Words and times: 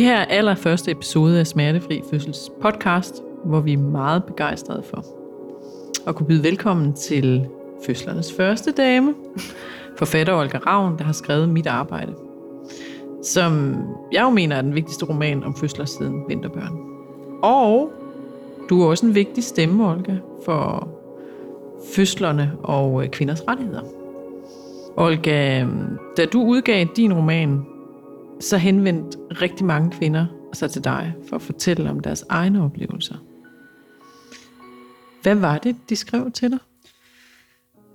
Det 0.00 0.08
her 0.08 0.16
er 0.16 0.24
allerførste 0.24 0.90
episode 0.90 1.40
af 1.40 1.46
Smertefri 1.46 2.02
Fødsels 2.10 2.50
podcast, 2.62 3.22
hvor 3.44 3.60
vi 3.60 3.72
er 3.72 3.78
meget 3.78 4.24
begejstrede 4.24 4.82
for 4.82 5.04
at 6.08 6.14
kunne 6.14 6.26
byde 6.26 6.42
velkommen 6.42 6.92
til 6.92 7.46
fødslernes 7.86 8.32
første 8.32 8.72
dame, 8.72 9.14
forfatter 9.98 10.34
Olga 10.34 10.58
Ravn, 10.58 10.98
der 10.98 11.04
har 11.04 11.12
skrevet 11.12 11.48
Mit 11.48 11.66
Arbejde, 11.66 12.14
som 13.22 13.76
jeg 14.12 14.22
jo 14.22 14.30
mener 14.30 14.56
er 14.56 14.62
den 14.62 14.74
vigtigste 14.74 15.04
roman 15.04 15.44
om 15.44 15.56
fødsler 15.56 15.84
siden 15.84 16.24
Vinterbørn. 16.28 16.78
Og 17.42 17.92
du 18.68 18.82
er 18.82 18.86
også 18.86 19.06
en 19.06 19.14
vigtig 19.14 19.44
stemme, 19.44 19.90
Olga, 19.90 20.16
for 20.44 20.88
fødslerne 21.94 22.52
og 22.62 23.04
kvinders 23.12 23.42
rettigheder. 23.48 23.82
Olga, 24.96 25.66
da 26.16 26.24
du 26.24 26.42
udgav 26.42 26.86
din 26.96 27.12
roman, 27.12 27.66
så 28.40 28.56
henvendte 28.56 29.18
rigtig 29.30 29.66
mange 29.66 29.90
kvinder 29.90 30.26
sig 30.52 30.70
til 30.70 30.84
dig 30.84 31.14
for 31.28 31.36
at 31.36 31.42
fortælle 31.42 31.90
om 31.90 32.00
deres 32.00 32.24
egne 32.28 32.62
oplevelser. 32.62 33.16
Hvad 35.22 35.34
var 35.34 35.58
det, 35.58 35.76
de 35.88 35.96
skrev 35.96 36.30
til 36.30 36.50
dig? 36.50 36.58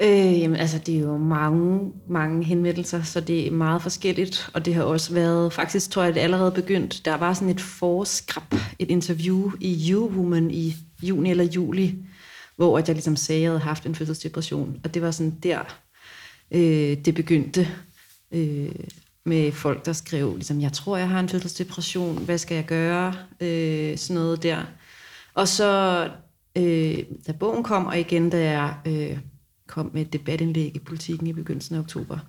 Øh, 0.02 0.40
jamen, 0.40 0.58
altså, 0.58 0.80
det 0.80 0.96
er 0.96 1.00
jo 1.00 1.18
mange, 1.18 1.92
mange 2.10 2.44
henvendelser, 2.44 3.04
så 3.04 3.22
det 3.22 3.48
er 3.48 3.52
meget 3.52 3.82
forskelligt, 3.82 4.50
og 4.54 4.66
det 4.66 4.76
har 4.76 4.84
også 4.84 5.14
været, 5.14 5.54
faktisk 5.54 5.92
tror 5.92 6.04
jeg, 6.04 6.14
det 6.14 6.20
allerede 6.20 6.52
begyndt. 6.52 7.06
Der 7.06 7.16
var 7.16 7.34
sådan 7.34 7.50
et 7.50 7.62
forskrab, 7.62 8.54
et 8.80 8.92
interview 8.92 9.52
i 9.62 9.92
You-Woman 9.92 10.52
i 10.52 10.76
juni 11.04 11.32
eller 11.32 11.44
juli, 11.44 11.96
hvor 12.56 12.78
at 12.78 12.88
jeg 12.88 12.96
ligesom 12.96 13.16
sagde, 13.16 13.40
at 13.40 13.44
jeg 13.44 13.52
havde 13.52 13.60
haft 13.60 13.86
en 13.86 13.96
fødselsdepression, 13.96 14.80
og 14.84 14.94
det 14.94 15.02
var 15.02 15.12
sådan 15.12 15.38
der, 15.44 15.60
øh, 16.52 16.98
det 17.06 17.16
begyndte. 17.16 17.68
Øh, 18.32 18.70
med 19.26 19.52
folk, 19.52 19.86
der 19.86 19.94
skrev, 19.94 20.36
ligesom, 20.36 20.62
jeg 20.62 20.74
tror, 20.74 20.98
jeg 20.98 21.10
har 21.10 21.20
en 21.20 21.30
fødselsdepression, 21.30 22.18
hvad 22.18 22.38
skal 22.38 22.56
jeg 22.56 22.66
gøre? 22.66 23.14
Øh, 23.42 23.98
sådan 23.98 24.22
noget 24.22 24.44
der. 24.44 24.58
Og 25.34 25.48
så, 25.48 26.04
øh, 26.56 26.98
da 27.28 27.32
bogen 27.32 27.64
kom, 27.64 27.86
og 27.86 28.00
igen, 28.00 28.30
da 28.30 28.52
jeg 28.52 28.76
øh, 28.86 29.18
kom 29.68 29.92
med 29.94 30.02
et 30.02 30.14
debatindlæg 30.14 30.76
i 30.76 30.80
politikken 30.80 31.28
i 31.28 31.34
begyndelsen 31.34 31.76
af 31.76 31.80
oktober. 31.80 32.20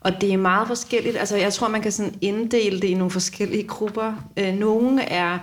Og 0.00 0.20
det 0.20 0.32
er 0.32 0.36
meget 0.36 0.66
forskelligt. 0.66 1.16
Altså, 1.16 1.36
jeg 1.36 1.52
tror, 1.52 1.68
man 1.68 1.82
kan 1.82 1.92
sådan 1.92 2.14
inddele 2.20 2.80
det 2.80 2.88
i 2.88 2.94
nogle 2.94 3.10
forskellige 3.10 3.66
grupper. 3.66 4.30
Øh, 4.36 4.54
nogle 4.54 5.02
er 5.02 5.38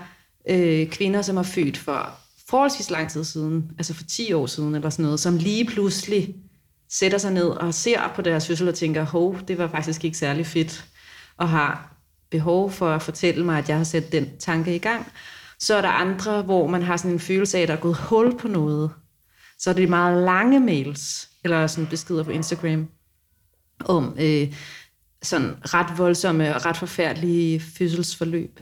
øh, 0.49 0.89
kvinder, 0.89 1.21
som 1.21 1.37
er 1.37 1.43
født 1.43 1.77
for 1.77 2.09
forholdsvis 2.49 2.89
lang 2.89 3.09
tid 3.09 3.23
siden, 3.23 3.71
altså 3.77 3.93
for 3.93 4.03
10 4.03 4.33
år 4.33 4.45
siden 4.45 4.75
eller 4.75 4.89
sådan 4.89 5.03
noget, 5.03 5.19
som 5.19 5.37
lige 5.37 5.65
pludselig 5.65 6.35
sætter 6.89 7.17
sig 7.17 7.33
ned 7.33 7.47
og 7.47 7.73
ser 7.73 8.11
på 8.15 8.21
deres 8.21 8.47
fødsel 8.47 8.67
og 8.67 8.75
tænker, 8.75 9.03
hov, 9.03 9.37
det 9.47 9.57
var 9.57 9.67
faktisk 9.67 10.05
ikke 10.05 10.17
særlig 10.17 10.45
fedt 10.45 10.85
og 11.37 11.49
har 11.49 11.95
behov 12.29 12.71
for 12.71 12.89
at 12.89 13.01
fortælle 13.01 13.45
mig, 13.45 13.57
at 13.57 13.69
jeg 13.69 13.77
har 13.77 13.83
sat 13.83 14.11
den 14.11 14.37
tanke 14.39 14.75
i 14.75 14.79
gang. 14.79 15.11
Så 15.59 15.75
er 15.75 15.81
der 15.81 15.89
andre, 15.89 16.41
hvor 16.41 16.67
man 16.67 16.81
har 16.81 16.97
sådan 16.97 17.11
en 17.11 17.19
følelse 17.19 17.57
af, 17.57 17.61
at 17.61 17.67
der 17.67 17.73
er 17.73 17.79
gået 17.79 17.97
hul 17.97 18.37
på 18.37 18.47
noget. 18.47 18.91
Så 19.59 19.69
er 19.69 19.73
det 19.73 19.89
meget 19.89 20.23
lange 20.23 20.59
mails, 20.59 21.29
eller 21.43 21.67
sådan 21.67 21.89
beskeder 21.89 22.23
på 22.23 22.31
Instagram, 22.31 22.87
om 23.79 24.15
øh, 24.19 24.53
sådan 25.21 25.55
ret 25.61 25.97
voldsomme 25.97 26.55
og 26.55 26.65
ret 26.65 26.77
forfærdelige 26.77 27.59
fødselsforløb. 27.59 28.59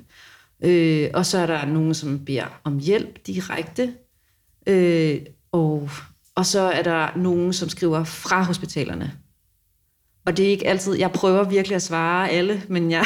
Øh, 0.61 1.09
og 1.13 1.25
så 1.25 1.37
er 1.37 1.45
der 1.45 1.65
nogen, 1.65 1.93
som 1.93 2.25
beder 2.25 2.61
om 2.63 2.79
hjælp 2.79 3.27
direkte. 3.27 3.93
Øh, 4.67 5.21
og, 5.51 5.89
og 6.35 6.45
så 6.45 6.59
er 6.59 6.83
der 6.83 7.17
nogen, 7.17 7.53
som 7.53 7.69
skriver 7.69 8.03
fra 8.03 8.43
hospitalerne. 8.43 9.22
Og 10.25 10.37
det 10.37 10.45
er 10.45 10.49
ikke 10.49 10.67
altid, 10.67 10.93
jeg 10.93 11.11
prøver 11.11 11.43
virkelig 11.43 11.75
at 11.75 11.81
svare 11.81 12.29
alle, 12.29 12.63
men 12.69 12.91
jeg, 12.91 13.05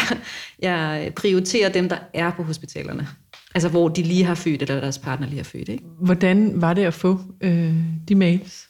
jeg 0.60 1.12
prioriterer 1.16 1.70
dem, 1.70 1.90
der 1.90 1.98
er 2.14 2.32
på 2.32 2.44
hospitalerne. 2.44 3.08
Altså 3.56 3.70
hvor 3.70 3.90
de 3.90 4.04
lige 4.04 4.24
har 4.24 4.36
født, 4.36 4.62
eller 4.62 4.80
deres 4.80 4.98
partner 4.98 5.28
lige 5.28 5.38
har 5.38 5.44
født. 5.44 5.70
Ikke? 5.70 5.84
Hvordan 6.00 6.62
var 6.62 6.74
det 6.74 6.84
at 6.84 6.94
få 6.94 7.20
øh, 7.42 7.74
de 8.08 8.16
mails? 8.16 8.68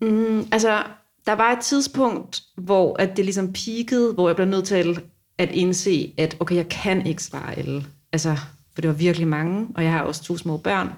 Mm, 0.00 0.46
altså, 0.52 0.82
der 1.26 1.32
var 1.32 1.52
et 1.52 1.60
tidspunkt, 1.60 2.42
hvor 2.56 2.96
at 3.02 3.16
det 3.16 3.24
ligesom 3.24 3.52
peakede, 3.52 4.12
hvor 4.12 4.28
jeg 4.28 4.36
blev 4.36 4.48
nødt 4.48 4.64
til 4.64 5.00
at 5.38 5.50
indse, 5.50 6.14
at 6.18 6.36
okay, 6.40 6.56
jeg 6.56 6.68
kan 6.68 7.06
ikke 7.06 7.22
svare 7.22 7.58
alle. 7.58 7.84
Altså, 8.12 8.36
for 8.74 8.80
det 8.80 8.88
var 8.88 8.94
virkelig 8.94 9.28
mange, 9.28 9.66
og 9.74 9.84
jeg 9.84 9.92
har 9.92 10.02
også 10.02 10.22
to 10.22 10.36
små 10.36 10.56
børn. 10.56 10.92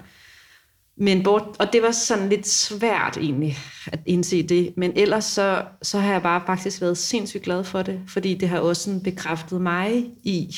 Men 1.01 1.23
bort, 1.23 1.43
og 1.59 1.73
det 1.73 1.81
var 1.81 1.91
sådan 1.91 2.29
lidt 2.29 2.47
svært 2.47 3.17
egentlig 3.17 3.57
at 3.87 3.99
indse 4.05 4.43
det. 4.43 4.73
Men 4.77 4.91
ellers 4.95 5.25
så, 5.25 5.63
så 5.81 5.99
har 5.99 6.11
jeg 6.11 6.21
bare 6.21 6.41
faktisk 6.45 6.81
været 6.81 6.97
sindssygt 6.97 7.43
glad 7.43 7.63
for 7.63 7.81
det, 7.81 7.99
fordi 8.07 8.33
det 8.33 8.49
har 8.49 8.59
også 8.59 8.83
sådan 8.83 9.03
bekræftet 9.03 9.61
mig 9.61 10.05
i, 10.23 10.57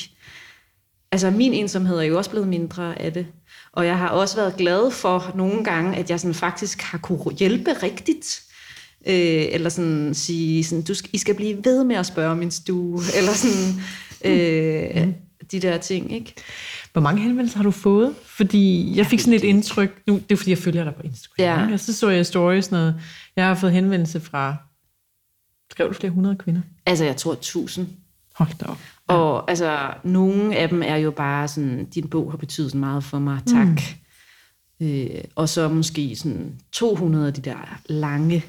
altså 1.12 1.30
min 1.30 1.52
ensomhed 1.52 1.98
er 1.98 2.02
jo 2.02 2.16
også 2.18 2.30
blevet 2.30 2.48
mindre 2.48 3.00
af 3.00 3.12
det. 3.12 3.26
Og 3.72 3.86
jeg 3.86 3.98
har 3.98 4.08
også 4.08 4.36
været 4.36 4.56
glad 4.56 4.90
for 4.90 5.32
nogle 5.34 5.64
gange, 5.64 5.96
at 5.96 6.10
jeg 6.10 6.20
sådan 6.20 6.34
faktisk 6.34 6.82
har 6.82 6.98
kunne 6.98 7.34
hjælpe 7.34 7.72
rigtigt. 7.82 8.42
Øh, 9.06 9.44
eller 9.50 9.68
sådan 9.68 10.14
sige, 10.14 10.64
sådan, 10.64 10.82
du 10.82 10.94
skal, 10.94 11.10
I 11.12 11.18
skal 11.18 11.34
blive 11.34 11.64
ved 11.64 11.84
med 11.84 11.96
at 11.96 12.06
spørge 12.06 12.36
min 12.36 12.50
stue. 12.50 13.00
Eller 13.18 13.32
sådan 13.32 13.82
øh, 14.24 15.06
mm. 15.06 15.14
De 15.52 15.60
der 15.60 15.78
ting, 15.78 16.12
ikke? 16.12 16.34
Hvor 16.92 17.00
mange 17.02 17.22
henvendelser 17.22 17.56
har 17.58 17.64
du 17.64 17.70
fået? 17.70 18.14
Fordi 18.26 18.92
jeg 18.96 19.06
fik 19.06 19.20
sådan 19.20 19.34
et 19.34 19.44
indtryk, 19.44 20.02
nu, 20.06 20.14
det 20.14 20.32
er 20.32 20.36
fordi, 20.36 20.50
jeg 20.50 20.58
følger 20.58 20.84
dig 20.84 20.94
på 20.94 21.02
Instagram, 21.02 21.68
ja. 21.68 21.72
og 21.72 21.80
så 21.80 21.92
så 21.92 22.08
jeg 22.08 22.26
stories 22.26 22.70
noget. 22.70 23.00
Jeg 23.36 23.46
har 23.46 23.54
fået 23.54 23.72
henvendelse 23.72 24.20
fra, 24.20 24.56
skrev 25.70 25.88
du 25.88 25.94
flere 25.94 26.10
hundrede 26.10 26.36
kvinder? 26.36 26.60
Altså, 26.86 27.04
jeg 27.04 27.16
tror 27.16 27.34
tusind. 27.34 27.86
Hold 28.34 28.58
da 28.60 28.66
op. 28.66 28.78
Ja. 29.10 29.14
Og 29.14 29.50
altså, 29.50 29.90
nogle 30.04 30.56
af 30.56 30.68
dem 30.68 30.82
er 30.82 30.96
jo 30.96 31.10
bare 31.10 31.48
sådan, 31.48 31.84
din 31.84 32.08
bog 32.08 32.30
har 32.30 32.38
betydet 32.38 32.74
meget 32.74 33.04
for 33.04 33.18
mig, 33.18 33.40
tak. 33.46 33.66
Mm. 33.66 34.86
Øh, 34.86 35.24
og 35.34 35.48
så 35.48 35.68
måske 35.68 36.16
sådan 36.16 36.54
200 36.72 37.26
af 37.26 37.34
de 37.34 37.40
der 37.40 37.78
lange, 37.86 38.44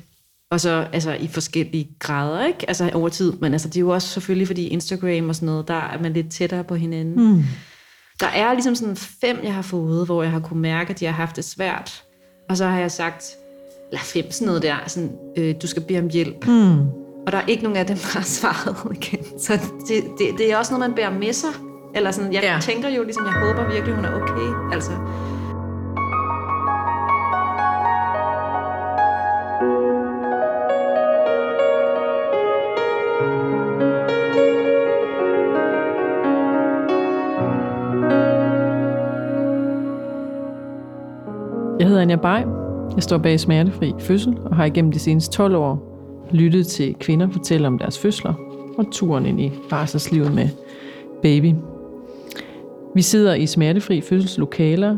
og 0.51 0.59
så 0.59 0.87
altså 0.93 1.13
i 1.13 1.27
forskellige 1.27 1.89
grader, 1.99 2.45
ikke? 2.45 2.65
Altså 2.67 2.89
over 2.93 3.09
tid, 3.09 3.33
men 3.33 3.53
altså 3.53 3.67
det 3.67 3.77
er 3.77 3.81
jo 3.81 3.89
også 3.89 4.07
selvfølgelig, 4.07 4.47
fordi 4.47 4.67
Instagram 4.67 5.29
og 5.29 5.35
sådan 5.35 5.45
noget, 5.45 5.67
der 5.67 5.73
er 5.73 6.01
man 6.01 6.13
lidt 6.13 6.31
tættere 6.31 6.63
på 6.63 6.75
hinanden. 6.75 7.33
Mm. 7.33 7.43
Der 8.19 8.27
er 8.27 8.53
ligesom 8.53 8.75
sådan 8.75 8.95
fem, 8.95 9.39
jeg 9.43 9.53
har 9.53 9.61
fået, 9.61 10.05
hvor 10.05 10.23
jeg 10.23 10.31
har 10.31 10.39
kunne 10.39 10.61
mærke, 10.61 10.89
at 10.89 10.99
de 10.99 11.05
har 11.05 11.13
haft 11.13 11.35
det 11.35 11.45
svært. 11.45 12.03
Og 12.49 12.57
så 12.57 12.65
har 12.65 12.79
jeg 12.79 12.91
sagt, 12.91 13.25
eller 13.91 14.03
fem 14.03 14.31
sådan 14.31 14.45
noget 14.45 14.61
der, 14.61 14.75
sådan, 14.87 15.11
øh, 15.37 15.55
du 15.61 15.67
skal 15.67 15.81
bede 15.81 15.99
om 15.99 16.09
hjælp. 16.09 16.47
Mm. 16.47 16.79
Og 17.25 17.31
der 17.31 17.37
er 17.37 17.45
ikke 17.47 17.63
nogen 17.63 17.77
af 17.77 17.85
dem, 17.85 17.97
der 17.97 18.07
har 18.07 18.21
svaret 18.37 18.97
igen. 18.97 19.39
Så 19.39 19.53
det, 19.87 20.03
det, 20.17 20.27
det 20.37 20.51
er 20.51 20.57
også 20.57 20.73
noget, 20.73 20.89
man 20.89 20.95
bærer 20.95 21.19
med 21.19 21.33
sig. 21.33 21.49
Eller 21.95 22.11
sådan, 22.11 22.33
jeg 22.33 22.43
ja. 22.43 22.57
tænker 22.61 22.89
jo 22.89 23.03
ligesom, 23.03 23.25
jeg 23.25 23.33
håber 23.33 23.73
virkelig, 23.73 23.95
hun 23.95 24.05
er 24.05 24.13
okay. 24.21 24.73
Altså, 24.75 24.91
Anja 42.05 42.15
Bay. 42.15 42.41
Jeg 42.95 43.03
står 43.03 43.17
bag 43.17 43.39
Smertefri 43.39 43.93
Fødsel 43.99 44.37
og 44.45 44.55
har 44.55 44.65
igennem 44.65 44.91
de 44.91 44.99
seneste 44.99 45.37
12 45.37 45.55
år 45.55 45.97
lyttet 46.31 46.67
til 46.67 46.95
kvinder 46.99 47.29
fortælle 47.29 47.67
om 47.67 47.79
deres 47.79 47.99
fødsler 47.99 48.33
og 48.77 48.85
turen 48.91 49.25
ind 49.25 49.41
i 49.41 49.51
barselslivet 49.69 50.35
med 50.35 50.49
baby. 51.21 51.53
Vi 52.95 53.01
sidder 53.01 53.33
i 53.33 53.45
Smertefri 53.45 54.01
fødselslokaler, 54.01 54.97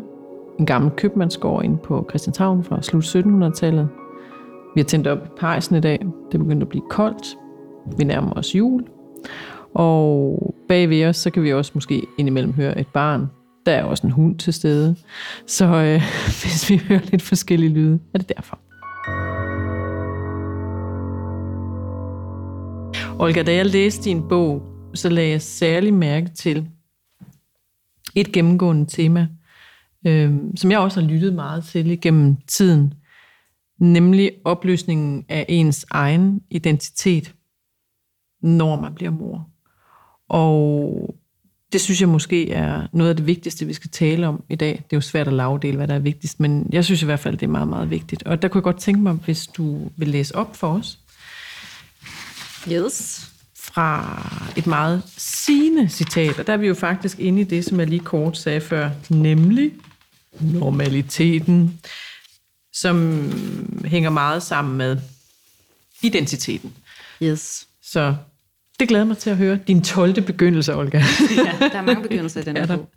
en 0.59 0.65
gammel 0.65 0.91
købmandsgård 0.91 1.63
inde 1.63 1.77
på 1.77 2.05
Christianshavn 2.09 2.63
fra 2.63 2.81
slut 2.81 3.03
1700-tallet. 3.15 3.89
Vi 4.75 4.81
har 4.81 4.85
tændt 4.85 5.07
op 5.07 5.17
i 5.17 5.29
pejsen 5.39 5.75
i 5.75 5.79
dag. 5.79 6.05
Det 6.31 6.39
begynder 6.39 6.61
at 6.61 6.69
blive 6.69 6.83
koldt. 6.89 7.37
Vi 7.97 8.03
nærmer 8.03 8.33
os 8.33 8.55
jul. 8.55 8.83
Og 9.73 10.55
bag 10.67 10.89
ved 10.89 11.05
os, 11.05 11.17
så 11.17 11.29
kan 11.29 11.43
vi 11.43 11.53
også 11.53 11.71
måske 11.75 12.01
indimellem 12.17 12.53
høre 12.53 12.79
et 12.79 12.87
barn, 12.87 13.27
der 13.67 13.73
er 13.73 13.83
også 13.83 14.07
en 14.07 14.11
hund 14.11 14.37
til 14.39 14.53
stede. 14.53 14.95
Så 15.47 15.65
øh, 15.65 16.01
hvis 16.41 16.69
vi 16.69 16.77
hører 16.77 17.01
lidt 17.11 17.21
forskellige 17.21 17.73
lyde, 17.73 17.99
er 18.13 18.17
det 18.17 18.29
derfor. 18.29 18.59
Olga, 23.19 23.43
da 23.43 23.53
jeg 23.53 23.65
læste 23.65 24.03
din 24.03 24.27
bog, 24.29 24.61
så 24.93 25.09
lagde 25.09 25.29
jeg 25.29 25.41
særlig 25.41 25.93
mærke 25.93 26.29
til 26.35 26.69
et 28.15 28.31
gennemgående 28.31 28.85
tema, 28.85 29.27
øh, 30.07 30.35
som 30.55 30.71
jeg 30.71 30.79
også 30.79 31.01
har 31.01 31.07
lyttet 31.07 31.33
meget 31.33 31.63
til 31.63 31.91
igennem 31.91 32.37
tiden, 32.47 32.93
nemlig 33.79 34.31
opløsningen 34.45 35.25
af 35.29 35.45
ens 35.49 35.85
egen 35.89 36.41
identitet, 36.49 37.35
når 38.41 38.81
man 38.81 38.95
bliver 38.95 39.11
mor. 39.11 39.49
Og 40.29 41.15
det 41.73 41.81
synes 41.81 42.01
jeg 42.01 42.09
måske 42.09 42.51
er 42.51 42.87
noget 42.93 43.09
af 43.09 43.15
det 43.15 43.27
vigtigste, 43.27 43.65
vi 43.65 43.73
skal 43.73 43.89
tale 43.89 44.27
om 44.27 44.43
i 44.49 44.55
dag. 44.55 44.69
Det 44.69 44.93
er 44.93 44.97
jo 44.97 45.01
svært 45.01 45.27
at 45.27 45.33
lavdele, 45.33 45.77
hvad 45.77 45.87
der 45.87 45.95
er 45.95 45.99
vigtigst, 45.99 46.39
men 46.39 46.69
jeg 46.71 46.85
synes 46.85 47.01
i 47.01 47.05
hvert 47.05 47.19
fald, 47.19 47.37
det 47.37 47.45
er 47.45 47.51
meget, 47.51 47.67
meget 47.67 47.89
vigtigt. 47.89 48.23
Og 48.23 48.41
der 48.41 48.47
kunne 48.47 48.59
jeg 48.59 48.63
godt 48.63 48.79
tænke 48.79 49.01
mig, 49.01 49.13
hvis 49.13 49.47
du 49.47 49.91
vil 49.97 50.07
læse 50.07 50.35
op 50.35 50.55
for 50.55 50.73
os. 50.73 50.99
Yes. 52.71 53.29
fra 53.55 54.21
et 54.55 54.67
meget 54.67 55.03
sigende 55.17 55.89
citat, 55.89 56.39
og 56.39 56.47
der 56.47 56.53
er 56.53 56.57
vi 56.57 56.67
jo 56.67 56.73
faktisk 56.73 57.19
inde 57.19 57.41
i 57.41 57.43
det, 57.43 57.65
som 57.65 57.79
jeg 57.79 57.87
lige 57.87 57.99
kort 57.99 58.37
sagde 58.37 58.61
før, 58.61 58.89
nemlig 59.09 59.71
normaliteten, 60.39 61.79
som 62.73 63.31
hænger 63.85 64.09
meget 64.09 64.43
sammen 64.43 64.77
med 64.77 64.97
identiteten. 66.01 66.73
Yes. 67.23 67.67
Så 67.81 68.15
det 68.79 68.87
glæder 68.87 69.05
mig 69.05 69.17
til 69.17 69.29
at 69.29 69.37
høre. 69.37 69.59
Din 69.67 69.81
12. 69.81 70.21
begyndelse, 70.21 70.75
Olga. 70.75 70.97
ja, 71.37 71.67
der 71.67 71.77
er 71.77 71.81
mange 71.81 72.01
begyndelser 72.01 72.41
i 72.41 72.43
den 72.53 72.57
her 72.57 72.67
bog. 72.67 72.89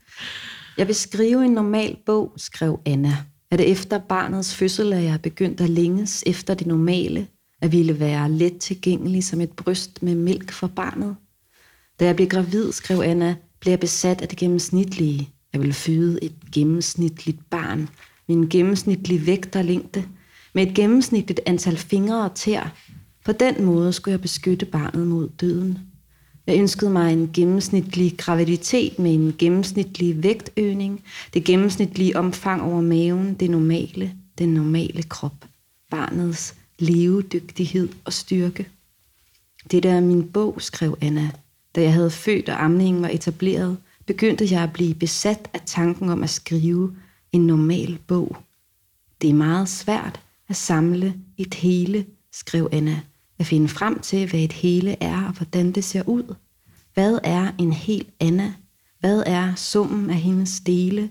Jeg 0.79 0.87
vil 0.87 0.94
skrive 0.94 1.44
en 1.44 1.50
normal 1.50 1.97
bog, 2.06 2.32
skrev 2.37 2.81
Anna. 2.87 3.17
Er 3.50 3.56
det 3.56 3.71
efter 3.71 3.99
barnets 3.99 4.55
fødsel, 4.55 4.93
at 4.93 5.05
jeg 5.05 5.12
er 5.12 5.19
begyndt 5.19 5.61
at 5.61 5.71
længes 5.71 6.25
efter 6.27 6.55
det 6.55 6.67
normale, 6.67 7.27
at 7.62 7.73
ville 7.73 8.00
være 8.00 8.31
let 8.31 8.59
tilgængelig 8.59 9.25
som 9.25 9.41
et 9.41 9.53
bryst 9.53 10.03
med 10.03 10.15
mælk 10.15 10.53
for 10.53 10.67
barnet? 10.67 11.17
Da 12.00 12.05
jeg 12.05 12.17
blev 12.17 12.29
gravid, 12.29 12.73
skrev 12.73 13.00
Anna, 13.00 13.35
blev 13.61 13.71
jeg 13.71 13.81
besat 13.81 14.23
af 14.23 14.29
det 14.29 14.38
gennemsnitlige. 14.38 15.29
Jeg 15.53 15.61
ville 15.61 15.75
føde 15.75 16.25
et 16.25 16.32
gennemsnitligt 16.53 17.50
barn, 17.50 17.88
min 18.29 18.49
gennemsnitlige 18.49 19.27
vægt 19.27 19.56
og 19.56 19.65
længde, 19.65 20.05
med 20.55 20.67
et 20.67 20.75
gennemsnitligt 20.75 21.41
antal 21.47 21.77
fingre 21.77 22.25
og 22.25 22.35
tær. 22.35 22.75
På 23.31 23.37
den 23.41 23.65
måde 23.65 23.93
skulle 23.93 24.12
jeg 24.12 24.21
beskytte 24.21 24.67
barnet 24.67 25.06
mod 25.06 25.29
døden. 25.29 25.79
Jeg 26.47 26.59
ønskede 26.59 26.91
mig 26.91 27.12
en 27.12 27.31
gennemsnitlig 27.32 28.19
graviditet 28.19 28.99
med 28.99 29.15
en 29.15 29.35
gennemsnitlig 29.38 30.23
vægtøgning, 30.23 31.05
det 31.35 31.44
gennemsnitlige 31.44 32.17
omfang 32.17 32.62
over 32.62 32.81
maven, 32.81 33.35
det 33.35 33.50
normale, 33.50 34.15
den 34.38 34.49
normale 34.49 35.03
krop, 35.03 35.44
barnets 35.91 36.55
levedygtighed 36.79 37.88
og 38.05 38.12
styrke. 38.12 38.69
Det 39.71 39.82
der 39.82 39.93
er 39.93 40.00
min 40.00 40.29
bog, 40.29 40.56
skrev 40.59 40.99
Anna. 41.00 41.31
Da 41.75 41.82
jeg 41.82 41.93
havde 41.93 42.11
født 42.11 42.49
og 42.49 42.65
amningen 42.65 43.03
var 43.03 43.09
etableret, 43.09 43.77
begyndte 44.06 44.49
jeg 44.50 44.62
at 44.62 44.73
blive 44.73 44.94
besat 44.94 45.49
af 45.55 45.61
tanken 45.67 46.11
om 46.11 46.23
at 46.23 46.31
skrive 46.31 46.97
en 47.32 47.47
normal 47.47 47.99
bog. 48.06 48.37
Det 49.23 49.31
er 49.31 49.35
meget 49.35 49.69
svært 49.69 50.21
at 50.49 50.56
samle 50.56 51.15
et 51.38 51.55
hele, 51.55 52.06
skrev 52.32 52.69
Anna, 52.73 53.00
at 53.40 53.46
finde 53.46 53.69
frem 53.69 53.98
til, 53.98 54.31
hvad 54.31 54.40
et 54.40 54.52
hele 54.52 55.02
er 55.02 55.26
og 55.26 55.32
hvordan 55.32 55.72
det 55.72 55.84
ser 55.84 56.08
ud. 56.08 56.34
Hvad 56.94 57.19
er 57.25 57.52
en 57.58 57.72
hel 57.72 58.06
Anna? 58.20 58.54
Hvad 59.00 59.22
er 59.26 59.54
summen 59.54 60.10
af 60.10 60.16
hendes 60.16 60.60
dele? 60.60 61.10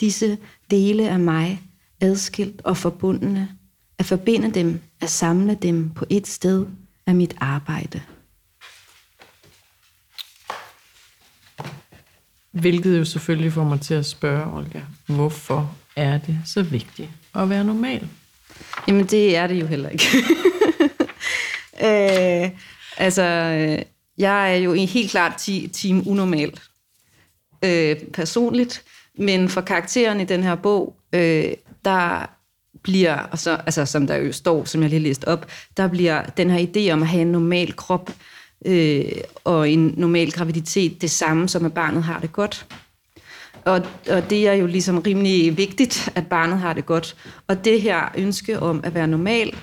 Disse 0.00 0.38
dele 0.70 1.08
af 1.08 1.20
mig, 1.20 1.62
adskilt 2.00 2.62
og 2.64 2.76
forbundne. 2.76 3.48
At 3.98 4.06
forbinde 4.06 4.50
dem, 4.50 4.80
at 5.00 5.10
samle 5.10 5.54
dem 5.54 5.90
på 5.90 6.04
et 6.10 6.26
sted, 6.26 6.66
er 7.06 7.12
mit 7.12 7.36
arbejde. 7.40 8.02
Hvilket 12.52 12.98
jo 12.98 13.04
selvfølgelig 13.04 13.52
får 13.52 13.64
mig 13.64 13.80
til 13.80 13.94
at 13.94 14.06
spørge, 14.06 14.56
Olga, 14.56 14.80
hvorfor 15.06 15.76
er 15.96 16.18
det 16.18 16.38
så 16.44 16.62
vigtigt 16.62 17.10
at 17.34 17.50
være 17.50 17.64
normal? 17.64 18.08
Jamen, 18.88 19.06
det 19.06 19.36
er 19.36 19.46
det 19.46 19.60
jo 19.60 19.66
heller 19.66 19.88
ikke. 19.88 20.04
øh, 21.82 22.50
altså, 22.96 23.22
øh, 23.22 23.82
jeg 24.18 24.52
er 24.52 24.56
jo 24.56 24.72
helt 24.72 25.10
klart 25.10 25.48
team 25.72 26.02
unormal 26.06 26.60
øh, 27.64 27.96
personligt, 28.12 28.84
men 29.18 29.48
for 29.48 29.60
karakteren 29.60 30.20
i 30.20 30.24
den 30.24 30.42
her 30.42 30.54
bog, 30.54 30.96
øh, 31.12 31.52
der 31.84 32.30
bliver, 32.82 33.16
og 33.16 33.38
så, 33.38 33.50
altså, 33.66 33.86
som 33.86 34.06
der 34.06 34.16
jo 34.16 34.32
står, 34.32 34.64
som 34.64 34.82
jeg 34.82 34.90
lige 34.90 35.00
læste 35.00 35.28
op, 35.28 35.46
der 35.76 35.88
bliver 35.88 36.22
den 36.22 36.50
her 36.50 36.66
idé 36.66 36.92
om 36.92 37.02
at 37.02 37.08
have 37.08 37.22
en 37.22 37.32
normal 37.32 37.76
krop 37.76 38.10
øh, 38.66 39.04
og 39.44 39.70
en 39.70 39.94
normal 39.96 40.30
graviditet 40.30 41.02
det 41.02 41.10
samme, 41.10 41.48
som 41.48 41.64
at 41.64 41.74
barnet 41.74 42.02
har 42.02 42.20
det 42.20 42.32
godt. 42.32 42.66
Og, 43.64 43.82
og 44.10 44.30
det 44.30 44.48
er 44.48 44.52
jo 44.52 44.66
ligesom 44.66 44.98
rimelig 44.98 45.56
vigtigt, 45.56 46.12
at 46.14 46.26
barnet 46.26 46.58
har 46.58 46.72
det 46.72 46.86
godt. 46.86 47.16
Og 47.46 47.64
det 47.64 47.82
her 47.82 48.12
ønske 48.16 48.60
om 48.60 48.80
at 48.84 48.94
være 48.94 49.08
normal, 49.08 49.56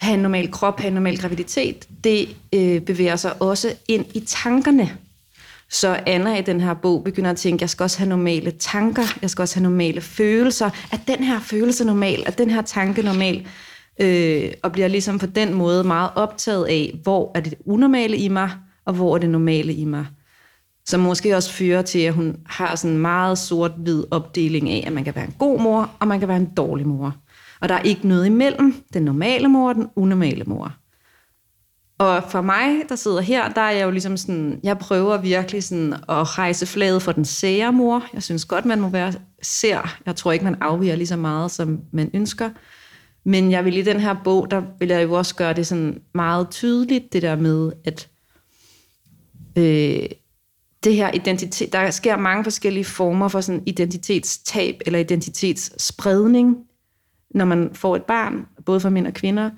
have 0.00 0.14
en 0.14 0.20
normal 0.20 0.50
krop, 0.50 0.80
have 0.80 0.88
en 0.88 0.94
normal 0.94 1.18
graviditet, 1.18 1.88
det 2.04 2.36
øh, 2.52 2.80
bevæger 2.80 3.16
sig 3.16 3.42
også 3.42 3.74
ind 3.88 4.04
i 4.14 4.20
tankerne. 4.20 4.90
Så 5.70 6.00
Anna 6.06 6.38
i 6.38 6.42
den 6.42 6.60
her 6.60 6.74
bog 6.74 7.04
begynder 7.04 7.30
at 7.30 7.36
tænke, 7.36 7.62
jeg 7.62 7.70
skal 7.70 7.84
også 7.84 7.98
have 7.98 8.08
normale 8.08 8.50
tanker, 8.50 9.02
jeg 9.22 9.30
skal 9.30 9.42
også 9.42 9.54
have 9.54 9.62
normale 9.62 10.00
følelser. 10.00 10.70
Er 10.92 10.96
den 11.08 11.24
her 11.24 11.40
følelse 11.40 11.84
normal? 11.84 12.22
Er 12.26 12.30
den 12.30 12.50
her 12.50 12.62
tanke 12.62 13.02
normal? 13.02 13.46
Øh, 14.00 14.52
og 14.62 14.72
bliver 14.72 14.88
ligesom 14.88 15.18
på 15.18 15.26
den 15.26 15.54
måde 15.54 15.84
meget 15.84 16.10
optaget 16.14 16.64
af, 16.64 16.98
hvor 17.02 17.32
er 17.34 17.40
det 17.40 17.54
unormale 17.66 18.16
i 18.16 18.28
mig, 18.28 18.50
og 18.84 18.94
hvor 18.94 19.14
er 19.14 19.18
det 19.18 19.30
normale 19.30 19.74
i 19.74 19.84
mig. 19.84 20.06
Som 20.86 21.00
måske 21.00 21.36
også 21.36 21.52
fører 21.52 21.82
til, 21.82 21.98
at 21.98 22.12
hun 22.12 22.36
har 22.46 22.76
sådan 22.76 22.90
en 22.90 23.02
meget 23.02 23.38
sort-hvid 23.38 24.04
opdeling 24.10 24.70
af, 24.70 24.84
at 24.86 24.92
man 24.92 25.04
kan 25.04 25.14
være 25.14 25.24
en 25.24 25.34
god 25.38 25.60
mor, 25.60 25.90
og 26.00 26.08
man 26.08 26.18
kan 26.18 26.28
være 26.28 26.36
en 26.36 26.50
dårlig 26.56 26.86
mor. 26.86 27.16
Og 27.60 27.68
der 27.68 27.74
er 27.74 27.82
ikke 27.82 28.08
noget 28.08 28.26
imellem 28.26 28.74
den 28.94 29.02
normale 29.02 29.48
mor 29.48 29.68
og 29.68 29.74
den 29.74 29.86
unormale 29.96 30.44
mor. 30.44 30.72
Og 31.98 32.22
for 32.30 32.40
mig, 32.40 32.82
der 32.88 32.96
sidder 32.96 33.20
her, 33.20 33.48
der 33.48 33.60
er 33.60 33.70
jeg 33.70 33.84
jo 33.84 33.90
ligesom 33.90 34.16
sådan, 34.16 34.60
jeg 34.62 34.78
prøver 34.78 35.16
virkelig 35.16 35.64
sådan 35.64 35.92
at 35.92 36.38
rejse 36.38 36.66
flaget 36.66 37.02
for 37.02 37.12
den 37.12 37.24
sære 37.24 37.72
mor. 37.72 38.04
Jeg 38.14 38.22
synes 38.22 38.44
godt, 38.44 38.64
man 38.64 38.80
må 38.80 38.88
være 38.88 39.12
sær. 39.42 39.98
Jeg 40.06 40.16
tror 40.16 40.32
ikke, 40.32 40.44
man 40.44 40.56
afviger 40.60 40.96
lige 40.96 41.06
så 41.06 41.16
meget, 41.16 41.50
som 41.50 41.80
man 41.92 42.10
ønsker. 42.14 42.50
Men 43.24 43.50
jeg 43.50 43.64
vil 43.64 43.76
i 43.76 43.82
den 43.82 44.00
her 44.00 44.16
bog, 44.24 44.50
der 44.50 44.62
vil 44.78 44.88
jeg 44.88 45.02
jo 45.02 45.12
også 45.12 45.34
gøre 45.34 45.52
det 45.52 45.66
sådan 45.66 46.00
meget 46.14 46.50
tydeligt, 46.50 47.12
det 47.12 47.22
der 47.22 47.36
med, 47.36 47.72
at 47.84 48.08
øh, 49.56 50.08
det 50.84 50.94
her 50.94 51.10
identitet, 51.14 51.72
der 51.72 51.90
sker 51.90 52.16
mange 52.16 52.44
forskellige 52.44 52.84
former 52.84 53.28
for 53.28 53.40
sådan 53.40 53.62
identitetstab 53.66 54.80
eller 54.86 54.98
identitetsspredning, 54.98 56.56
når 57.36 57.44
man 57.44 57.70
får 57.74 57.96
et 57.96 58.02
barn, 58.02 58.46
både 58.66 58.80
for 58.80 58.88
mænd 58.88 59.06
og 59.06 59.14
kvinder. 59.14 59.50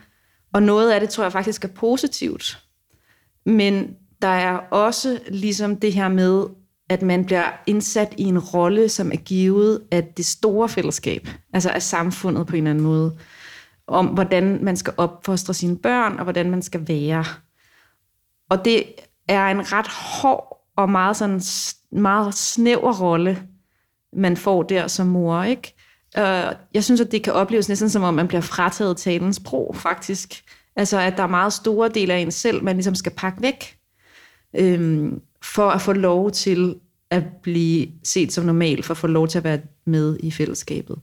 Og 0.52 0.62
noget 0.62 0.90
af 0.90 1.00
det 1.00 1.08
tror 1.08 1.24
jeg 1.24 1.32
faktisk 1.32 1.64
er 1.64 1.68
positivt. 1.68 2.64
Men 3.46 3.96
der 4.22 4.28
er 4.28 4.56
også 4.56 5.18
ligesom 5.28 5.76
det 5.76 5.92
her 5.92 6.08
med, 6.08 6.44
at 6.88 7.02
man 7.02 7.24
bliver 7.24 7.44
indsat 7.66 8.14
i 8.16 8.22
en 8.22 8.38
rolle, 8.38 8.88
som 8.88 9.12
er 9.12 9.16
givet 9.16 9.82
af 9.90 10.04
det 10.16 10.26
store 10.26 10.68
fællesskab, 10.68 11.28
altså 11.52 11.70
af 11.70 11.82
samfundet 11.82 12.46
på 12.46 12.56
en 12.56 12.62
eller 12.62 12.70
anden 12.70 12.84
måde, 12.84 13.18
om 13.86 14.06
hvordan 14.06 14.64
man 14.64 14.76
skal 14.76 14.94
opfostre 14.96 15.54
sine 15.54 15.78
børn, 15.78 16.16
og 16.18 16.22
hvordan 16.22 16.50
man 16.50 16.62
skal 16.62 16.88
være. 16.88 17.24
Og 18.50 18.64
det 18.64 18.84
er 19.28 19.46
en 19.46 19.72
ret 19.72 19.88
hård 19.88 20.66
og 20.76 20.90
meget, 20.90 21.16
sådan, 21.16 21.40
meget 21.92 22.34
snæver 22.34 23.00
rolle, 23.00 23.42
man 24.12 24.36
får 24.36 24.62
der 24.62 24.86
som 24.86 25.06
mor, 25.06 25.42
ikke? 25.42 25.77
Uh, 26.16 26.52
jeg 26.74 26.84
synes, 26.84 27.00
at 27.00 27.12
det 27.12 27.22
kan 27.22 27.32
opleves 27.32 27.68
næsten 27.68 27.90
som 27.90 28.02
om, 28.02 28.14
man 28.14 28.28
bliver 28.28 28.40
frataget 28.40 28.96
talens 28.96 29.36
sprog, 29.36 29.76
faktisk. 29.76 30.42
Altså, 30.76 30.98
at 30.98 31.16
der 31.16 31.22
er 31.22 31.26
meget 31.26 31.52
store 31.52 31.88
dele 31.88 32.12
af 32.12 32.18
en 32.18 32.30
selv, 32.30 32.64
man 32.64 32.76
ligesom 32.76 32.94
skal 32.94 33.12
pakke 33.12 33.42
væk, 33.42 33.76
øhm, 34.56 35.20
for 35.42 35.70
at 35.70 35.80
få 35.80 35.92
lov 35.92 36.30
til 36.30 36.76
at 37.10 37.24
blive 37.42 37.88
set 38.04 38.32
som 38.32 38.44
normal, 38.44 38.82
for 38.82 38.94
at 38.94 38.98
få 38.98 39.06
lov 39.06 39.28
til 39.28 39.38
at 39.38 39.44
være 39.44 39.60
med 39.84 40.16
i 40.20 40.30
fællesskabet. 40.30 40.98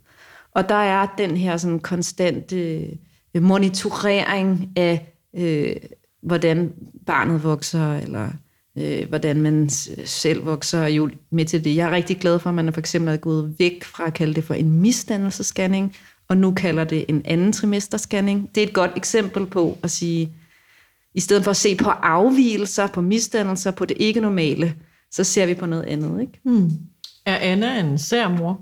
Og 0.52 0.70
der 0.70 0.76
er 0.76 1.08
den 1.18 1.38
her 1.38 1.58
sådan 1.58 1.80
konstante 1.80 2.88
øh, 3.34 3.44
monitorering 3.44 4.72
af, 4.76 5.14
øh, 5.34 5.76
hvordan 6.22 6.74
barnet 7.06 7.44
vokser, 7.44 7.98
eller 7.98 8.30
øh, 8.78 9.10
hvordan 9.10 9.42
man 9.42 9.70
selv 10.06 10.46
vokser, 10.46 10.88
jo 10.88 11.10
med 11.30 11.46
til 11.46 11.64
det. 11.64 11.76
Jeg 11.76 11.88
er 11.88 11.92
rigtig 11.92 12.18
glad 12.18 12.40
for, 12.40 12.50
at 12.50 12.56
man 12.56 12.74
for 12.74 12.80
eksempel 12.80 13.14
er 13.14 13.18
gået 13.18 13.56
væk 13.60 13.84
fra 13.84 14.08
at 14.08 14.14
kalde 14.14 14.34
det 14.34 14.44
for 14.44 14.54
en 14.54 14.72
misdannelsescanning, 14.72 15.96
og 16.28 16.38
nu 16.38 16.54
kalder 16.54 16.84
det 16.84 17.06
en 17.08 17.22
anden 17.26 17.54
trimesterscanning. 17.54 18.50
Det 18.56 18.64
er 18.64 18.68
et 18.68 18.74
godt 18.74 18.92
eksempel 18.96 19.46
på 19.46 19.78
at 19.84 19.92
sige, 19.92 20.34
i 21.14 21.20
stedet 21.20 21.44
for 21.44 21.52
at 21.52 21.58
se 21.58 21.76
på 21.76 21.90
afvielser, 21.90 22.88
på 22.88 23.02
misdannelser, 23.02 23.72
på 23.72 23.86
det 23.86 23.98
ikke 24.00 24.20
normale, 24.20 24.76
så 25.12 25.24
ser 25.24 25.46
vi 25.46 25.54
på 25.54 25.66
noget 25.66 25.84
andet. 25.84 26.22
Ikke? 26.22 26.40
Hmm. 26.44 26.72
Er 27.26 27.38
Anna 27.38 27.80
en 27.80 27.98
sær 27.98 28.28
mor? 28.28 28.62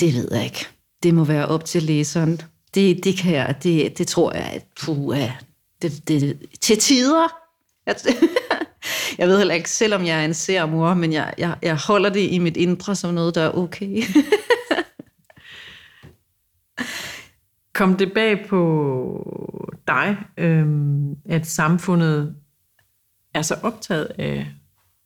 Det 0.00 0.14
ved 0.14 0.28
jeg 0.32 0.44
ikke. 0.44 0.66
Det 1.02 1.14
må 1.14 1.24
være 1.24 1.46
op 1.46 1.64
til 1.64 1.82
læseren. 1.82 2.40
Det, 2.74 3.04
det, 3.04 3.16
kan 3.16 3.34
jeg, 3.34 3.56
det, 3.62 3.98
det 3.98 4.06
tror 4.06 4.32
jeg, 4.32 4.50
at 4.54 4.66
puh, 4.80 5.18
det, 5.82 6.08
det, 6.08 6.38
til 6.60 6.78
tider. 6.78 7.26
Jeg, 7.86 7.96
jeg 9.18 9.28
ved 9.28 9.38
heller 9.38 9.54
ikke, 9.54 9.70
selvom 9.70 10.06
jeg 10.06 10.20
er 10.20 10.24
en 10.24 10.34
sær 10.34 10.66
mor, 10.66 10.94
men 10.94 11.12
jeg, 11.12 11.34
jeg, 11.38 11.56
jeg 11.62 11.76
holder 11.76 12.10
det 12.10 12.30
i 12.30 12.38
mit 12.38 12.56
indre 12.56 12.94
som 12.94 13.14
noget, 13.14 13.34
der 13.34 13.42
er 13.42 13.50
okay. 13.50 14.02
Kom 17.74 17.96
det 17.96 18.12
bag 18.12 18.46
på 18.48 19.80
dig, 19.86 20.16
øhm, 20.36 21.16
at 21.28 21.46
samfundet 21.46 22.34
er 23.34 23.42
så 23.42 23.54
optaget 23.62 24.04
af 24.18 24.46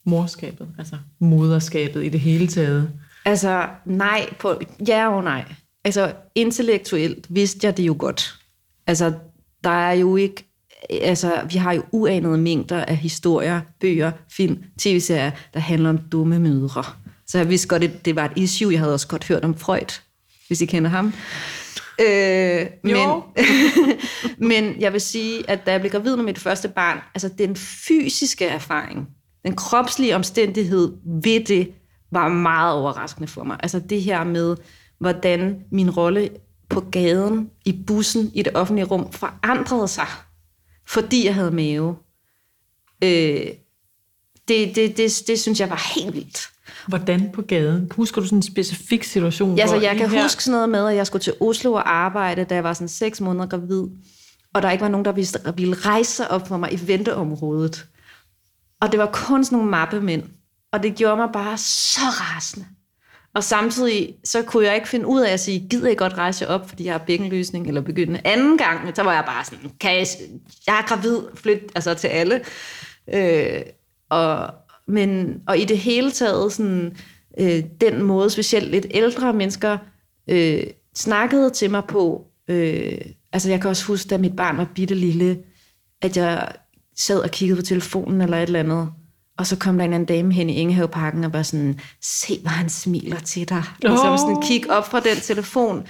morskabet, 0.05 0.69
altså 0.79 0.97
moderskabet 1.19 2.05
i 2.05 2.09
det 2.09 2.21
hele 2.21 2.47
taget? 2.47 2.93
Altså, 3.25 3.69
nej, 3.85 4.35
på, 4.39 4.61
ja 4.89 5.17
og 5.17 5.25
nej. 5.25 5.45
Altså, 5.85 6.13
intellektuelt 6.35 7.27
vidste 7.31 7.67
jeg 7.67 7.77
det 7.77 7.83
jo 7.83 7.97
godt. 7.99 8.39
Altså, 8.87 9.13
der 9.65 9.71
er 9.71 9.93
jo 9.93 10.17
ikke 10.17 10.48
altså, 10.91 11.41
vi 11.51 11.59
har 11.59 11.73
jo 11.73 11.83
uanede 11.93 12.39
mængder 12.39 12.85
af 12.85 12.97
historier, 12.97 13.61
bøger, 13.81 14.13
film, 14.33 14.59
tv-serier, 14.79 15.31
der 15.55 15.61
handler 15.61 15.91
om 15.91 15.99
dumme 15.99 16.39
mødre. 16.39 16.85
Så 17.27 17.39
jeg 17.39 17.49
vidste 17.49 17.69
godt, 17.69 17.85
at 17.85 18.05
det 18.05 18.17
var 18.17 18.25
et 18.25 18.33
issue. 18.37 18.73
Jeg 18.73 18.81
havde 18.81 18.95
også 18.95 19.09
godt 19.09 19.29
hørt 19.29 19.45
om 19.45 19.59
Freud, 19.59 20.01
hvis 20.47 20.61
I 20.61 20.67
kender 20.67 20.91
ham. 20.91 21.13
Øh, 22.01 22.67
men, 22.83 23.23
men 24.51 24.81
jeg 24.81 24.93
vil 24.93 25.01
sige, 25.01 25.51
at 25.51 25.67
da 25.67 25.73
jeg 25.73 25.81
blev 25.81 25.91
gravid 25.91 26.17
med 26.17 26.25
mit 26.25 26.39
første 26.39 26.69
barn, 26.69 26.99
altså 27.15 27.31
den 27.39 27.57
fysiske 27.57 28.47
erfaring, 28.47 29.09
den 29.45 29.57
kropslige 29.57 30.15
omstændighed 30.15 30.93
ved 31.23 31.45
det, 31.45 31.73
var 32.13 32.29
meget 32.29 32.75
overraskende 32.75 33.29
for 33.29 33.45
mig. 33.45 33.57
Altså 33.63 33.79
det 33.79 34.03
her 34.03 34.25
med, 34.25 34.57
hvordan 34.99 35.57
min 35.73 35.91
rolle 35.91 36.31
på 36.69 36.81
gaden, 36.81 37.51
i 37.65 37.85
bussen, 37.87 38.31
i 38.35 38.43
det 38.43 38.57
offentlige 38.57 38.87
rum, 38.87 39.13
forandrede 39.13 39.89
sig, 39.89 40.07
fordi 40.89 41.27
jeg 41.27 41.35
havde 41.35 41.51
mave. 41.51 41.97
Øh, 43.05 43.47
det, 44.49 44.77
det, 44.77 44.97
det, 44.97 45.13
det 45.27 45.41
synes 45.41 45.61
jeg 45.61 45.71
var 45.71 45.93
helt 45.95 46.15
vildt. 46.15 46.49
Hvordan 46.89 47.31
på 47.33 47.43
gaden? 47.43 47.93
Husker 47.95 48.21
du 48.21 48.27
sådan 48.27 48.39
en 48.39 48.43
specifik 48.43 49.05
situation? 49.05 49.57
Ja, 49.57 49.67
så 49.67 49.77
jeg 49.77 49.97
kan 49.97 50.11
her- 50.11 50.23
huske 50.23 50.45
sådan 50.45 50.53
noget 50.55 50.69
med, 50.69 50.89
at 50.89 50.97
jeg 50.97 51.07
skulle 51.07 51.23
til 51.23 51.35
Oslo 51.41 51.73
og 51.73 51.91
arbejde, 51.95 52.45
da 52.45 52.55
jeg 52.55 52.65
var 52.65 52.73
sådan 52.73 52.89
seks 52.89 53.21
måneder 53.21 53.47
gravid, 53.47 53.83
og 54.55 54.63
der 54.63 54.71
ikke 54.71 54.83
var 54.83 54.89
nogen, 54.89 55.05
der 55.05 55.13
ville- 55.13 55.55
ville 55.57 55.75
rejse 55.75 56.13
sig 56.13 56.31
op 56.31 56.49
for 56.49 56.57
mig 56.57 56.73
i 56.73 56.79
venteområdet. 56.87 57.87
Og 58.81 58.93
det 58.93 58.99
var 59.01 59.11
kun 59.13 59.45
sådan 59.45 59.57
nogle 59.57 59.71
mappemænd. 59.71 60.23
Og 60.73 60.83
det 60.83 60.95
gjorde 60.95 61.17
mig 61.17 61.29
bare 61.33 61.59
så 61.59 62.01
rasende. 62.01 62.67
Og 63.39 63.45
samtidig, 63.45 64.15
så 64.25 64.43
kunne 64.43 64.67
jeg 64.67 64.75
ikke 64.75 64.89
finde 64.89 65.07
ud 65.07 65.21
af 65.21 65.33
at 65.33 65.41
sige, 65.41 65.69
gider 65.71 65.89
jeg 65.89 65.97
godt 65.97 66.15
rejse 66.15 66.49
op, 66.49 66.69
fordi 66.69 66.85
jeg 66.85 66.95
har 66.95 67.05
bækkenløsning, 67.07 67.69
eller 67.69 67.81
begyndende. 67.81 68.21
Anden 68.25 68.59
gang, 68.59 68.97
så 68.97 69.03
var 69.03 69.15
jeg 69.15 69.25
bare 69.27 69.45
sådan, 69.45 69.71
kan 69.81 69.91
jeg, 69.91 70.07
jeg 70.67 70.79
er 70.79 70.83
gravid, 70.83 71.19
flyt 71.35 71.63
altså 71.75 71.95
til 71.95 72.09
alle. 72.09 72.41
Øh, 73.15 73.63
og, 74.11 74.55
men, 74.89 75.41
og 75.47 75.59
i 75.59 75.65
det 75.65 75.79
hele 75.79 76.11
taget, 76.11 76.53
sådan, 76.53 76.97
øh, 77.41 77.65
den 77.81 78.03
måde, 78.03 78.31
specielt 78.31 78.71
lidt 78.71 78.87
ældre 78.91 79.33
mennesker 79.33 79.79
øh, 80.29 80.63
snakkede 80.95 81.51
til 81.51 81.71
mig 81.71 81.85
på, 81.85 82.27
øh, 82.49 82.99
altså 83.33 83.51
jeg 83.51 83.61
kan 83.61 83.71
også 83.71 83.85
huske, 83.85 84.09
da 84.09 84.19
mit 84.19 84.37
barn 84.37 84.57
var 84.57 84.69
bitte 84.75 84.95
lille, 84.95 85.39
at 86.03 86.17
jeg 86.17 86.49
sad 86.97 87.21
og 87.21 87.31
kiggede 87.31 87.61
på 87.61 87.67
telefonen 87.67 88.21
eller 88.21 88.37
et 88.37 88.43
eller 88.43 88.61
andet, 88.61 88.89
og 89.39 89.47
så 89.47 89.57
kom 89.57 89.79
der 89.79 89.85
en 89.85 89.93
anden 89.93 90.07
dame 90.07 90.35
hen 90.35 90.51
i 90.51 90.55
Ingehaveparken 90.55 91.25
og 91.25 91.33
var 91.33 91.43
sådan, 91.43 91.81
se 92.03 92.39
hvor 92.41 92.51
han 92.51 92.69
smiler 92.69 93.19
til 93.19 93.49
dig. 93.49 93.63
Ligesom 93.83 94.13
Åh. 94.13 94.19
sådan 94.19 94.43
kig 94.43 94.71
op 94.71 94.91
fra 94.91 95.01
den 95.01 95.17
telefon. 95.17 95.87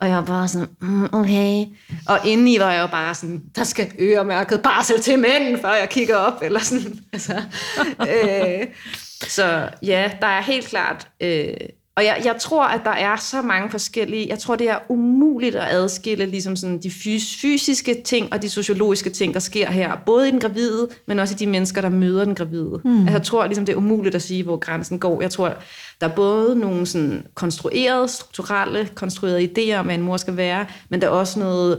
Og 0.00 0.08
jeg 0.08 0.16
var 0.16 0.24
bare 0.24 0.48
sådan, 0.48 0.68
mm, 0.80 1.04
okay. 1.12 1.64
Og 2.08 2.18
indeni 2.24 2.58
var 2.58 2.72
jeg 2.72 2.82
jo 2.82 2.86
bare 2.86 3.14
sådan, 3.14 3.42
der 3.56 3.64
skal 3.64 3.92
øremærket 4.00 4.62
barsel 4.62 5.00
til 5.00 5.18
mænd, 5.18 5.60
før 5.60 5.74
jeg 5.74 5.88
kigger 5.88 6.16
op. 6.16 6.42
Eller 6.42 6.60
sådan. 6.60 6.98
Altså, 7.12 7.42
øh, 8.00 8.66
så 9.28 9.68
ja, 9.82 10.10
der 10.20 10.26
er 10.26 10.42
helt 10.42 10.66
klart... 10.66 11.08
Øh, 11.20 11.54
og 12.00 12.06
jeg, 12.06 12.22
jeg 12.24 12.36
tror, 12.40 12.64
at 12.64 12.80
der 12.84 12.90
er 12.90 13.16
så 13.16 13.42
mange 13.42 13.70
forskellige... 13.70 14.26
Jeg 14.28 14.38
tror, 14.38 14.56
det 14.56 14.68
er 14.68 14.78
umuligt 14.88 15.56
at 15.56 15.68
adskille 15.70 16.26
ligesom 16.26 16.56
sådan 16.56 16.78
de 16.78 16.90
fys- 16.90 17.40
fysiske 17.40 18.02
ting 18.04 18.32
og 18.32 18.42
de 18.42 18.48
sociologiske 18.48 19.10
ting, 19.10 19.34
der 19.34 19.40
sker 19.40 19.70
her. 19.70 19.96
Både 20.06 20.28
i 20.28 20.30
den 20.30 20.40
gravide, 20.40 20.88
men 21.06 21.18
også 21.18 21.34
i 21.34 21.38
de 21.38 21.46
mennesker, 21.46 21.80
der 21.80 21.88
møder 21.88 22.24
den 22.24 22.34
gravide. 22.34 22.80
Mm. 22.84 23.00
Altså, 23.00 23.12
jeg 23.12 23.22
tror, 23.22 23.46
ligesom, 23.46 23.66
det 23.66 23.72
er 23.72 23.76
umuligt 23.76 24.14
at 24.14 24.22
sige, 24.22 24.42
hvor 24.42 24.56
grænsen 24.56 24.98
går. 24.98 25.22
Jeg 25.22 25.30
tror, 25.30 25.54
der 26.00 26.08
er 26.08 26.14
både 26.14 26.58
nogle 26.58 26.86
sådan 26.86 27.26
konstruerede, 27.34 28.08
strukturelle, 28.08 28.88
konstruerede 28.94 29.44
idéer 29.44 29.78
om, 29.78 29.84
hvad 29.84 29.94
en 29.94 30.02
mor 30.02 30.16
skal 30.16 30.36
være, 30.36 30.66
men 30.88 31.00
der 31.00 31.06
er 31.06 31.10
også 31.10 31.38
noget, 31.38 31.78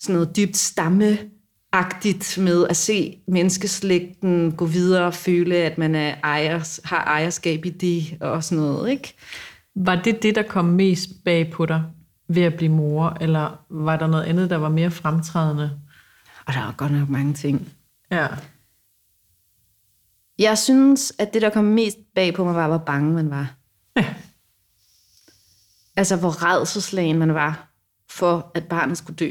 sådan 0.00 0.14
noget 0.14 0.36
dybt 0.36 0.56
stamme 0.56 1.18
agtigt 1.72 2.38
med 2.38 2.66
at 2.70 2.76
se 2.76 3.18
menneskeslægten 3.28 4.52
gå 4.52 4.64
videre 4.64 5.06
og 5.06 5.14
føle, 5.14 5.56
at 5.56 5.78
man 5.78 5.94
er 5.94 6.14
ejers, 6.24 6.80
har 6.84 7.04
ejerskab 7.04 7.64
i 7.64 7.70
det 7.70 8.16
og 8.20 8.44
sådan 8.44 8.64
noget, 8.64 8.90
ikke? 8.90 9.14
Var 9.76 10.02
det 10.02 10.22
det, 10.22 10.34
der 10.34 10.42
kom 10.42 10.64
mest 10.64 11.08
bag 11.24 11.52
på 11.52 11.66
dig 11.66 11.84
ved 12.28 12.42
at 12.42 12.54
blive 12.54 12.72
mor, 12.72 13.16
eller 13.20 13.64
var 13.70 13.96
der 13.96 14.06
noget 14.06 14.24
andet, 14.24 14.50
der 14.50 14.56
var 14.56 14.68
mere 14.68 14.90
fremtrædende? 14.90 15.80
Og 16.46 16.52
der 16.52 16.60
er 16.60 16.74
godt 16.76 16.92
nok 16.92 17.08
mange 17.08 17.34
ting. 17.34 17.72
Ja. 18.10 18.26
Jeg 20.38 20.58
synes, 20.58 21.12
at 21.18 21.34
det, 21.34 21.42
der 21.42 21.50
kom 21.50 21.64
mest 21.64 21.98
bag 22.14 22.34
på 22.34 22.44
mig, 22.44 22.54
var, 22.54 22.68
hvor 22.68 22.78
bange 22.78 23.12
man 23.12 23.30
var. 23.30 23.54
Ja. 23.96 24.14
Altså, 25.96 26.16
hvor 26.16 26.42
redselslagen 26.42 27.18
man 27.18 27.34
var 27.34 27.72
for, 28.10 28.50
at 28.54 28.68
barnet 28.68 28.98
skulle 28.98 29.16
dø. 29.16 29.30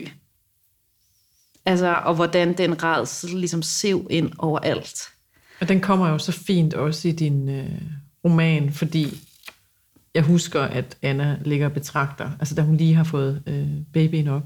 Altså, 1.66 1.94
og 1.94 2.16
hvordan 2.16 2.58
den 2.58 2.84
redsel 2.84 3.30
ligesom 3.30 3.62
sev 3.62 4.08
ind 4.10 4.32
overalt. 4.38 5.02
Og 5.62 5.70
den 5.70 5.82
kommer 5.82 6.10
jo 6.10 6.18
så 6.18 6.32
fint 6.32 6.74
også 6.74 7.08
i 7.08 7.12
din 7.12 7.50
øh, 7.50 7.82
roman, 8.24 8.74
fordi 8.74 9.28
jeg 10.16 10.24
husker, 10.24 10.62
at 10.62 10.98
Anna 11.02 11.38
ligger 11.46 11.66
og 11.66 11.72
betragter, 11.74 12.32
altså 12.40 12.56
da 12.56 12.62
hun 12.62 12.78
lige 12.78 12.96
har 12.96 13.04
fået 13.04 13.42
øh, 13.48 13.68
babyen 13.94 14.28
op, 14.28 14.44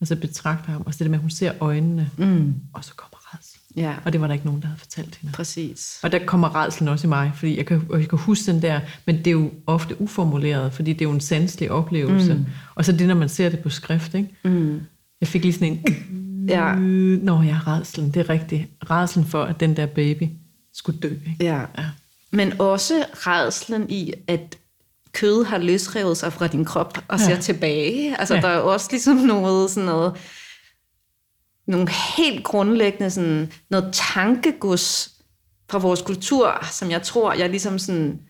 og 0.00 0.06
så 0.06 0.16
betragter 0.16 0.72
ham, 0.72 0.82
og 0.86 0.94
så 0.94 1.04
det 1.04 1.10
med, 1.10 1.18
at 1.18 1.22
hun 1.22 1.30
ser 1.30 1.52
øjnene, 1.60 2.10
mm. 2.16 2.54
og 2.74 2.84
så 2.84 2.94
kommer 2.96 3.34
redsel. 3.34 3.58
Ja, 3.76 3.94
Og 4.04 4.12
det 4.12 4.20
var 4.20 4.26
der 4.26 4.34
ikke 4.34 4.46
nogen, 4.46 4.60
der 4.60 4.66
havde 4.66 4.78
fortalt 4.78 5.14
hende. 5.16 5.32
præcis. 5.32 5.98
Og 6.02 6.12
der 6.12 6.18
kommer 6.26 6.54
redselen 6.54 6.88
også 6.88 7.06
i 7.06 7.08
mig, 7.08 7.32
fordi 7.34 7.56
jeg 7.56 7.66
kan, 7.66 7.82
jeg 7.92 8.08
kan 8.08 8.18
huske 8.18 8.52
den 8.52 8.62
der, 8.62 8.80
men 9.06 9.16
det 9.18 9.26
er 9.26 9.30
jo 9.30 9.50
ofte 9.66 10.00
uformuleret, 10.00 10.72
fordi 10.72 10.92
det 10.92 11.00
er 11.00 11.04
jo 11.08 11.12
en 11.14 11.20
sanselig 11.20 11.70
oplevelse. 11.70 12.34
Mm. 12.34 12.46
Og 12.74 12.84
så 12.84 12.92
det, 12.92 13.08
når 13.08 13.14
man 13.14 13.28
ser 13.28 13.48
det 13.48 13.58
på 13.58 13.68
skrift, 13.68 14.14
ikke? 14.14 14.28
Mm. 14.44 14.80
Jeg 15.20 15.28
fik 15.28 15.42
lige 15.42 15.52
sådan 15.52 15.68
en, 15.68 15.84
Ja, 16.48 16.74
øh, 16.76 17.22
nå 17.22 17.42
ja, 17.42 17.58
redselen, 17.66 18.10
det 18.10 18.20
er 18.20 18.30
rigtigt. 18.30 18.68
Redselen 18.90 19.26
for, 19.28 19.42
at 19.44 19.60
den 19.60 19.76
der 19.76 19.86
baby 19.86 20.22
skulle 20.74 21.00
dø, 21.00 21.08
ikke? 21.08 21.36
ja. 21.40 21.60
Ja. 21.78 21.84
Men 22.30 22.60
også 22.60 23.04
redslen 23.12 23.90
i, 23.90 24.12
at 24.26 24.58
kød 25.12 25.44
har 25.44 25.58
løsrevet 25.58 26.16
sig 26.16 26.32
fra 26.32 26.46
din 26.46 26.64
krop 26.64 26.98
og 27.08 27.20
ser 27.20 27.30
Ja. 27.34 27.40
tilbage. 27.40 28.16
Altså, 28.18 28.34
Ja. 28.34 28.40
ja. 28.40 28.46
der 28.46 28.52
er 28.54 28.58
jo 28.60 28.72
også 28.72 28.88
ligesom 28.90 29.16
noget, 29.16 29.70
sådan 29.70 29.84
noget, 29.86 30.16
nogle 31.66 31.88
helt 32.16 32.44
grundlæggende 32.44 33.10
sådan, 33.10 33.52
noget 33.70 33.88
tankegods 33.92 35.10
fra 35.70 35.78
vores 35.78 36.02
kultur, 36.02 36.64
som 36.72 36.90
jeg 36.90 37.02
tror, 37.02 37.32
jeg 37.32 37.50
ligesom 37.50 37.78
sådan, 37.78 38.20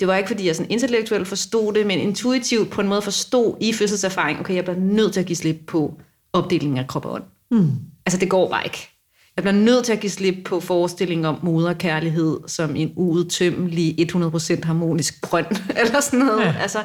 det 0.00 0.08
var 0.08 0.16
ikke 0.16 0.28
fordi, 0.28 0.46
jeg 0.46 0.56
sådan 0.56 0.70
intellektuelt 0.70 1.28
forstod 1.28 1.72
det, 1.72 1.86
men 1.86 1.98
intuitivt 1.98 2.70
på 2.70 2.80
en 2.80 2.88
måde 2.88 3.02
forstod 3.02 3.56
i 3.60 3.72
fødselserfaring, 3.72 4.40
okay, 4.40 4.54
jeg 4.54 4.64
bliver 4.64 4.78
nødt 4.78 5.12
til 5.12 5.20
at 5.20 5.26
give 5.26 5.36
slip 5.36 5.56
på 5.66 6.00
opdelingen 6.32 6.78
af 6.78 6.86
krop 6.86 7.04
og 7.04 7.12
ånd. 7.12 7.24
Mm. 7.50 7.70
Altså, 8.06 8.20
det 8.20 8.30
går 8.30 8.50
bare 8.50 8.64
ikke. 8.64 8.89
Jeg 9.36 9.42
bliver 9.42 9.52
nødt 9.52 9.84
til 9.84 9.92
at 9.92 10.00
give 10.00 10.10
slip 10.10 10.44
på 10.44 10.60
forestillingen 10.60 11.24
om 11.24 11.38
moderkærlighed 11.42 12.40
som 12.46 12.76
en 12.76 12.92
uudtømmelig, 12.96 14.10
100% 14.14 14.64
harmonisk 14.64 15.22
brønd, 15.22 15.46
eller 15.84 16.00
sådan 16.00 16.18
noget. 16.18 16.44
Ja. 16.44 16.54
Altså, 16.60 16.78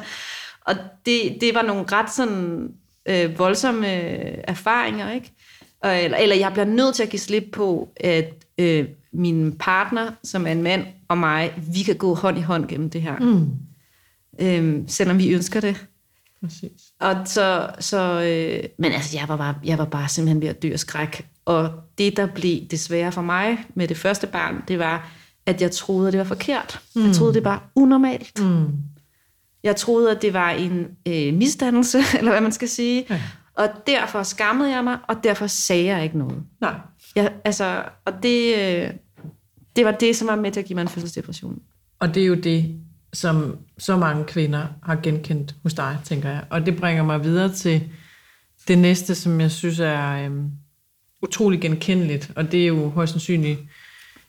og 0.60 0.74
det, 1.06 1.38
det 1.40 1.54
var 1.54 1.62
nogle 1.62 1.84
ret 1.92 2.12
sådan 2.12 2.68
øh, 3.08 3.38
voldsomme 3.38 3.94
øh, 3.94 4.38
erfaringer, 4.44 5.12
ikke? 5.12 5.32
Og, 5.80 6.04
eller, 6.04 6.18
eller 6.18 6.36
jeg 6.36 6.52
bliver 6.52 6.64
nødt 6.64 6.94
til 6.94 7.02
at 7.02 7.08
give 7.08 7.20
slip 7.20 7.44
på, 7.52 7.92
at 7.96 8.32
øh, 8.58 8.88
min 9.12 9.56
partner, 9.58 10.10
som 10.24 10.46
er 10.46 10.52
en 10.52 10.62
mand, 10.62 10.86
og 11.08 11.18
mig, 11.18 11.52
vi 11.74 11.82
kan 11.82 11.96
gå 11.96 12.14
hånd 12.14 12.38
i 12.38 12.40
hånd 12.40 12.68
gennem 12.68 12.90
det 12.90 13.02
her. 13.02 13.18
Mm. 13.18 13.50
Øhm, 14.38 14.88
selvom 14.88 15.18
vi 15.18 15.28
ønsker 15.28 15.60
det. 15.60 15.86
Præcis. 16.40 16.70
Og 17.00 17.16
så, 17.24 17.70
så 17.78 18.22
øh, 18.22 18.68
men 18.78 18.92
altså, 18.92 19.18
jeg 19.18 19.28
var, 19.28 19.36
bare, 19.36 19.54
jeg 19.64 19.78
var 19.78 19.84
bare 19.84 20.08
simpelthen 20.08 20.42
ved 20.42 20.48
at 20.48 20.62
dø 20.62 20.72
af 20.72 20.78
skræk. 20.78 21.26
Og 21.46 21.70
det, 21.98 22.16
der 22.16 22.26
blev 22.26 22.60
desværre 22.70 23.12
for 23.12 23.22
mig 23.22 23.58
med 23.74 23.88
det 23.88 23.96
første 23.96 24.26
barn, 24.26 24.62
det 24.68 24.78
var, 24.78 25.10
at 25.46 25.62
jeg 25.62 25.70
troede, 25.70 26.06
at 26.06 26.12
det 26.12 26.18
var 26.18 26.24
forkert. 26.24 26.80
Mm. 26.94 27.06
Jeg 27.06 27.14
troede, 27.14 27.34
det 27.34 27.44
var 27.44 27.70
unormalt. 27.74 28.40
Mm. 28.40 28.66
Jeg 29.64 29.76
troede, 29.76 30.10
at 30.10 30.22
det 30.22 30.32
var 30.32 30.50
en 30.50 30.86
øh, 31.08 31.34
misdannelse, 31.34 31.98
eller 32.18 32.30
hvad 32.30 32.40
man 32.40 32.52
skal 32.52 32.68
sige. 32.68 33.06
Ja. 33.10 33.22
Og 33.54 33.68
derfor 33.86 34.22
skammede 34.22 34.70
jeg 34.70 34.84
mig, 34.84 34.98
og 35.08 35.16
derfor 35.24 35.46
sagde 35.46 35.84
jeg 35.84 36.04
ikke 36.04 36.18
noget. 36.18 36.42
Nej. 36.60 36.74
Jeg, 37.16 37.32
altså, 37.44 37.82
og 38.04 38.12
det, 38.22 38.54
øh, 38.56 38.90
det 39.76 39.84
var 39.84 39.90
det, 39.90 40.16
som 40.16 40.28
var 40.28 40.36
med 40.36 40.52
til 40.52 40.60
at 40.60 40.66
give 40.66 40.74
mig 40.74 40.82
en 40.82 40.88
fødselsdepression. 40.88 41.58
Og 41.98 42.14
det 42.14 42.22
er 42.22 42.26
jo 42.26 42.34
det, 42.34 42.80
som 43.12 43.56
så 43.78 43.96
mange 43.96 44.24
kvinder 44.24 44.66
har 44.82 44.96
genkendt 45.02 45.54
hos 45.62 45.74
dig, 45.74 45.98
tænker 46.04 46.30
jeg. 46.30 46.44
Og 46.50 46.66
det 46.66 46.76
bringer 46.76 47.02
mig 47.02 47.24
videre 47.24 47.52
til 47.52 47.88
det 48.68 48.78
næste, 48.78 49.14
som 49.14 49.40
jeg 49.40 49.50
synes 49.50 49.80
er 49.80 50.24
øhm, 50.24 50.50
utrolig 51.26 51.60
genkendeligt, 51.60 52.30
og 52.36 52.52
det 52.52 52.62
er 52.62 52.66
jo 52.66 52.88
højst 52.88 53.12
sandsynligt 53.12 53.60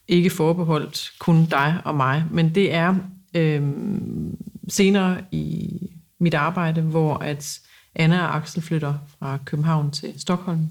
ikke 0.08 0.30
forbeholdt 0.30 1.12
kun 1.20 1.46
dig 1.46 1.82
og 1.86 1.96
mig, 1.96 2.24
men 2.32 2.56
det 2.56 2.74
er 2.74 2.96
øhm, 3.36 4.38
senere 4.68 5.18
i 5.32 5.70
mit 6.20 6.34
arbejde, 6.34 6.82
hvor 6.82 7.18
at 7.18 7.60
Anna 7.96 8.22
og 8.22 8.36
Axel 8.36 8.62
flytter 8.62 8.94
fra 9.20 9.40
København 9.46 9.92
til 9.92 10.14
Stockholm. 10.18 10.68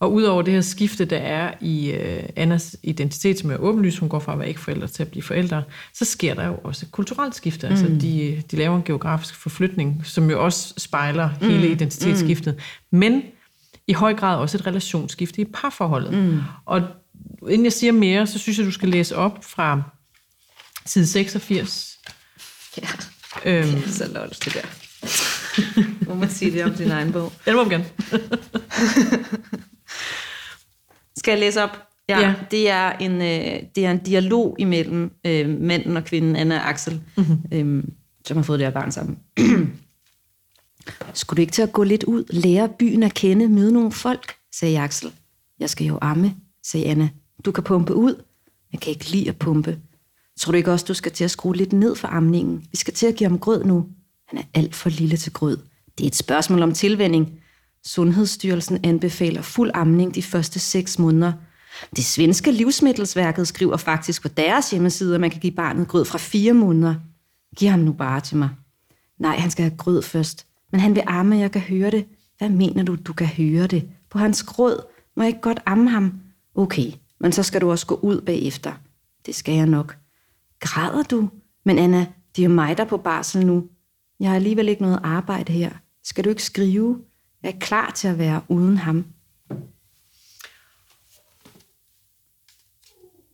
Og 0.00 0.12
udover 0.12 0.42
det 0.42 0.54
her 0.54 0.60
skifte, 0.60 1.04
der 1.04 1.16
er 1.16 1.54
i 1.60 1.90
øh, 1.90 2.22
Annas 2.36 2.76
identitet, 2.82 3.38
som 3.38 3.50
er 3.50 3.56
åbenlyst, 3.56 3.98
hun 3.98 4.08
går 4.08 4.18
fra 4.18 4.32
at 4.32 4.38
være 4.38 4.48
ikke 4.48 4.60
forældre 4.60 4.86
til 4.86 5.02
at 5.02 5.08
blive 5.08 5.22
forældre, 5.22 5.62
så 5.94 6.04
sker 6.04 6.34
der 6.34 6.46
jo 6.46 6.56
også 6.64 6.86
et 6.86 6.92
kulturelt 6.92 7.34
skifte. 7.34 7.66
Mm. 7.66 7.72
Altså 7.72 7.86
de, 7.86 8.42
de 8.50 8.56
laver 8.56 8.76
en 8.76 8.82
geografisk 8.82 9.34
forflytning, 9.34 10.00
som 10.04 10.30
jo 10.30 10.44
også 10.44 10.74
spejler 10.76 11.30
mm. 11.40 11.48
hele 11.48 11.70
identitetsskiftet. 11.70 12.58
Men 12.90 13.22
i 13.86 13.92
høj 13.92 14.14
grad 14.14 14.38
også 14.38 14.58
et 14.58 14.66
relationsskifte 14.66 15.40
i 15.40 15.44
parforholdet. 15.44 16.12
Mm. 16.12 16.40
Og 16.66 16.82
inden 17.48 17.64
jeg 17.64 17.72
siger 17.72 17.92
mere, 17.92 18.26
så 18.26 18.38
synes 18.38 18.58
jeg, 18.58 18.66
du 18.66 18.70
skal 18.70 18.88
læse 18.88 19.16
op 19.16 19.44
fra 19.44 19.82
side 20.86 21.06
86. 21.06 21.98
Ja, 22.78 22.88
øhm, 23.44 23.82
så 23.86 24.10
lort 24.14 24.44
det 24.44 24.54
der. 24.54 24.66
må 26.08 26.14
man 26.14 26.30
sige 26.30 26.52
det 26.52 26.64
om 26.64 26.74
din 26.74 26.90
egen 26.90 27.12
bog? 27.12 27.32
Ja, 27.46 27.50
det 27.50 27.56
må 27.56 27.64
man 27.64 27.70
gerne. 27.70 27.84
skal 31.16 31.32
jeg 31.32 31.40
læse 31.40 31.62
op? 31.62 31.78
Ja, 32.08 32.20
ja. 32.20 32.34
Det, 32.50 32.70
er 32.70 32.92
en, 32.92 33.12
øh, 33.12 33.62
det 33.74 33.86
er 33.86 33.90
en 33.90 33.98
dialog 33.98 34.56
imellem 34.58 35.12
øh, 35.26 35.60
manden 35.60 35.96
og 35.96 36.04
kvinden, 36.04 36.36
Anna 36.36 36.58
og 36.58 36.68
Axel, 36.68 37.00
mm-hmm. 37.16 37.38
øh, 37.52 37.84
som 38.26 38.36
har 38.36 38.44
fået 38.44 38.58
det 38.58 38.66
her 38.66 38.72
barn 38.72 38.92
sammen. 38.92 39.18
Skulle 41.14 41.36
du 41.36 41.40
ikke 41.40 41.52
til 41.52 41.62
at 41.62 41.72
gå 41.72 41.82
lidt 41.82 42.04
ud, 42.04 42.24
lære 42.30 42.68
byen 42.78 43.02
at 43.02 43.14
kende, 43.14 43.48
møde 43.48 43.72
nogle 43.72 43.92
folk, 43.92 44.34
sagde 44.54 44.80
Axel. 44.80 45.12
Jeg 45.58 45.70
skal 45.70 45.86
jo 45.86 45.98
amme, 46.00 46.34
sagde 46.64 46.86
Anna. 46.86 47.08
Du 47.44 47.52
kan 47.52 47.64
pumpe 47.64 47.94
ud. 47.94 48.22
Jeg 48.72 48.80
kan 48.80 48.90
ikke 48.90 49.10
lide 49.10 49.28
at 49.28 49.36
pumpe. 49.36 49.78
Tror 50.40 50.50
du 50.50 50.56
ikke 50.56 50.72
også, 50.72 50.84
du 50.88 50.94
skal 50.94 51.12
til 51.12 51.24
at 51.24 51.30
skrue 51.30 51.56
lidt 51.56 51.72
ned 51.72 51.96
for 51.96 52.08
amningen? 52.08 52.64
Vi 52.70 52.76
skal 52.76 52.94
til 52.94 53.06
at 53.06 53.14
give 53.14 53.28
ham 53.28 53.38
grød 53.38 53.64
nu. 53.64 53.86
Han 54.28 54.38
er 54.38 54.42
alt 54.54 54.74
for 54.74 54.88
lille 54.88 55.16
til 55.16 55.32
grød. 55.32 55.58
Det 55.98 56.04
er 56.04 56.08
et 56.08 56.16
spørgsmål 56.16 56.62
om 56.62 56.72
tilvænding. 56.72 57.40
Sundhedsstyrelsen 57.84 58.84
anbefaler 58.84 59.42
fuld 59.42 59.70
amning 59.74 60.14
de 60.14 60.22
første 60.22 60.58
seks 60.58 60.98
måneder. 60.98 61.32
Det 61.96 62.04
svenske 62.04 62.52
livsmiddelsværket 62.52 63.48
skriver 63.48 63.76
faktisk 63.76 64.22
på 64.22 64.28
deres 64.28 64.70
hjemmeside, 64.70 65.14
at 65.14 65.20
man 65.20 65.30
kan 65.30 65.40
give 65.40 65.52
barnet 65.52 65.88
grød 65.88 66.04
fra 66.04 66.18
fire 66.18 66.52
måneder. 66.52 66.94
Giv 67.56 67.68
ham 67.68 67.80
nu 67.80 67.92
bare 67.92 68.20
til 68.20 68.36
mig. 68.36 68.48
Nej, 69.18 69.36
han 69.36 69.50
skal 69.50 69.62
have 69.62 69.76
grød 69.76 70.02
først. 70.02 70.46
Men 70.72 70.80
han 70.80 70.94
vil 70.94 71.02
amme, 71.06 71.36
jeg 71.36 71.52
kan 71.52 71.60
høre 71.60 71.90
det. 71.90 72.06
Hvad 72.38 72.48
mener 72.48 72.82
du, 72.82 72.94
du 72.94 73.12
kan 73.12 73.26
høre 73.26 73.66
det? 73.66 73.88
På 74.10 74.18
hans 74.18 74.42
grød 74.42 74.78
må 75.16 75.22
jeg 75.22 75.28
ikke 75.28 75.40
godt 75.40 75.60
amme 75.66 75.90
ham? 75.90 76.20
Okay, 76.54 76.92
men 77.20 77.32
så 77.32 77.42
skal 77.42 77.60
du 77.60 77.70
også 77.70 77.86
gå 77.86 77.94
ud 77.94 78.20
bagefter. 78.20 78.72
Det 79.26 79.34
skal 79.34 79.54
jeg 79.54 79.66
nok. 79.66 79.96
Græder 80.60 81.02
du? 81.02 81.30
Men 81.64 81.78
Anna, 81.78 82.06
det 82.36 82.42
er 82.42 82.46
jo 82.46 82.54
mig, 82.54 82.76
der 82.76 82.84
er 82.84 82.88
på 82.88 82.96
barsel 82.96 83.46
nu. 83.46 83.68
Jeg 84.20 84.28
har 84.28 84.36
alligevel 84.36 84.68
ikke 84.68 84.82
noget 84.82 85.00
arbejde 85.02 85.52
her. 85.52 85.70
Skal 86.04 86.24
du 86.24 86.28
ikke 86.28 86.42
skrive? 86.42 87.04
Jeg 87.42 87.48
er 87.48 87.58
klar 87.58 87.90
til 87.90 88.08
at 88.08 88.18
være 88.18 88.42
uden 88.48 88.76
ham. 88.76 89.04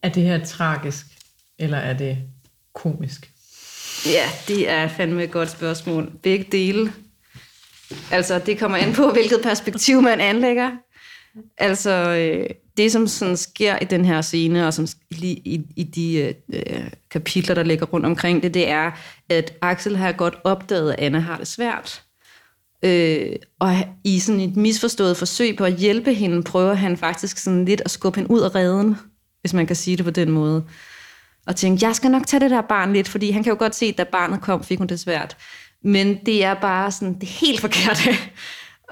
Er 0.03 0.09
det 0.09 0.23
her 0.23 0.45
tragisk, 0.45 1.07
eller 1.59 1.79
er 1.79 1.99
det 1.99 2.19
komisk? 2.73 3.33
Ja, 4.07 4.29
det 4.49 4.69
er 4.69 4.89
fandme 4.89 5.25
et 5.25 5.31
godt 5.31 5.51
spørgsmål. 5.51 6.13
Begge 6.23 6.47
dele. 6.53 6.93
Altså, 8.11 8.39
det 8.39 8.59
kommer 8.59 8.79
an 8.79 8.93
på, 8.93 9.11
hvilket 9.17 9.41
perspektiv 9.43 10.03
man 10.03 10.21
anlægger. 10.21 10.71
Altså, 11.59 11.91
øh, 11.91 12.51
det 12.77 12.93
som 12.93 13.07
sådan 13.07 13.37
sker 13.37 13.79
i 13.79 13.85
den 13.85 14.05
her 14.05 14.21
scene, 14.21 14.67
og 14.67 14.75
som 14.75 14.87
lige 15.11 15.37
i, 15.37 15.61
i 15.77 15.83
de 15.83 16.35
øh, 16.53 16.91
kapitler, 17.11 17.55
der 17.55 17.63
ligger 17.63 17.87
rundt 17.87 18.07
omkring 18.07 18.43
det, 18.43 18.55
det 18.55 18.69
er, 18.69 18.91
at 19.31 19.55
Axel 19.63 19.97
har 19.97 20.13
godt 20.13 20.35
opdaget, 20.45 20.93
at 20.93 20.99
Anna 20.99 21.19
har 21.19 21.37
det 21.39 21.47
svært. 21.47 22.03
Øh, 22.83 23.37
og 23.59 23.75
i 24.05 24.19
sådan 24.19 24.41
et 24.41 24.57
misforstået 24.57 25.17
forsøg 25.17 25.57
på 25.57 25.65
at 25.65 25.77
hjælpe 25.77 26.15
hende, 26.15 26.43
prøver 26.43 26.75
han 26.75 26.97
faktisk 26.97 27.39
sådan 27.39 27.65
lidt 27.65 27.83
at 27.85 27.91
skubbe 27.91 28.17
hende 28.17 28.31
ud 28.31 28.41
af 28.41 28.55
redden, 28.55 28.97
hvis 29.41 29.55
man 29.55 29.67
kan 29.67 29.77
sige 29.77 29.97
det 29.97 30.05
på 30.05 30.11
den 30.11 30.31
måde. 30.31 30.65
Og 31.47 31.57
tænke, 31.57 31.87
jeg 31.87 31.97
skal 31.97 32.11
nok 32.11 32.27
tage 32.27 32.41
det 32.41 32.51
der 32.51 32.61
barn 32.61 32.93
lidt, 32.93 33.09
fordi 33.09 33.31
han 33.31 33.43
kan 33.43 33.53
jo 33.53 33.59
godt 33.59 33.75
se, 33.75 33.87
at 33.87 33.99
da 33.99 34.05
barnet 34.05 34.41
kom, 34.41 34.65
fik 34.65 34.79
hun 34.79 34.87
det 34.87 35.01
svært. 35.01 35.37
Men 35.85 36.19
det 36.27 36.45
er 36.45 36.55
bare 36.55 36.93
sådan 36.93 37.19
det 37.21 37.29
helt 37.29 37.61
forkerte. 37.61 38.11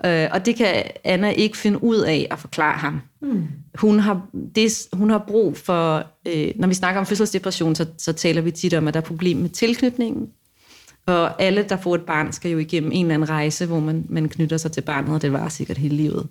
Øh, 0.04 0.28
og 0.32 0.46
det 0.46 0.56
kan 0.56 0.82
Anna 1.04 1.30
ikke 1.30 1.56
finde 1.56 1.84
ud 1.84 1.96
af 1.96 2.28
at 2.30 2.38
forklare 2.38 2.78
ham. 2.78 3.00
Mm. 3.22 3.48
Hun, 3.74 3.98
har, 3.98 4.26
det, 4.54 4.72
hun 4.92 5.10
har 5.10 5.24
brug 5.28 5.56
for, 5.56 6.06
øh, 6.26 6.52
når 6.56 6.68
vi 6.68 6.74
snakker 6.74 7.00
om 7.00 7.06
fødselsdepression, 7.06 7.74
så, 7.74 7.86
så 7.98 8.12
taler 8.12 8.40
vi 8.40 8.50
tit 8.50 8.74
om, 8.74 8.88
at 8.88 8.94
der 8.94 9.00
er 9.00 9.04
problem 9.04 9.36
med 9.36 9.48
tilknytningen. 9.48 10.28
Og 11.06 11.42
alle, 11.42 11.62
der 11.68 11.76
får 11.76 11.94
et 11.94 12.00
barn, 12.00 12.32
skal 12.32 12.50
jo 12.50 12.58
igennem 12.58 12.92
en 12.92 13.06
eller 13.06 13.14
anden 13.14 13.28
rejse, 13.28 13.66
hvor 13.66 13.80
man, 13.80 14.06
man 14.08 14.28
knytter 14.28 14.56
sig 14.56 14.72
til 14.72 14.80
barnet, 14.80 15.14
og 15.14 15.22
det 15.22 15.32
var 15.32 15.48
sikkert 15.48 15.78
hele 15.78 15.96
livet. 15.96 16.28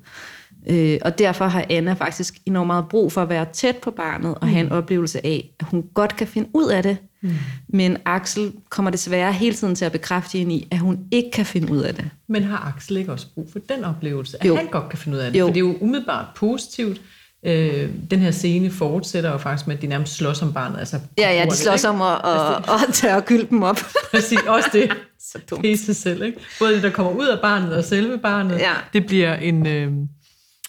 Øh, 0.69 0.99
og 1.01 1.19
derfor 1.19 1.45
har 1.45 1.65
Anna 1.69 1.93
faktisk 1.93 2.33
enormt 2.45 2.67
meget 2.67 2.85
brug 2.89 3.11
for 3.11 3.21
at 3.21 3.29
være 3.29 3.45
tæt 3.53 3.77
på 3.77 3.91
barnet, 3.91 4.35
og 4.35 4.39
mm. 4.41 4.49
have 4.49 4.61
en 4.61 4.65
mm. 4.65 4.77
oplevelse 4.77 5.25
af, 5.25 5.49
at 5.59 5.65
hun 5.65 5.83
godt 5.93 6.15
kan 6.15 6.27
finde 6.27 6.49
ud 6.53 6.69
af 6.69 6.83
det. 6.83 6.97
Mm. 7.21 7.31
Men 7.67 7.97
Axel 8.05 8.51
kommer 8.69 8.91
desværre 8.91 9.33
hele 9.33 9.55
tiden 9.55 9.75
til 9.75 9.85
at 9.85 9.91
bekræfte 9.91 10.37
hende 10.37 10.55
i, 10.55 10.67
at 10.71 10.79
hun 10.79 10.99
ikke 11.11 11.31
kan 11.31 11.45
finde 11.45 11.71
ud 11.73 11.79
af 11.79 11.95
det. 11.95 12.09
Men 12.27 12.43
har 12.43 12.73
Axel 12.75 12.97
ikke 12.97 13.11
også 13.11 13.27
brug 13.35 13.49
for 13.51 13.59
den 13.59 13.83
oplevelse, 13.83 14.37
at 14.39 14.47
jo. 14.47 14.55
han 14.55 14.67
godt 14.67 14.89
kan 14.89 14.99
finde 14.99 15.17
ud 15.17 15.21
af 15.21 15.31
det? 15.31 15.39
Jo. 15.39 15.45
For 15.45 15.53
det 15.53 15.57
er 15.57 15.67
jo 15.67 15.77
umiddelbart 15.81 16.25
positivt. 16.35 17.01
Øh, 17.45 17.89
den 18.11 18.19
her 18.19 18.31
scene 18.31 18.71
fortsætter 18.71 19.31
jo 19.31 19.37
faktisk 19.37 19.67
med, 19.67 19.75
at 19.75 19.81
de 19.81 19.87
nærmest 19.87 20.13
slås 20.13 20.41
om 20.41 20.53
barnet. 20.53 20.79
Altså, 20.79 20.99
ja, 21.17 21.33
ja, 21.33 21.45
de 21.45 21.55
slås 21.55 21.85
om 21.85 22.01
at, 22.01 22.21
at, 22.25 22.87
at 22.87 22.93
tage 22.93 23.15
og 23.15 23.25
gylde 23.25 23.47
dem 23.49 23.63
op. 23.63 23.79
Præcis, 24.11 24.39
også 24.47 24.69
det. 24.73 24.91
Så 25.31 25.39
dumt. 25.49 25.61
Det 25.61 25.69
i 25.69 25.75
sig 25.75 25.95
selv, 25.95 26.23
ikke? 26.23 26.37
Både 26.59 26.73
det, 26.73 26.83
der 26.83 26.89
kommer 26.89 27.11
ud 27.11 27.25
af 27.25 27.39
barnet 27.41 27.73
og 27.73 27.83
selve 27.83 28.17
barnet, 28.17 28.59
ja. 28.59 28.71
det 28.93 29.05
bliver 29.05 29.35
en, 29.35 29.67
øh, 29.67 29.91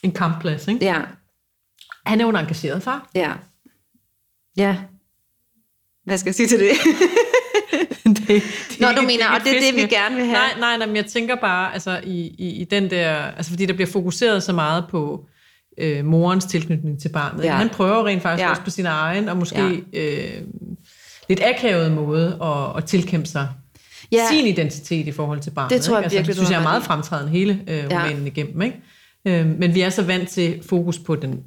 en 0.07 0.13
kampplads, 0.13 0.69
ikke? 0.69 0.85
Ja. 0.85 1.01
Han 2.07 2.21
er 2.21 2.25
jo 2.25 2.31
en 2.31 2.37
engageret 2.37 2.83
far. 2.83 3.11
Ja. 3.15 3.33
Ja, 4.57 4.77
hvad 6.07 6.19
skal 6.19 6.29
jeg 6.29 6.35
sige 6.35 6.49
til 6.49 6.59
det? 6.59 6.71
det, 8.05 8.27
det 8.29 8.81
Nå, 8.81 8.87
du 8.97 9.03
mener, 9.03 9.29
og 9.29 9.41
det 9.45 9.57
er 9.57 9.61
det, 9.61 9.83
vi 9.83 9.95
gerne 9.95 10.17
vil 10.17 10.25
have? 10.25 10.37
Nej, 10.37 10.59
nej, 10.59 10.77
nej 10.77 10.87
men 10.87 10.97
jeg 10.97 11.07
tænker 11.07 11.35
bare, 11.35 11.73
altså 11.75 12.01
i, 12.05 12.35
i, 12.39 12.49
i 12.49 12.65
den 12.65 12.91
der, 12.91 13.15
altså 13.15 13.51
fordi 13.51 13.67
der 13.67 13.73
bliver 13.73 13.91
fokuseret 13.91 14.43
så 14.43 14.53
meget 14.53 14.85
på 14.91 15.27
øh, 15.79 16.05
morens 16.05 16.45
tilknytning 16.45 17.01
til 17.01 17.09
barnet. 17.09 17.45
Ja. 17.45 17.53
Han 17.53 17.69
prøver 17.69 18.07
rent 18.07 18.23
faktisk 18.23 18.45
ja. 18.45 18.51
også 18.51 18.63
på 18.63 18.71
sin 18.71 18.87
egen, 18.87 19.29
og 19.29 19.37
måske 19.37 19.85
ja. 19.93 20.01
øh, 20.01 20.43
lidt 21.29 21.41
akavet 21.45 21.93
måde 21.93 22.39
at, 22.43 22.77
at 22.77 22.85
tilkæmpe 22.85 23.29
sig 23.29 23.49
ja. 24.13 24.29
sin 24.31 24.47
identitet 24.47 25.07
i 25.07 25.13
forhold 25.13 25.41
til 25.41 25.51
barnet. 25.51 25.71
Det 25.71 25.81
tror 25.81 25.97
jeg 25.97 26.05
ikke? 26.05 26.15
virkelig, 26.15 26.19
altså, 26.19 26.31
det 26.31 26.37
synes 26.37 26.51
jeg 26.51 26.59
er 26.59 26.63
meget 26.63 26.83
fremtrædende 26.83 27.33
hele 27.33 27.65
øh, 27.69 27.85
romanen 27.85 28.23
ja. 28.23 28.27
igennem. 28.27 28.63
Ikke? 28.63 28.83
Øh, 29.27 29.47
men 29.47 29.75
vi 29.75 29.81
er 29.81 29.91
så 29.91 30.03
vant 30.03 30.29
til 30.29 30.63
fokus 30.69 30.99
på 30.99 31.17
den 31.17 31.45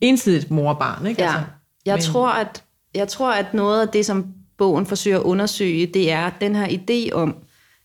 ensidigt 0.00 0.50
mor 0.50 0.72
og 0.72 0.78
barn. 0.78 1.06
Ikke? 1.06 1.22
Ja. 1.22 1.28
Altså, 1.28 1.44
jeg 1.86 1.94
men, 1.94 2.02
tror, 2.02 2.28
at 2.28 2.64
jeg 2.94 3.08
tror, 3.08 3.32
at 3.32 3.54
noget 3.54 3.86
af 3.86 3.88
det, 3.88 4.06
som 4.06 4.26
bogen 4.58 4.86
forsøger 4.86 5.18
at 5.18 5.22
undersøge, 5.22 5.86
det 5.86 6.10
er 6.10 6.30
den 6.40 6.56
her 6.56 6.66
idé 6.66 7.12
om, 7.12 7.36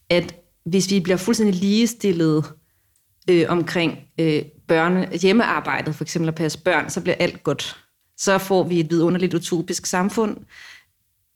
at 0.10 0.36
hvis 0.66 0.92
vi 0.92 1.00
bliver 1.00 1.18
fuldstændig 1.18 1.56
ligestillet 1.56 2.46
øh, 3.30 3.46
omkring 3.50 4.00
øh, 4.20 4.44
børne, 4.68 5.10
hjemmearbejdet, 5.22 5.96
for 5.96 6.04
eksempel 6.04 6.28
at 6.28 6.36
passe 6.36 6.64
børn, 6.64 6.90
så 6.90 7.02
bliver 7.02 7.16
alt 7.20 7.44
godt. 7.44 7.78
Så 8.18 8.38
får 8.38 8.64
vi 8.64 8.80
et 8.80 8.92
vidunderligt 8.92 9.34
utopisk 9.34 9.86
samfund. 9.86 10.38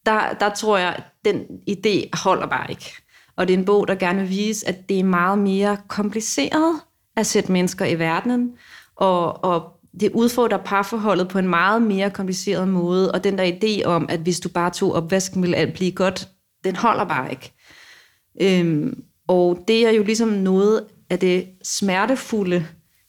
Der, 0.06 0.34
der 0.39 0.49
tror 0.49 0.77
jeg, 0.77 0.95
at 0.95 1.04
den 1.25 1.45
idé 1.69 2.10
holder 2.13 2.47
bare 2.47 2.69
ikke. 2.69 2.93
Og 3.36 3.47
det 3.47 3.54
er 3.54 3.58
en 3.58 3.65
bog, 3.65 3.88
der 3.88 3.95
gerne 3.95 4.19
vil 4.19 4.30
vise, 4.30 4.67
at 4.67 4.89
det 4.89 4.99
er 4.99 5.04
meget 5.04 5.39
mere 5.39 5.77
kompliceret 5.88 6.80
at 7.17 7.26
sætte 7.26 7.52
mennesker 7.52 7.86
i 7.86 8.00
verdenen, 8.00 8.52
og, 8.95 9.43
og 9.43 9.71
det 10.00 10.12
udfordrer 10.12 10.58
parforholdet 10.58 11.28
på 11.28 11.39
en 11.39 11.47
meget 11.47 11.82
mere 11.82 12.10
kompliceret 12.10 12.67
måde, 12.67 13.12
og 13.12 13.24
den 13.24 13.38
der 13.38 13.52
idé 13.52 13.86
om, 13.86 14.06
at 14.10 14.19
hvis 14.19 14.39
du 14.39 14.50
bare 14.50 14.69
tog 14.71 14.93
opvasken, 14.93 15.41
ville 15.41 15.58
alt 15.58 15.74
blive 15.74 15.91
godt, 15.91 16.30
den 16.63 16.76
holder 16.76 17.06
bare 17.06 17.32
ikke. 17.32 17.54
Øhm, 18.41 19.04
og 19.28 19.63
det 19.67 19.88
er 19.88 19.91
jo 19.91 20.04
ligesom 20.04 20.30
noget 20.30 20.84
af 21.10 21.19
det 21.19 21.50
smertefulde 21.63 22.67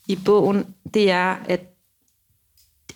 i 0.08 0.18
bogen, 0.24 0.66
det 0.94 1.10
er, 1.10 1.36
at 1.44 1.68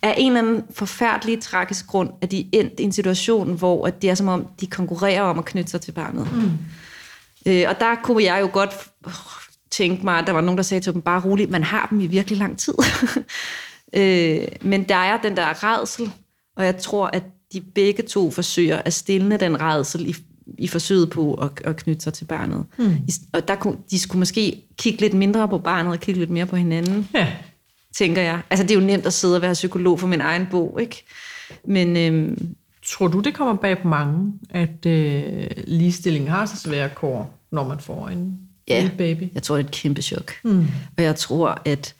af 0.01 0.15
en 0.17 0.27
eller 0.27 0.39
anden 0.39 0.63
forfærdelig 0.73 1.41
tragisk 1.41 1.87
grund, 1.87 2.09
at 2.21 2.31
de 2.31 2.49
endt 2.51 2.79
i 2.79 2.83
en 2.83 2.91
situation, 2.91 3.53
hvor 3.53 3.87
at 3.87 4.01
det 4.01 4.09
er 4.09 4.15
som 4.15 4.27
om, 4.27 4.47
de 4.61 4.67
konkurrerer 4.67 5.21
om 5.21 5.39
at 5.39 5.45
knytte 5.45 5.71
sig 5.71 5.81
til 5.81 5.91
barnet. 5.91 6.27
Mm. 6.33 6.51
Øh, 7.51 7.65
og 7.69 7.79
der 7.79 7.95
kunne 8.03 8.23
jeg 8.23 8.41
jo 8.41 8.49
godt 8.53 8.73
tænke 9.71 10.05
mig, 10.05 10.19
at 10.19 10.27
der 10.27 10.33
var 10.33 10.41
nogen, 10.41 10.57
der 10.57 10.63
sagde 10.63 10.81
til 10.81 10.93
dem, 10.93 11.01
bare 11.01 11.21
roligt, 11.25 11.51
man 11.51 11.63
har 11.63 11.87
dem 11.89 11.99
i 11.99 12.07
virkelig 12.07 12.37
lang 12.37 12.59
tid. 12.59 12.73
Øh, 13.93 14.47
men 14.61 14.83
der 14.83 14.95
er 14.95 15.21
den 15.21 15.37
der 15.37 15.63
redsel, 15.63 16.11
og 16.55 16.65
jeg 16.65 16.77
tror, 16.77 17.09
at 17.13 17.23
de 17.53 17.61
begge 17.61 18.03
to 18.03 18.31
forsøger 18.31 18.77
at 18.77 18.93
stille 18.93 19.37
den 19.37 19.61
redsel 19.61 20.09
i, 20.09 20.15
i 20.57 20.67
forsøget 20.67 21.09
på 21.09 21.33
at, 21.33 21.49
at 21.63 21.75
knytte 21.75 22.03
sig 22.03 22.13
til 22.13 22.25
barnet. 22.25 22.65
Mm. 22.77 22.95
Og 23.33 23.47
der 23.47 23.55
kunne, 23.55 23.77
de 23.91 23.99
skulle 23.99 24.19
måske 24.19 24.61
kigge 24.77 25.01
lidt 25.01 25.13
mindre 25.13 25.47
på 25.47 25.57
barnet 25.57 25.91
og 25.91 25.99
kigge 25.99 26.19
lidt 26.19 26.29
mere 26.29 26.45
på 26.45 26.55
hinanden, 26.55 27.09
ja. 27.13 27.33
tænker 27.95 28.21
jeg. 28.21 28.41
Altså, 28.49 28.63
det 28.63 28.71
er 28.71 28.79
jo 28.79 28.85
nemt 28.85 29.05
at 29.05 29.13
sidde 29.13 29.35
og 29.35 29.41
være 29.41 29.53
psykolog 29.53 29.99
for 29.99 30.07
min 30.07 30.21
egen 30.21 30.47
bog, 30.51 30.81
ikke? 30.81 31.05
Men... 31.65 31.97
Øhm, 31.97 32.55
Tror 32.87 33.07
du, 33.07 33.19
det 33.19 33.33
kommer 33.33 33.55
bag 33.55 33.77
på 33.81 33.87
mange, 33.87 34.33
at 34.49 34.85
øh, 34.85 35.47
ligestillingen 35.67 36.31
har 36.31 36.45
så 36.45 36.57
svære 36.57 36.89
kår, 36.95 37.39
når 37.51 37.67
man 37.67 37.79
får 37.79 38.07
en 38.07 38.39
ja, 38.67 38.89
baby? 38.97 39.23
jeg 39.33 39.43
tror, 39.43 39.55
det 39.55 39.63
er 39.63 39.67
et 39.67 39.73
kæmpe 39.73 40.01
chok. 40.01 40.33
Mm. 40.43 40.67
Og 40.97 41.03
jeg 41.03 41.15
tror, 41.15 41.61
at 41.65 41.95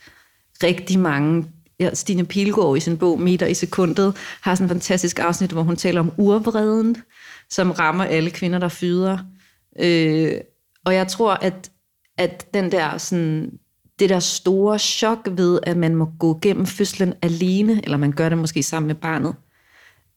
rigtig 0.64 1.00
mange 1.00 1.46
ja, 1.80 1.94
Stine 1.94 2.26
Pilgaard 2.26 2.78
i 2.78 2.80
sin 2.80 2.98
bog 2.98 3.20
Meter 3.20 3.46
i 3.46 3.54
sekundet 3.54 4.16
har 4.42 4.56
sådan 4.56 4.66
en 4.66 4.70
fantastisk 4.70 5.20
afsnit, 5.20 5.52
hvor 5.52 5.64
hun 5.64 5.76
taler 5.76 6.00
om 6.00 6.12
urvreden, 6.18 6.98
som 7.50 7.72
rammer 7.72 8.04
alle 8.04 8.30
kvinder, 8.30 8.60
der 8.60 8.68
føder. 8.68 9.18
Øh, 9.80 10.34
og 10.86 10.94
jeg 10.94 11.08
tror, 11.08 11.34
at, 11.34 11.72
at 12.18 12.54
den 12.54 12.72
der 12.72 12.98
sådan, 12.98 13.52
det 14.00 14.10
der 14.10 14.20
store 14.20 14.80
chok 14.80 15.28
ved, 15.32 15.60
at 15.64 15.78
man 15.78 15.96
må 15.96 16.10
gå 16.20 16.40
gennem 16.42 16.66
fødslen 16.66 17.14
alene, 17.22 17.82
eller 17.84 17.98
man 17.98 18.12
gør 18.12 18.30
det 18.30 18.38
måske 18.38 18.64
sammen 18.64 18.88
med 18.88 18.96
barnet, 18.96 19.36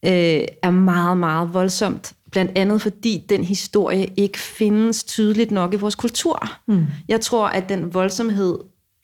øh, 0.04 0.44
er 0.62 0.70
meget, 0.70 1.16
meget 1.16 1.54
voldsomt. 1.54 2.12
Blandt 2.30 2.52
andet 2.54 2.82
fordi 2.82 3.26
den 3.28 3.44
historie 3.44 4.06
ikke 4.16 4.38
findes 4.38 5.04
tydeligt 5.04 5.50
nok 5.50 5.74
i 5.74 5.76
vores 5.76 5.94
kultur. 5.94 6.52
Mm. 6.68 6.86
Jeg 7.08 7.20
tror, 7.20 7.46
at 7.46 7.68
den 7.68 7.94
voldsomhed 7.94 8.58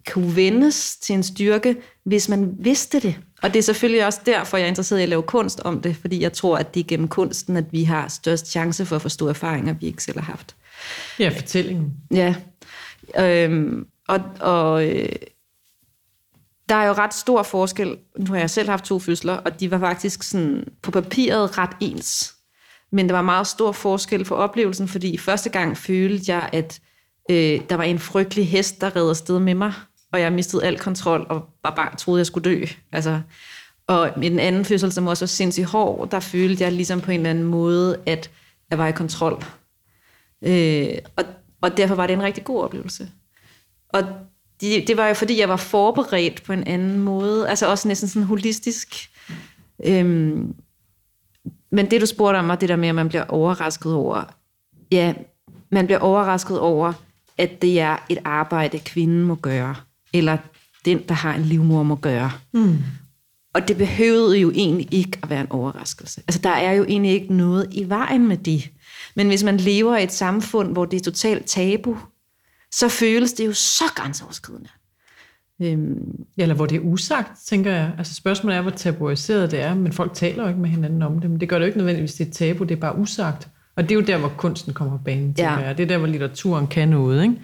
kunne 0.07 0.37
vendes 0.37 0.97
til 0.97 1.15
en 1.15 1.23
styrke, 1.23 1.77
hvis 2.05 2.29
man 2.29 2.55
vidste 2.59 3.01
det. 3.01 3.19
Og 3.43 3.55
det 3.55 3.59
er 3.59 3.63
selvfølgelig 3.63 4.07
også 4.07 4.21
derfor, 4.27 4.57
jeg 4.57 4.65
er 4.65 4.69
interesseret 4.69 5.01
i 5.01 5.03
at 5.03 5.09
lave 5.09 5.23
kunst 5.23 5.61
om 5.61 5.81
det, 5.81 5.97
fordi 5.97 6.23
jeg 6.23 6.33
tror, 6.33 6.57
at 6.57 6.75
det 6.75 6.81
er 6.81 6.85
gennem 6.85 7.09
kunsten, 7.09 7.57
at 7.57 7.65
vi 7.73 7.85
har 7.85 8.09
størst 8.09 8.51
chance 8.51 8.87
for 8.87 8.97
at 8.97 9.03
forstå 9.03 9.29
erfaringer, 9.29 9.73
vi 9.73 9.87
ikke 9.87 10.03
selv 10.03 10.19
har 10.19 10.25
haft. 10.25 10.57
Ja, 11.19 11.29
fortællingen. 11.29 11.93
Ja. 12.11 12.35
Øhm, 13.19 13.87
og 14.09 14.21
og 14.41 14.89
øh, 14.89 15.09
der 16.69 16.75
er 16.75 16.87
jo 16.87 16.93
ret 16.93 17.15
stor 17.15 17.43
forskel. 17.43 17.99
Nu 18.19 18.33
har 18.33 18.39
jeg 18.39 18.51
selv 18.51 18.69
haft 18.69 18.85
to 18.85 18.99
fødsler, 18.99 19.33
og 19.33 19.61
de 19.61 19.71
var 19.71 19.79
faktisk 19.79 20.23
sådan 20.23 20.65
på 20.83 20.91
papiret 20.91 21.59
ret 21.59 21.77
ens. 21.81 22.35
Men 22.93 23.09
der 23.09 23.15
var 23.15 23.23
meget 23.23 23.47
stor 23.47 23.73
forskel 23.73 24.25
for 24.25 24.37
oplevelsen, 24.37 24.89
fordi 24.89 25.19
første 25.19 25.51
gang 25.51 25.77
følte 25.77 26.33
jeg, 26.33 26.51
at 26.53 26.81
øh, 27.31 27.61
der 27.71 27.75
var 27.75 27.85
en 27.85 27.99
frygtelig 27.99 28.49
hest, 28.49 28.81
der 28.81 28.97
redde 28.97 29.11
afsted 29.11 29.39
med 29.39 29.55
mig, 29.55 29.73
og 30.13 30.21
jeg 30.21 30.33
mistede 30.33 30.65
al 30.65 30.79
kontrol, 30.79 31.27
og 31.29 31.49
var 31.65 31.75
bare 31.75 31.97
troede, 31.97 32.19
jeg 32.19 32.27
skulle 32.27 32.51
dø. 32.51 32.65
Altså, 32.93 33.21
og 33.87 34.13
med 34.17 34.31
den 34.31 34.39
anden 34.39 34.65
fødsel, 34.65 34.93
som 34.93 35.07
også 35.07 35.25
var 35.25 35.27
sindssygt 35.27 35.67
hård, 35.67 36.11
der 36.11 36.21
følte 36.21 36.65
jeg 36.65 36.73
ligesom 36.73 37.01
på 37.01 37.11
en 37.11 37.21
eller 37.21 37.31
anden 37.31 37.45
måde, 37.45 38.01
at 38.07 38.31
jeg 38.71 38.79
var 38.79 38.87
i 38.87 38.93
kontrol. 38.93 39.45
Øh, 40.43 40.99
og, 41.17 41.25
og 41.63 41.77
derfor 41.77 41.95
var 41.95 42.07
det 42.07 42.15
en 42.15 42.23
rigtig 42.23 42.45
god 42.45 42.63
oplevelse. 42.63 43.11
Og 43.89 44.03
det, 44.61 44.89
det 44.89 44.97
var 44.97 45.09
jo 45.09 45.15
fordi, 45.15 45.41
jeg 45.41 45.49
var 45.49 45.57
forberedt 45.57 46.43
på 46.43 46.53
en 46.53 46.65
anden 46.67 46.99
måde, 46.99 47.49
altså 47.49 47.71
også 47.71 47.89
næsten 47.89 48.09
sådan 48.09 48.27
holistisk. 48.27 49.11
Øhm, 49.85 50.55
men 51.71 51.91
det, 51.91 52.01
du 52.01 52.07
spurgte 52.07 52.39
om, 52.39 52.49
var 52.49 52.57
det 52.57 52.69
der 52.69 52.77
med, 52.77 52.89
at 52.89 52.95
man 52.95 53.09
bliver 53.09 53.25
overrasket 53.25 53.95
over, 53.95 54.25
ja, 54.93 55.15
man 55.71 55.87
bliver 55.87 55.99
overrasket 55.99 56.61
over, 56.61 56.93
at 57.39 57.63
det 57.63 57.81
er 57.81 57.97
et 58.09 58.19
arbejde, 58.25 58.79
kvinden 58.79 59.23
må 59.23 59.35
gøre, 59.35 59.75
eller 60.13 60.37
den, 60.85 61.03
der 61.09 61.15
har 61.15 61.35
en 61.35 61.43
livmor, 61.43 61.83
må 61.83 61.95
gøre. 61.95 62.33
Mm. 62.53 62.79
Og 63.55 63.69
det 63.69 63.77
behøvede 63.77 64.39
jo 64.39 64.51
egentlig 64.51 64.89
ikke 64.95 65.19
at 65.23 65.31
være 65.31 65.41
en 65.41 65.51
overraskelse. 65.51 66.21
Altså, 66.29 66.41
der 66.43 66.51
er 66.51 66.73
jo 66.73 66.85
egentlig 66.85 67.13
ikke 67.13 67.35
noget 67.35 67.69
i 67.73 67.89
vejen 67.89 68.29
med 68.29 68.37
det. 68.37 68.71
Men 69.15 69.27
hvis 69.29 69.45
man 69.45 69.57
lever 69.57 69.97
i 69.97 70.03
et 70.03 70.13
samfund, 70.13 70.73
hvor 70.73 70.85
det 70.85 70.97
er 70.97 71.05
totalt 71.05 71.47
tabu, 71.47 71.97
så 72.75 72.89
føles 72.89 73.33
det 73.33 73.47
jo 73.47 73.53
så 73.53 73.85
grænseoverskridende. 73.95 74.69
Øhm. 75.63 76.25
Eller 76.39 76.55
hvor 76.55 76.67
det 76.67 76.77
er 76.77 76.81
usagt, 76.81 77.33
tænker 77.47 77.73
jeg. 77.73 77.93
Altså 77.99 78.15
spørgsmålet 78.15 78.57
er, 78.57 78.63
hvor 78.63 78.71
tabuiseret 78.71 79.51
det 79.51 79.61
er, 79.61 79.75
men 79.75 79.93
folk 79.93 80.15
taler 80.15 80.43
jo 80.43 80.49
ikke 80.49 80.61
med 80.61 80.71
hinanden 80.71 81.03
om 81.03 81.21
det. 81.21 81.31
Men 81.31 81.41
det 81.41 81.49
gør 81.49 81.59
det 81.59 81.65
jo 81.65 81.67
ikke 81.67 81.79
nødvendigvis, 81.79 82.15
det 82.15 82.27
er 82.27 82.31
tabu, 82.31 82.65
det 82.65 82.77
er 82.77 82.81
bare 82.81 82.99
usagt. 82.99 83.49
Og 83.77 83.83
det 83.83 83.91
er 83.91 83.95
jo 83.95 84.01
der, 84.01 84.19
hvor 84.19 84.33
kunsten 84.37 84.75
kommer 84.75 84.99
på 84.99 85.05
banen, 85.05 85.35
tænker 85.35 85.53
ja. 85.53 85.59
jeg. 85.59 85.79
Det 85.79 85.83
er 85.83 85.87
der, 85.87 85.99
hvor 85.99 86.07
litteraturen 86.07 86.67
kan 86.67 86.89
noget, 86.89 87.23
ikke? 87.23 87.35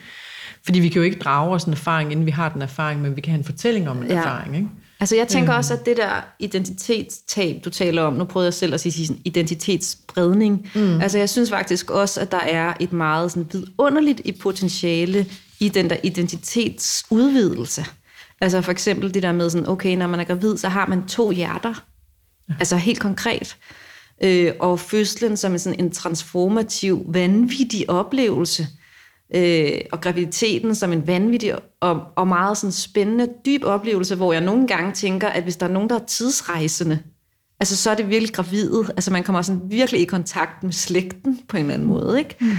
Fordi 0.64 0.80
vi 0.80 0.88
kan 0.88 0.96
jo 0.96 1.02
ikke 1.02 1.18
drage 1.18 1.50
os 1.50 1.64
en 1.64 1.72
erfaring, 1.72 2.12
inden 2.12 2.26
vi 2.26 2.30
har 2.30 2.48
den 2.48 2.62
erfaring, 2.62 3.02
men 3.02 3.16
vi 3.16 3.20
kan 3.20 3.30
have 3.30 3.38
en 3.38 3.44
fortælling 3.44 3.88
om 3.88 4.02
en 4.02 4.08
ja. 4.08 4.18
erfaring, 4.18 4.56
ikke? 4.56 4.68
Altså 5.02 5.16
jeg 5.16 5.28
tænker 5.28 5.52
øhm. 5.52 5.58
også, 5.58 5.74
at 5.74 5.86
det 5.86 5.96
der 5.96 6.24
identitetstab, 6.38 7.64
du 7.64 7.70
taler 7.70 8.02
om, 8.02 8.12
nu 8.12 8.24
prøvede 8.24 8.46
jeg 8.46 8.54
selv 8.54 8.74
at 8.74 8.80
sige 8.80 9.06
sådan 9.06 9.22
identitetsspredning. 9.24 10.70
Mm. 10.74 11.00
Altså 11.00 11.18
jeg 11.18 11.28
synes 11.28 11.50
faktisk 11.50 11.90
også, 11.90 12.20
at 12.20 12.32
der 12.32 12.40
er 12.40 12.74
et 12.80 12.92
meget 12.92 13.30
sådan 13.30 13.48
vidunderligt 13.52 14.20
i 14.24 14.32
potentiale 14.32 15.26
i 15.60 15.68
den 15.68 15.90
der 15.90 15.96
identitetsudvidelse. 16.02 17.84
Altså 18.40 18.60
for 18.60 18.72
eksempel 18.72 19.14
det 19.14 19.22
der 19.22 19.32
med 19.32 19.50
sådan, 19.50 19.68
okay, 19.68 19.96
når 19.96 20.06
man 20.06 20.20
er 20.20 20.24
gravid, 20.24 20.56
så 20.56 20.68
har 20.68 20.86
man 20.86 21.06
to 21.06 21.30
hjerter. 21.30 21.84
Ja. 22.48 22.54
Altså 22.58 22.76
helt 22.76 23.00
konkret. 23.00 23.56
Øh, 24.24 24.52
og 24.60 24.80
fødslen 24.80 25.36
som 25.36 25.52
en, 25.52 25.58
sådan 25.58 25.80
en 25.80 25.90
transformativ, 25.90 27.04
vanvittig 27.08 27.90
oplevelse– 27.90 28.66
øh, 29.34 29.80
og 29.92 30.00
graviditeten 30.00 30.74
som 30.74 30.92
en 30.92 31.06
vanvittig 31.06 31.54
og, 31.80 32.02
og 32.16 32.28
meget 32.28 32.58
sådan 32.58 32.72
spændende, 32.72 33.28
dyb 33.46 33.64
oplevelse, 33.64 34.14
hvor 34.14 34.32
jeg 34.32 34.42
nogle 34.42 34.66
gange 34.66 34.92
tænker, 34.92 35.28
at 35.28 35.42
hvis 35.42 35.56
der 35.56 35.66
er 35.66 35.70
nogen, 35.70 35.88
der 35.88 36.00
er 36.00 36.04
tidsrejsende, 36.04 36.98
altså 37.60 37.76
så 37.76 37.90
er 37.90 37.94
det 37.94 38.08
virkelig 38.08 38.34
gravide. 38.34 38.84
Altså 38.88 39.12
man 39.12 39.24
kommer 39.24 39.42
sådan 39.42 39.62
virkelig 39.64 40.00
i 40.00 40.04
kontakt 40.04 40.62
med 40.62 40.72
slægten 40.72 41.40
på 41.48 41.56
en 41.56 41.62
eller 41.62 41.74
anden 41.74 41.88
måde, 41.88 42.18
ikke? 42.18 42.36
Mm. 42.40 42.56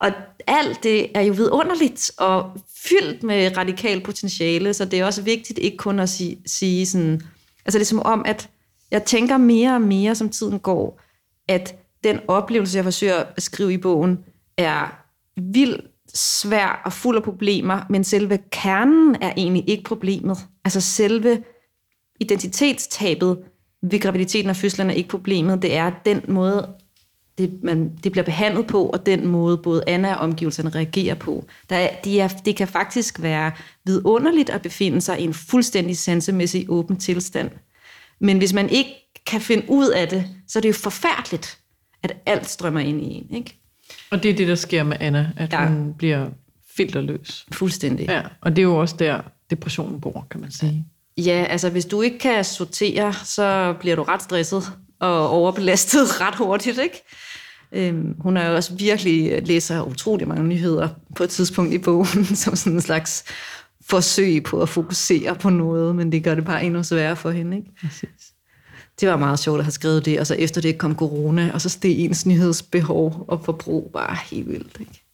Og 0.00 0.12
alt 0.46 0.82
det 0.82 1.06
er 1.14 1.20
jo 1.20 1.32
vidunderligt 1.32 2.10
og 2.18 2.50
fyldt 2.88 3.22
med 3.22 3.56
radikal 3.56 4.00
potentiale, 4.00 4.74
så 4.74 4.84
det 4.84 5.00
er 5.00 5.04
også 5.04 5.22
vigtigt 5.22 5.58
ikke 5.58 5.76
kun 5.76 5.98
at 5.98 6.08
sige, 6.08 6.42
sige 6.46 6.86
sådan, 6.86 7.20
altså 7.64 7.78
det 7.78 7.84
er 7.84 7.88
som 7.88 8.02
om, 8.02 8.22
at 8.26 8.48
jeg 8.90 9.04
tænker 9.04 9.36
mere 9.36 9.74
og 9.74 9.80
mere, 9.80 10.14
som 10.14 10.28
tiden 10.28 10.58
går, 10.58 11.00
at 11.48 11.74
den 12.04 12.20
oplevelse, 12.28 12.76
jeg 12.76 12.84
forsøger 12.84 13.16
at 13.16 13.34
beskrive 13.34 13.72
i 13.72 13.78
bogen, 13.78 14.18
er 14.56 15.04
vild 15.40 15.78
svær 16.14 16.82
og 16.84 16.92
fuld 16.92 17.16
af 17.16 17.22
problemer, 17.22 17.80
men 17.90 18.04
selve 18.04 18.38
kernen 18.50 19.16
er 19.20 19.32
egentlig 19.36 19.68
ikke 19.68 19.84
problemet. 19.84 20.38
Altså 20.64 20.80
selve 20.80 21.42
identitetstabet 22.20 23.38
ved 23.82 24.00
graviditeten 24.00 24.50
og 24.50 24.56
fødslen 24.56 24.90
er 24.90 24.94
ikke 24.94 25.08
problemet. 25.08 25.62
Det 25.62 25.76
er 25.76 25.90
den 26.04 26.22
måde, 26.28 26.68
det, 27.38 27.62
man, 27.62 27.96
det 28.04 28.12
bliver 28.12 28.24
behandlet 28.24 28.66
på, 28.66 28.86
og 28.86 29.06
den 29.06 29.26
måde 29.26 29.58
både 29.58 29.84
Anna 29.86 30.14
og 30.14 30.20
omgivelserne 30.20 30.70
reagerer 30.70 31.14
på. 31.14 31.44
Der 31.70 31.76
er, 31.76 32.00
de 32.04 32.20
er, 32.20 32.28
det 32.28 32.56
kan 32.56 32.68
faktisk 32.68 33.22
være 33.22 33.52
vidunderligt 33.84 34.50
at 34.50 34.62
befinde 34.62 35.00
sig 35.00 35.20
i 35.20 35.24
en 35.24 35.34
fuldstændig 35.34 35.96
sansemæssig 35.96 36.66
åben 36.68 36.96
tilstand. 36.96 37.50
Men 38.20 38.38
hvis 38.38 38.52
man 38.52 38.70
ikke 38.70 38.90
kan 39.26 39.40
finde 39.40 39.64
ud 39.68 39.88
af 39.88 40.08
det, 40.08 40.24
så 40.48 40.58
er 40.58 40.60
det 40.60 40.68
jo 40.68 40.74
forfærdeligt, 40.74 41.58
at 42.02 42.16
alt 42.26 42.48
strømmer 42.48 42.80
ind 42.80 43.02
i 43.02 43.04
en. 43.04 43.34
Ikke? 43.34 43.57
Og 44.10 44.22
det 44.22 44.30
er 44.30 44.34
det, 44.34 44.48
der 44.48 44.54
sker 44.54 44.82
med 44.82 44.96
Anna, 45.00 45.30
at 45.36 45.52
ja. 45.52 45.66
hun 45.66 45.94
bliver 45.94 46.28
filterløs. 46.76 47.46
Fuldstændig. 47.52 48.06
Ja, 48.08 48.22
og 48.40 48.56
det 48.56 48.58
er 48.58 48.66
jo 48.66 48.76
også 48.76 48.96
der, 48.98 49.20
depressionen 49.50 50.00
bor, 50.00 50.26
kan 50.30 50.40
man 50.40 50.50
sige. 50.50 50.86
Ja, 51.18 51.46
altså 51.48 51.70
hvis 51.70 51.84
du 51.84 52.02
ikke 52.02 52.18
kan 52.18 52.44
sortere, 52.44 53.14
så 53.24 53.74
bliver 53.80 53.96
du 53.96 54.02
ret 54.02 54.22
stresset 54.22 54.72
og 55.00 55.30
overbelastet 55.30 56.00
ret 56.20 56.34
hurtigt, 56.34 56.78
ikke? 56.78 57.02
Øhm, 57.72 58.14
hun 58.20 58.36
er 58.36 58.48
jo 58.48 58.54
også 58.54 58.74
virkelig 58.74 59.46
læser 59.46 59.82
utrolig 59.82 60.28
mange 60.28 60.44
nyheder 60.44 60.88
på 61.16 61.24
et 61.24 61.30
tidspunkt 61.30 61.72
i 61.74 61.78
bogen, 61.78 62.24
som 62.44 62.56
sådan 62.56 62.72
en 62.72 62.80
slags 62.80 63.24
forsøg 63.80 64.42
på 64.42 64.62
at 64.62 64.68
fokusere 64.68 65.34
på 65.34 65.50
noget, 65.50 65.96
men 65.96 66.12
det 66.12 66.24
gør 66.24 66.34
det 66.34 66.44
bare 66.44 66.64
endnu 66.64 66.82
sværere 66.82 67.16
for 67.16 67.30
hende, 67.30 67.56
ikke? 67.56 67.70
Præcis 67.80 68.32
det 69.00 69.08
var 69.08 69.16
meget 69.16 69.38
sjovt 69.38 69.58
at 69.58 69.64
have 69.64 69.72
skrevet 69.72 70.04
det, 70.04 70.20
og 70.20 70.26
så 70.26 70.34
efter 70.34 70.60
det 70.60 70.78
kom 70.78 70.96
corona, 70.96 71.50
og 71.54 71.60
så 71.60 71.68
steg 71.68 71.90
ens 71.90 72.26
nyhedsbehov 72.26 73.24
og 73.28 73.44
forbrug 73.44 73.90
bare 73.92 74.16
helt 74.30 74.48
vildt. 74.48 74.76
Ikke? 74.80 75.04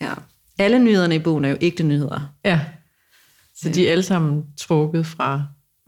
Ja. 0.00 0.12
Alle 0.58 0.78
nyhederne 0.78 1.14
i 1.14 1.18
bogen 1.18 1.44
er 1.44 1.48
jo 1.48 1.56
ægte 1.60 1.82
nyheder. 1.82 2.32
Ja. 2.44 2.60
Så 3.56 3.68
de 3.68 3.88
er 3.88 3.92
alle 3.92 4.02
sammen 4.02 4.44
trukket 4.56 5.06
fra 5.06 5.42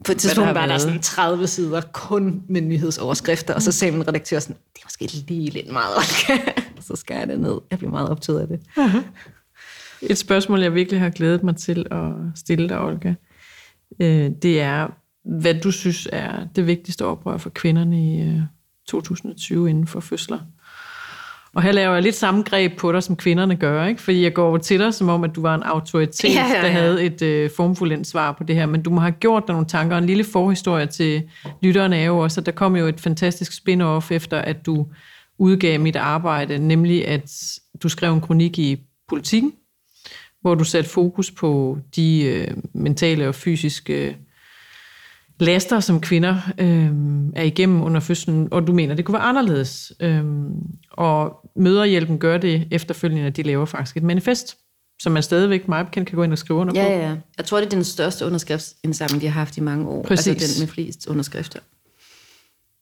på 0.05 0.11
et 0.11 0.17
tidspunkt 0.17 0.55
var 0.55 0.65
der 0.65 0.77
sådan 0.77 0.99
30 0.99 1.47
sider 1.47 1.81
kun 1.93 2.41
med 2.49 2.61
nyhedsoverskrifter, 2.61 3.53
og 3.53 3.61
så 3.61 3.71
sagde 3.71 3.91
min 3.91 4.07
redaktør 4.07 4.39
sådan, 4.39 4.55
det 4.75 4.81
er 4.81 4.85
måske 4.85 5.05
lige 5.27 5.49
lidt 5.49 5.71
meget, 5.71 5.95
Olga. 5.95 6.51
så 6.87 6.95
skal 6.95 7.17
jeg 7.17 7.27
det 7.27 7.39
ned. 7.39 7.57
Jeg 7.71 7.77
bliver 7.77 7.91
meget 7.91 8.09
optaget 8.09 8.39
af 8.39 8.47
det. 8.47 8.59
Uh-huh. 8.77 9.01
Et 10.01 10.17
spørgsmål, 10.17 10.61
jeg 10.61 10.73
virkelig 10.73 10.99
har 10.99 11.09
glædet 11.09 11.43
mig 11.43 11.55
til 11.55 11.85
at 11.91 12.11
stille 12.35 12.69
dig, 12.69 12.79
Olga, 12.79 13.13
øh, 13.99 14.31
det 14.41 14.61
er, 14.61 14.87
hvad 15.25 15.53
du 15.53 15.71
synes 15.71 16.07
er 16.11 16.45
det 16.55 16.67
vigtigste 16.67 17.05
oprør 17.05 17.37
for 17.37 17.49
kvinderne 17.49 18.03
i 18.03 18.41
2020 18.87 19.63
øh, 19.63 19.69
inden 19.69 19.87
for 19.87 19.99
fødsler. 19.99 20.39
Og 21.53 21.61
her 21.61 21.71
laver 21.71 21.93
jeg 21.93 22.03
lidt 22.03 22.15
samme 22.15 22.43
greb 22.43 22.77
på 22.77 22.91
dig, 22.91 23.03
som 23.03 23.15
kvinderne 23.15 23.55
gør, 23.55 23.85
ikke? 23.85 24.01
fordi 24.01 24.23
jeg 24.23 24.33
går 24.33 24.47
over 24.47 24.57
til 24.57 24.79
dig, 24.79 24.93
som 24.93 25.09
om, 25.09 25.23
at 25.23 25.35
du 25.35 25.41
var 25.41 25.55
en 25.55 25.63
autoritet, 25.63 26.35
ja, 26.35 26.47
ja, 26.47 26.55
ja. 26.55 26.61
der 26.61 26.71
havde 26.71 27.03
et 27.03 27.21
øh, 27.21 27.49
formfuldt 27.57 28.07
svar 28.07 28.31
på 28.31 28.43
det 28.43 28.55
her, 28.55 28.65
men 28.65 28.81
du 28.81 28.89
må 28.89 29.01
have 29.01 29.11
gjort 29.11 29.43
dig 29.47 29.53
nogle 29.53 29.67
tanker. 29.67 29.97
En 29.97 30.05
lille 30.05 30.23
forhistorie 30.23 30.85
til 30.85 31.23
lytterne 31.61 31.97
er 31.97 32.05
jo 32.05 32.17
også, 32.17 32.41
at 32.41 32.45
der 32.45 32.51
kom 32.51 32.75
jo 32.75 32.87
et 32.87 32.99
fantastisk 32.99 33.51
spin-off 33.51 34.11
efter, 34.11 34.37
at 34.37 34.65
du 34.65 34.87
udgav 35.37 35.79
mit 35.79 35.95
arbejde, 35.95 36.67
nemlig 36.67 37.07
at 37.07 37.59
du 37.83 37.89
skrev 37.89 38.13
en 38.13 38.21
kronik 38.21 38.59
i 38.59 38.77
politikken, 39.07 39.53
hvor 40.41 40.55
du 40.55 40.63
satte 40.63 40.89
fokus 40.89 41.31
på 41.31 41.77
de 41.95 42.23
øh, 42.23 42.47
mentale 42.73 43.27
og 43.27 43.35
fysiske 43.35 44.17
laster, 45.41 45.79
som 45.79 46.01
kvinder 46.01 46.35
øh, 46.57 46.89
er 47.35 47.43
igennem 47.43 47.81
under 47.81 47.99
fødslen, 47.99 48.47
og 48.51 48.67
du 48.67 48.73
mener, 48.73 48.95
det 48.95 49.05
kunne 49.05 49.13
være 49.13 49.21
anderledes. 49.21 49.93
Øh, 49.99 50.23
og 50.91 51.49
møderhjælpen 51.55 52.19
gør 52.19 52.37
det 52.37 52.67
efterfølgende, 52.71 53.23
at 53.23 53.37
de 53.37 53.43
laver 53.43 53.65
faktisk 53.65 53.97
et 53.97 54.03
manifest, 54.03 54.57
som 55.01 55.11
man 55.11 55.23
stadigvæk 55.23 55.67
meget 55.67 55.85
bekendt 55.85 56.09
kan 56.09 56.15
gå 56.15 56.23
ind 56.23 56.31
og 56.31 56.37
skrive 56.37 56.59
under 56.59 56.73
på. 56.73 56.79
Ja, 56.79 57.09
ja. 57.09 57.15
Jeg 57.37 57.45
tror, 57.45 57.57
det 57.57 57.65
er 57.65 57.69
den 57.69 57.83
største 57.83 58.25
underskriftsindsamling, 58.25 59.21
de 59.21 59.27
har 59.27 59.39
haft 59.39 59.57
i 59.57 59.61
mange 59.61 59.87
år. 59.87 60.03
Præcis. 60.03 60.27
Altså 60.27 60.59
den 60.59 60.67
med 60.67 60.73
flest 60.73 61.07
underskrifter. 61.07 61.59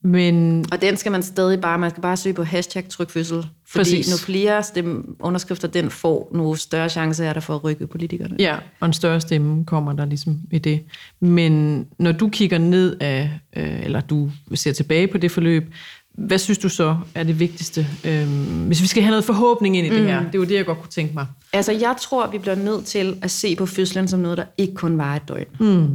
Men 0.03 0.65
Og 0.71 0.81
den 0.81 0.97
skal 0.97 1.11
man 1.11 1.23
stadig 1.23 1.61
bare, 1.61 1.79
man 1.79 1.89
skal 1.89 2.01
bare 2.01 2.17
søge 2.17 2.33
på 2.33 2.43
hashtag 2.43 2.89
trykfødsel. 2.89 3.45
Fordi 3.67 3.79
Præcis. 3.79 4.11
nu 4.11 4.17
flere 4.17 4.63
stemme, 4.63 5.03
underskrifter 5.19 5.67
den 5.67 5.89
får, 5.89 6.31
nu 6.33 6.55
større 6.55 6.89
chance 6.89 7.25
er 7.25 7.33
der 7.33 7.39
for 7.39 7.55
at 7.55 7.63
rykke 7.63 7.87
politikerne. 7.87 8.35
Ja, 8.39 8.55
og 8.79 8.87
en 8.87 8.93
større 8.93 9.21
stemme 9.21 9.65
kommer 9.65 9.93
der 9.93 10.05
ligesom 10.05 10.39
i 10.51 10.59
det. 10.59 10.81
Men 11.19 11.85
når 11.97 12.11
du 12.11 12.29
kigger 12.29 12.57
ned 12.57 12.97
af, 12.99 13.39
øh, 13.55 13.85
eller 13.85 14.01
du 14.01 14.31
ser 14.53 14.73
tilbage 14.73 15.07
på 15.07 15.17
det 15.17 15.31
forløb, 15.31 15.73
hvad 16.13 16.37
synes 16.37 16.57
du 16.57 16.69
så 16.69 16.97
er 17.15 17.23
det 17.23 17.39
vigtigste? 17.39 17.87
Øhm, 18.05 18.65
hvis 18.67 18.81
vi 18.81 18.87
skal 18.87 19.03
have 19.03 19.09
noget 19.09 19.23
forhåbning 19.23 19.77
ind 19.77 19.87
i 19.87 19.89
det 19.89 20.05
her, 20.05 20.19
det 20.19 20.35
er 20.35 20.39
jo 20.39 20.43
det, 20.43 20.55
jeg 20.55 20.65
godt 20.65 20.79
kunne 20.81 20.91
tænke 20.91 21.13
mig. 21.13 21.25
Altså, 21.53 21.71
jeg 21.71 21.95
tror, 22.01 22.31
vi 22.31 22.37
bliver 22.37 22.55
nødt 22.55 22.85
til 22.85 23.17
at 23.21 23.31
se 23.31 23.55
på 23.55 23.65
fødslen 23.65 24.07
som 24.07 24.19
noget, 24.19 24.37
der 24.37 24.43
ikke 24.57 24.73
kun 24.73 24.97
var 24.97 25.15
et 25.15 25.27
døgn. 25.27 25.45
Mm. 25.59 25.87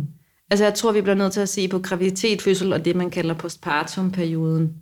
Altså, 0.55 0.65
jeg 0.65 0.75
tror, 0.75 0.93
vi 0.93 1.01
bliver 1.01 1.15
nødt 1.15 1.33
til 1.33 1.41
at 1.41 1.49
se 1.49 1.69
på 1.69 1.79
graviditet, 1.79 2.43
fødsel 2.43 2.73
og 2.73 2.85
det, 2.85 2.97
man 2.97 3.11
kalder 3.11 3.35
postpartum-perioden. 3.35 4.73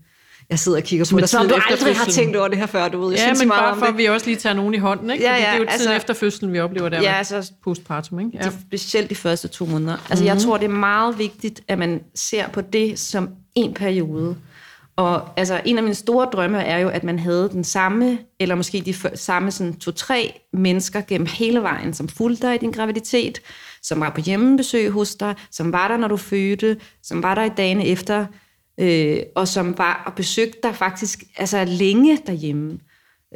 Jeg 0.50 0.58
sidder 0.58 0.78
og 0.78 0.84
kigger 0.84 1.04
på 1.04 1.08
Som 1.08 1.16
er 1.16 1.20
dig, 1.20 1.28
som 1.28 1.40
tiden 1.40 1.50
du 1.50 1.56
efter 1.56 1.72
aldrig 1.72 1.96
har 1.96 2.04
tænkt 2.04 2.36
over 2.36 2.48
det 2.48 2.58
her 2.58 2.66
før, 2.66 2.88
du 2.88 3.00
ved. 3.00 3.10
Jeg 3.10 3.18
Ja, 3.18 3.24
synes 3.24 3.38
men 3.38 3.48
meget 3.48 3.60
bare 3.62 3.72
om 3.72 3.78
for, 3.78 3.86
at 3.86 3.96
vi 3.98 4.04
også 4.04 4.26
lige 4.26 4.36
tager 4.36 4.54
nogen 4.54 4.74
i 4.74 4.78
hånden, 4.78 5.10
ikke? 5.10 5.24
Ja, 5.24 5.30
Fordi 5.32 5.42
ja, 5.42 5.48
det 5.50 5.54
er 5.54 5.58
jo 5.58 5.64
tiden 5.64 5.72
altså- 5.72 5.92
efter 5.92 6.14
fødslen, 6.14 6.52
vi 6.52 6.60
oplever 6.60 6.88
der 6.88 7.00
Ja, 7.02 7.12
altså, 7.12 7.52
postpartum, 7.64 8.20
ikke? 8.20 8.30
Ja. 8.34 8.38
de, 8.48 8.52
specielt 8.68 9.10
de 9.10 9.14
første 9.14 9.48
to 9.48 9.66
måneder. 9.66 9.96
Altså, 10.10 10.24
jeg 10.24 10.38
tror, 10.38 10.56
det 10.56 10.64
er 10.64 10.68
meget 10.68 11.18
vigtigt, 11.18 11.60
at 11.68 11.78
man 11.78 12.00
ser 12.14 12.48
på 12.48 12.60
det 12.60 12.98
som 12.98 13.28
en 13.54 13.74
periode. 13.74 14.36
Og 15.02 15.28
altså, 15.36 15.60
en 15.64 15.76
af 15.76 15.82
mine 15.82 15.94
store 15.94 16.28
drømme 16.32 16.58
er 16.58 16.78
jo, 16.78 16.88
at 16.88 17.04
man 17.04 17.18
havde 17.18 17.48
den 17.52 17.64
samme, 17.64 18.18
eller 18.40 18.54
måske 18.54 18.80
de 18.80 19.16
samme 19.16 19.50
sådan 19.50 19.76
to-tre 19.76 20.40
mennesker 20.52 21.00
gennem 21.00 21.26
hele 21.26 21.62
vejen, 21.62 21.94
som 21.94 22.08
fulgte 22.08 22.46
dig 22.46 22.54
i 22.54 22.58
din 22.58 22.70
graviditet, 22.70 23.42
som 23.82 24.00
var 24.00 24.10
på 24.10 24.20
hjemmebesøg 24.20 24.90
hos 24.90 25.14
dig, 25.14 25.34
som 25.50 25.72
var 25.72 25.88
der, 25.88 25.96
når 25.96 26.08
du 26.08 26.16
fødte, 26.16 26.76
som 27.02 27.22
var 27.22 27.34
der 27.34 27.44
i 27.44 27.50
dagene 27.56 27.86
efter, 27.86 28.26
øh, 28.78 29.18
og 29.34 29.48
som 29.48 29.78
var 29.78 30.02
og 30.06 30.14
besøgte 30.14 30.58
dig 30.62 30.74
faktisk 30.74 31.24
altså 31.36 31.64
længe 31.64 32.18
derhjemme. 32.26 32.78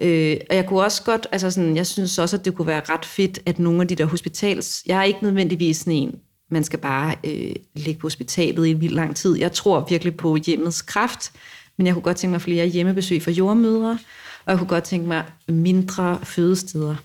Øh, 0.02 0.36
og 0.50 0.56
jeg 0.56 0.66
kunne 0.66 0.82
også 0.82 1.02
godt, 1.04 1.26
altså 1.32 1.50
sådan, 1.50 1.76
jeg 1.76 1.86
synes 1.86 2.18
også, 2.18 2.36
at 2.36 2.44
det 2.44 2.54
kunne 2.54 2.66
være 2.66 2.82
ret 2.88 3.04
fedt, 3.04 3.38
at 3.46 3.58
nogle 3.58 3.82
af 3.82 3.88
de 3.88 3.94
der 3.94 4.04
hospitals, 4.04 4.82
jeg 4.86 4.98
er 4.98 5.02
ikke 5.02 5.22
nødvendigvis 5.22 5.76
sådan 5.76 5.92
en, 5.92 6.14
man 6.50 6.64
skal 6.64 6.78
bare 6.78 7.14
øh, 7.24 7.54
ligge 7.74 8.00
på 8.00 8.06
hospitalet 8.06 8.66
i 8.66 8.70
en 8.70 8.80
vild 8.80 8.94
lang 8.94 9.16
tid. 9.16 9.38
Jeg 9.38 9.52
tror 9.52 9.86
virkelig 9.88 10.16
på 10.16 10.36
hjemmets 10.36 10.82
kraft, 10.82 11.32
men 11.76 11.86
jeg 11.86 11.94
kunne 11.94 12.02
godt 12.02 12.16
tænke 12.16 12.32
mig 12.32 12.40
flere 12.40 12.66
hjemmebesøg 12.66 13.22
for 13.22 13.30
jordmødre, 13.30 13.98
og 14.44 14.50
jeg 14.50 14.58
kunne 14.58 14.68
godt 14.68 14.84
tænke 14.84 15.08
mig 15.08 15.24
mindre 15.48 16.18
fødesteder. 16.22 16.96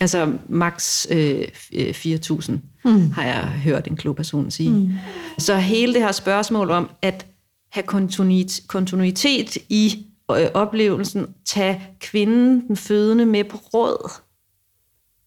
Altså 0.00 0.32
maks 0.48 1.06
øh, 1.10 1.40
f- 1.40 1.68
øh, 1.72 1.90
4.000, 1.90 2.52
mm. 2.84 3.10
har 3.10 3.24
jeg 3.24 3.42
hørt 3.48 3.86
en 3.86 3.96
klog 3.96 4.16
person 4.16 4.50
sige. 4.50 4.70
Mm. 4.70 4.92
Så 5.38 5.56
hele 5.56 5.94
det 5.94 6.02
her 6.02 6.12
spørgsmål 6.12 6.70
om 6.70 6.90
at 7.02 7.26
have 7.70 7.84
kontinuitet, 7.86 8.68
kontinuitet 8.68 9.56
i 9.68 10.06
øh, 10.30 10.46
oplevelsen, 10.54 11.26
tage 11.44 11.82
kvinden, 12.00 12.68
den 12.68 12.76
fødende, 12.76 13.26
med 13.26 13.44
på 13.44 13.56
råd. 13.56 14.10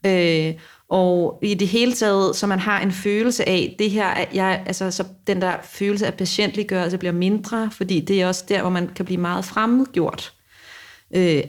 Øh, 0.05 0.53
og 0.89 1.39
i 1.41 1.53
det 1.53 1.67
hele 1.67 1.93
taget, 1.93 2.35
så 2.35 2.47
man 2.47 2.59
har 2.59 2.81
en 2.81 2.91
følelse 2.91 3.49
af, 3.49 3.75
det 3.79 3.91
her, 3.91 4.07
at 4.07 4.29
jeg, 4.33 4.63
altså, 4.65 4.91
så 4.91 5.03
den 5.27 5.41
der 5.41 5.53
følelse 5.63 6.07
af 6.07 6.13
patientliggørelse 6.13 6.97
bliver 6.97 7.11
mindre, 7.11 7.71
fordi 7.71 7.99
det 7.99 8.21
er 8.21 8.27
også 8.27 8.45
der, 8.49 8.61
hvor 8.61 8.69
man 8.69 8.87
kan 8.87 9.05
blive 9.05 9.21
meget 9.21 9.45
fremmedgjort. 9.45 10.33
Øh, 11.15 11.43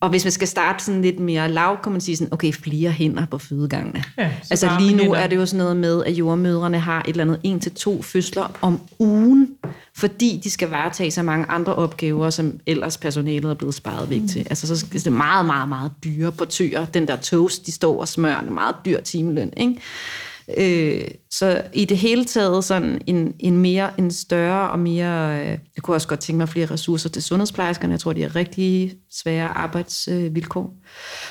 og 0.00 0.10
hvis 0.10 0.24
man 0.24 0.32
skal 0.32 0.48
starte 0.48 0.84
sådan 0.84 1.02
lidt 1.02 1.20
mere 1.20 1.50
lav, 1.50 1.82
kan 1.82 1.92
man 1.92 2.00
sige 2.00 2.16
sådan, 2.16 2.32
okay, 2.32 2.52
flere 2.52 2.90
hænder 2.90 3.26
på 3.26 3.38
fødegangene. 3.38 4.04
Ja, 4.18 4.30
så 4.42 4.48
altså 4.50 4.70
lige 4.80 4.96
nu 4.96 5.02
hænder. 5.02 5.18
er 5.18 5.26
det 5.26 5.36
jo 5.36 5.46
sådan 5.46 5.58
noget 5.58 5.76
med, 5.76 6.04
at 6.04 6.12
jordmødrene 6.12 6.78
har 6.78 7.00
et 7.00 7.08
eller 7.08 7.24
andet 7.24 7.40
en 7.42 7.60
til 7.60 7.74
to 7.74 8.02
fødsler 8.02 8.58
om 8.62 8.80
ugen, 8.98 9.48
fordi 9.96 10.40
de 10.44 10.50
skal 10.50 10.68
varetage 10.68 11.10
så 11.10 11.22
mange 11.22 11.46
andre 11.46 11.74
opgaver, 11.74 12.30
som 12.30 12.60
ellers 12.66 12.98
personalet 12.98 13.50
er 13.50 13.54
blevet 13.54 13.74
sparet 13.74 14.10
væk 14.10 14.20
til. 14.30 14.46
Altså 14.50 14.66
så 14.66 14.78
skal 14.78 15.04
det 15.04 15.12
meget, 15.12 15.46
meget, 15.46 15.68
meget 15.68 15.92
dyre 16.04 16.32
portører. 16.32 16.84
Den 16.84 17.08
der 17.08 17.16
toast, 17.16 17.66
de 17.66 17.72
står 17.72 18.00
og 18.00 18.08
smører, 18.08 18.40
en 18.40 18.54
meget 18.54 18.74
dyr 18.84 19.00
timeløn, 19.00 19.52
ikke? 19.56 19.80
Øh, 20.56 21.04
så 21.30 21.62
i 21.72 21.84
det 21.84 21.98
hele 21.98 22.24
taget 22.24 22.64
sådan 22.64 23.00
en, 23.06 23.34
en 23.38 23.56
mere, 23.56 23.90
en 23.98 24.10
større 24.10 24.70
og 24.70 24.78
mere, 24.78 25.40
øh, 25.40 25.46
jeg 25.46 25.82
kunne 25.82 25.96
også 25.96 26.08
godt 26.08 26.20
tænke 26.20 26.38
mig 26.38 26.48
flere 26.48 26.66
ressourcer 26.66 27.08
til 27.08 27.22
sundhedsplejerskerne. 27.22 27.92
Jeg 27.92 28.00
tror, 28.00 28.12
de 28.12 28.22
har 28.22 28.36
rigtig 28.36 28.94
svære 29.10 29.48
arbejdsvilkår. 29.48 30.76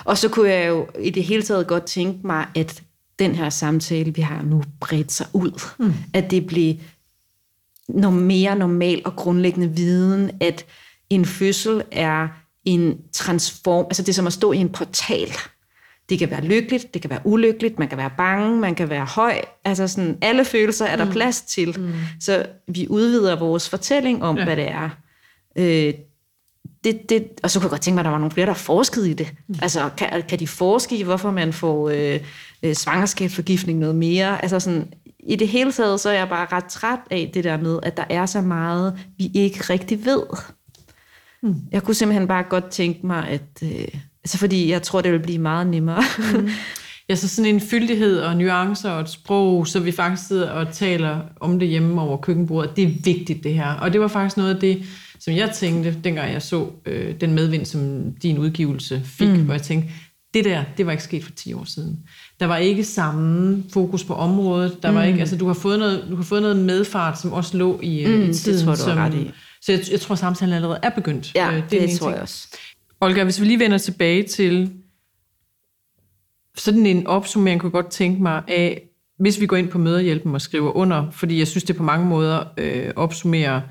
Og 0.05 0.17
så 0.17 0.29
kunne 0.29 0.49
jeg 0.49 0.67
jo 0.67 0.87
i 0.99 1.09
det 1.09 1.23
hele 1.23 1.43
taget 1.43 1.67
godt 1.67 1.83
tænke 1.83 2.27
mig, 2.27 2.47
at 2.55 2.83
den 3.19 3.35
her 3.35 3.49
samtale, 3.49 4.13
vi 4.13 4.21
har 4.21 4.41
nu, 4.41 4.63
bredt 4.79 5.11
sig 5.11 5.27
ud. 5.33 5.61
Mm. 5.79 5.93
At 6.13 6.31
det 6.31 6.47
blev 6.47 6.75
noget 7.89 8.21
mere 8.21 8.55
normal 8.55 9.01
og 9.05 9.15
grundlæggende 9.15 9.75
viden, 9.75 10.31
at 10.41 10.65
en 11.09 11.25
fødsel 11.25 11.83
er 11.91 12.27
en 12.65 12.97
transform, 13.13 13.85
altså 13.85 14.03
det 14.03 14.09
er 14.09 14.13
som 14.13 14.27
at 14.27 14.33
stå 14.33 14.51
i 14.51 14.57
en 14.57 14.69
portal. 14.69 15.31
Det 16.09 16.19
kan 16.19 16.31
være 16.31 16.43
lykkeligt, 16.43 16.93
det 16.93 17.01
kan 17.01 17.11
være 17.11 17.21
ulykkeligt, 17.23 17.79
man 17.79 17.87
kan 17.87 17.97
være 17.97 18.11
bange, 18.17 18.57
man 18.57 18.75
kan 18.75 18.89
være 18.89 19.05
høj. 19.05 19.41
Altså 19.65 19.87
sådan, 19.87 20.17
alle 20.21 20.45
følelser 20.45 20.85
er 20.85 20.95
der 20.95 21.05
mm. 21.05 21.11
plads 21.11 21.41
til. 21.41 21.79
Mm. 21.79 21.93
Så 22.19 22.45
vi 22.67 22.87
udvider 22.89 23.39
vores 23.39 23.69
fortælling 23.69 24.23
om, 24.23 24.37
ja. 24.37 24.43
hvad 24.43 24.55
det 24.55 24.67
er. 24.69 24.89
Øh, 25.55 25.93
det, 26.83 27.09
det, 27.09 27.27
og 27.43 27.51
så 27.51 27.59
kunne 27.59 27.65
jeg 27.65 27.69
godt 27.69 27.81
tænke 27.81 27.95
mig, 27.95 28.01
at 28.01 28.05
der 28.05 28.11
var 28.11 28.17
nogle 28.17 28.31
flere, 28.31 28.47
der 28.47 28.53
forskede 28.53 29.09
i 29.09 29.13
det. 29.13 29.33
Mm. 29.47 29.55
Altså, 29.61 29.89
kan, 29.97 30.23
kan 30.29 30.39
de 30.39 30.47
forske 30.47 30.97
i, 30.97 31.03
hvorfor 31.03 31.31
man 31.31 31.53
får 31.53 31.89
øh, 31.89 32.19
øh, 32.63 32.73
svangerskabsforgiftning 32.73 33.79
noget 33.79 33.95
mere? 33.95 34.41
Altså 34.41 34.59
sådan, 34.59 34.93
i 35.19 35.35
det 35.35 35.47
hele 35.47 35.71
taget, 35.71 35.99
så 35.99 36.09
er 36.09 36.13
jeg 36.13 36.29
bare 36.29 36.47
ret 36.51 36.65
træt 36.65 36.99
af 37.11 37.31
det 37.33 37.43
der 37.43 37.57
med, 37.57 37.79
at 37.83 37.97
der 37.97 38.05
er 38.09 38.25
så 38.25 38.41
meget, 38.41 38.99
vi 39.17 39.31
ikke 39.33 39.59
rigtig 39.59 40.05
ved. 40.05 40.23
Mm. 41.43 41.55
Jeg 41.71 41.83
kunne 41.83 41.95
simpelthen 41.95 42.27
bare 42.27 42.43
godt 42.43 42.69
tænke 42.69 43.07
mig, 43.07 43.27
at... 43.27 43.63
Øh, 43.63 43.87
altså 44.27 44.37
fordi 44.37 44.71
jeg 44.71 44.81
tror, 44.81 45.01
det 45.01 45.11
vil 45.11 45.19
blive 45.19 45.37
meget 45.39 45.67
nemmere. 45.67 46.03
Mm. 46.33 46.49
Ja, 47.09 47.15
så 47.15 47.27
sådan 47.27 47.55
en 47.55 47.61
fyldighed 47.61 48.19
og 48.19 48.37
nuancer 48.37 48.89
og 48.89 49.01
et 49.01 49.09
sprog, 49.09 49.67
så 49.67 49.79
vi 49.79 49.91
faktisk 49.91 50.27
sidder 50.27 50.49
og 50.49 50.73
taler 50.73 51.19
om 51.39 51.59
det 51.59 51.67
hjemme 51.67 52.01
over 52.01 52.17
køkkenbordet. 52.17 52.75
Det 52.75 52.83
er 52.83 52.87
vigtigt, 53.03 53.43
det 53.43 53.53
her. 53.53 53.73
Og 53.73 53.93
det 53.93 54.01
var 54.01 54.07
faktisk 54.07 54.37
noget 54.37 54.53
af 54.55 54.59
det, 54.61 54.83
som 55.19 55.33
jeg 55.35 55.51
tænkte, 55.55 55.95
dengang 56.03 56.33
jeg 56.33 56.41
så 56.41 56.67
øh, 56.85 57.15
den 57.21 57.33
medvind, 57.33 57.65
som 57.65 58.11
din 58.23 58.37
udgivelse 58.37 59.01
fik, 59.05 59.27
mm. 59.29 59.41
hvor 59.45 59.53
jeg 59.53 59.61
tænkte, 59.61 59.89
det 60.33 60.45
der, 60.45 60.63
det 60.77 60.85
var 60.85 60.91
ikke 60.91 61.03
sket 61.03 61.23
for 61.23 61.31
10 61.31 61.53
år 61.53 61.63
siden. 61.65 61.99
Der 62.39 62.45
var 62.45 62.57
ikke 62.57 62.83
samme 62.83 63.63
fokus 63.73 64.03
på 64.03 64.13
området. 64.13 64.83
Der 64.83 64.89
var 64.91 65.01
Mm. 65.01 65.07
ikke, 65.07 65.19
altså, 65.19 65.37
du, 65.37 65.47
har 65.47 65.53
fået 65.53 65.79
noget, 65.79 66.05
du 66.09 66.15
har 66.15 66.23
fået 66.23 66.41
noget 66.41 66.57
medfart, 66.57 67.21
som 67.21 67.33
også 67.33 67.57
lå 67.57 67.79
i, 67.83 68.05
mm, 68.07 68.13
i 68.21 68.27
det 68.27 68.35
tiden. 68.35 68.63
tror 68.65 68.71
jeg, 68.71 68.77
du 68.77 68.83
som, 68.83 68.97
ret 68.97 69.13
i. 69.13 69.31
Så 69.61 69.71
jeg, 69.71 69.81
jeg 69.91 69.99
tror, 70.01 70.15
samtalen 70.15 70.53
allerede 70.55 70.79
er 70.83 70.89
begyndt. 70.89 71.31
Ja, 71.35 71.47
Øh, 71.49 71.55
det, 71.55 71.63
er 71.63 71.67
det 71.69 71.83
ene 71.83 71.97
tror 71.97 72.07
ting. 72.07 72.13
jeg 72.13 72.21
også. 72.21 72.47
Olga, 73.01 73.23
hvis 73.23 73.41
vi 73.41 73.45
lige 73.45 73.59
vender 73.59 73.77
tilbage 73.77 74.23
til 74.23 74.71
sådan 76.55 76.85
en 76.85 77.07
opsummering, 77.07 77.61
kunne 77.61 77.67
jeg 77.67 77.83
godt 77.83 77.91
tænke 77.91 78.21
mig 78.21 78.43
af, 78.47 78.81
hvis 79.19 79.41
vi 79.41 79.45
går 79.45 79.57
ind 79.57 79.69
på 79.69 79.77
møderhjælpen 79.77 80.35
og 80.35 80.41
skriver 80.41 80.71
under, 80.71 81.11
fordi 81.11 81.39
jeg 81.39 81.47
synes, 81.47 81.63
det 81.63 81.75
på 81.75 81.83
mange 81.83 82.05
måder 82.05 82.43
øh, 82.57 82.91
opsummerer 82.95 83.61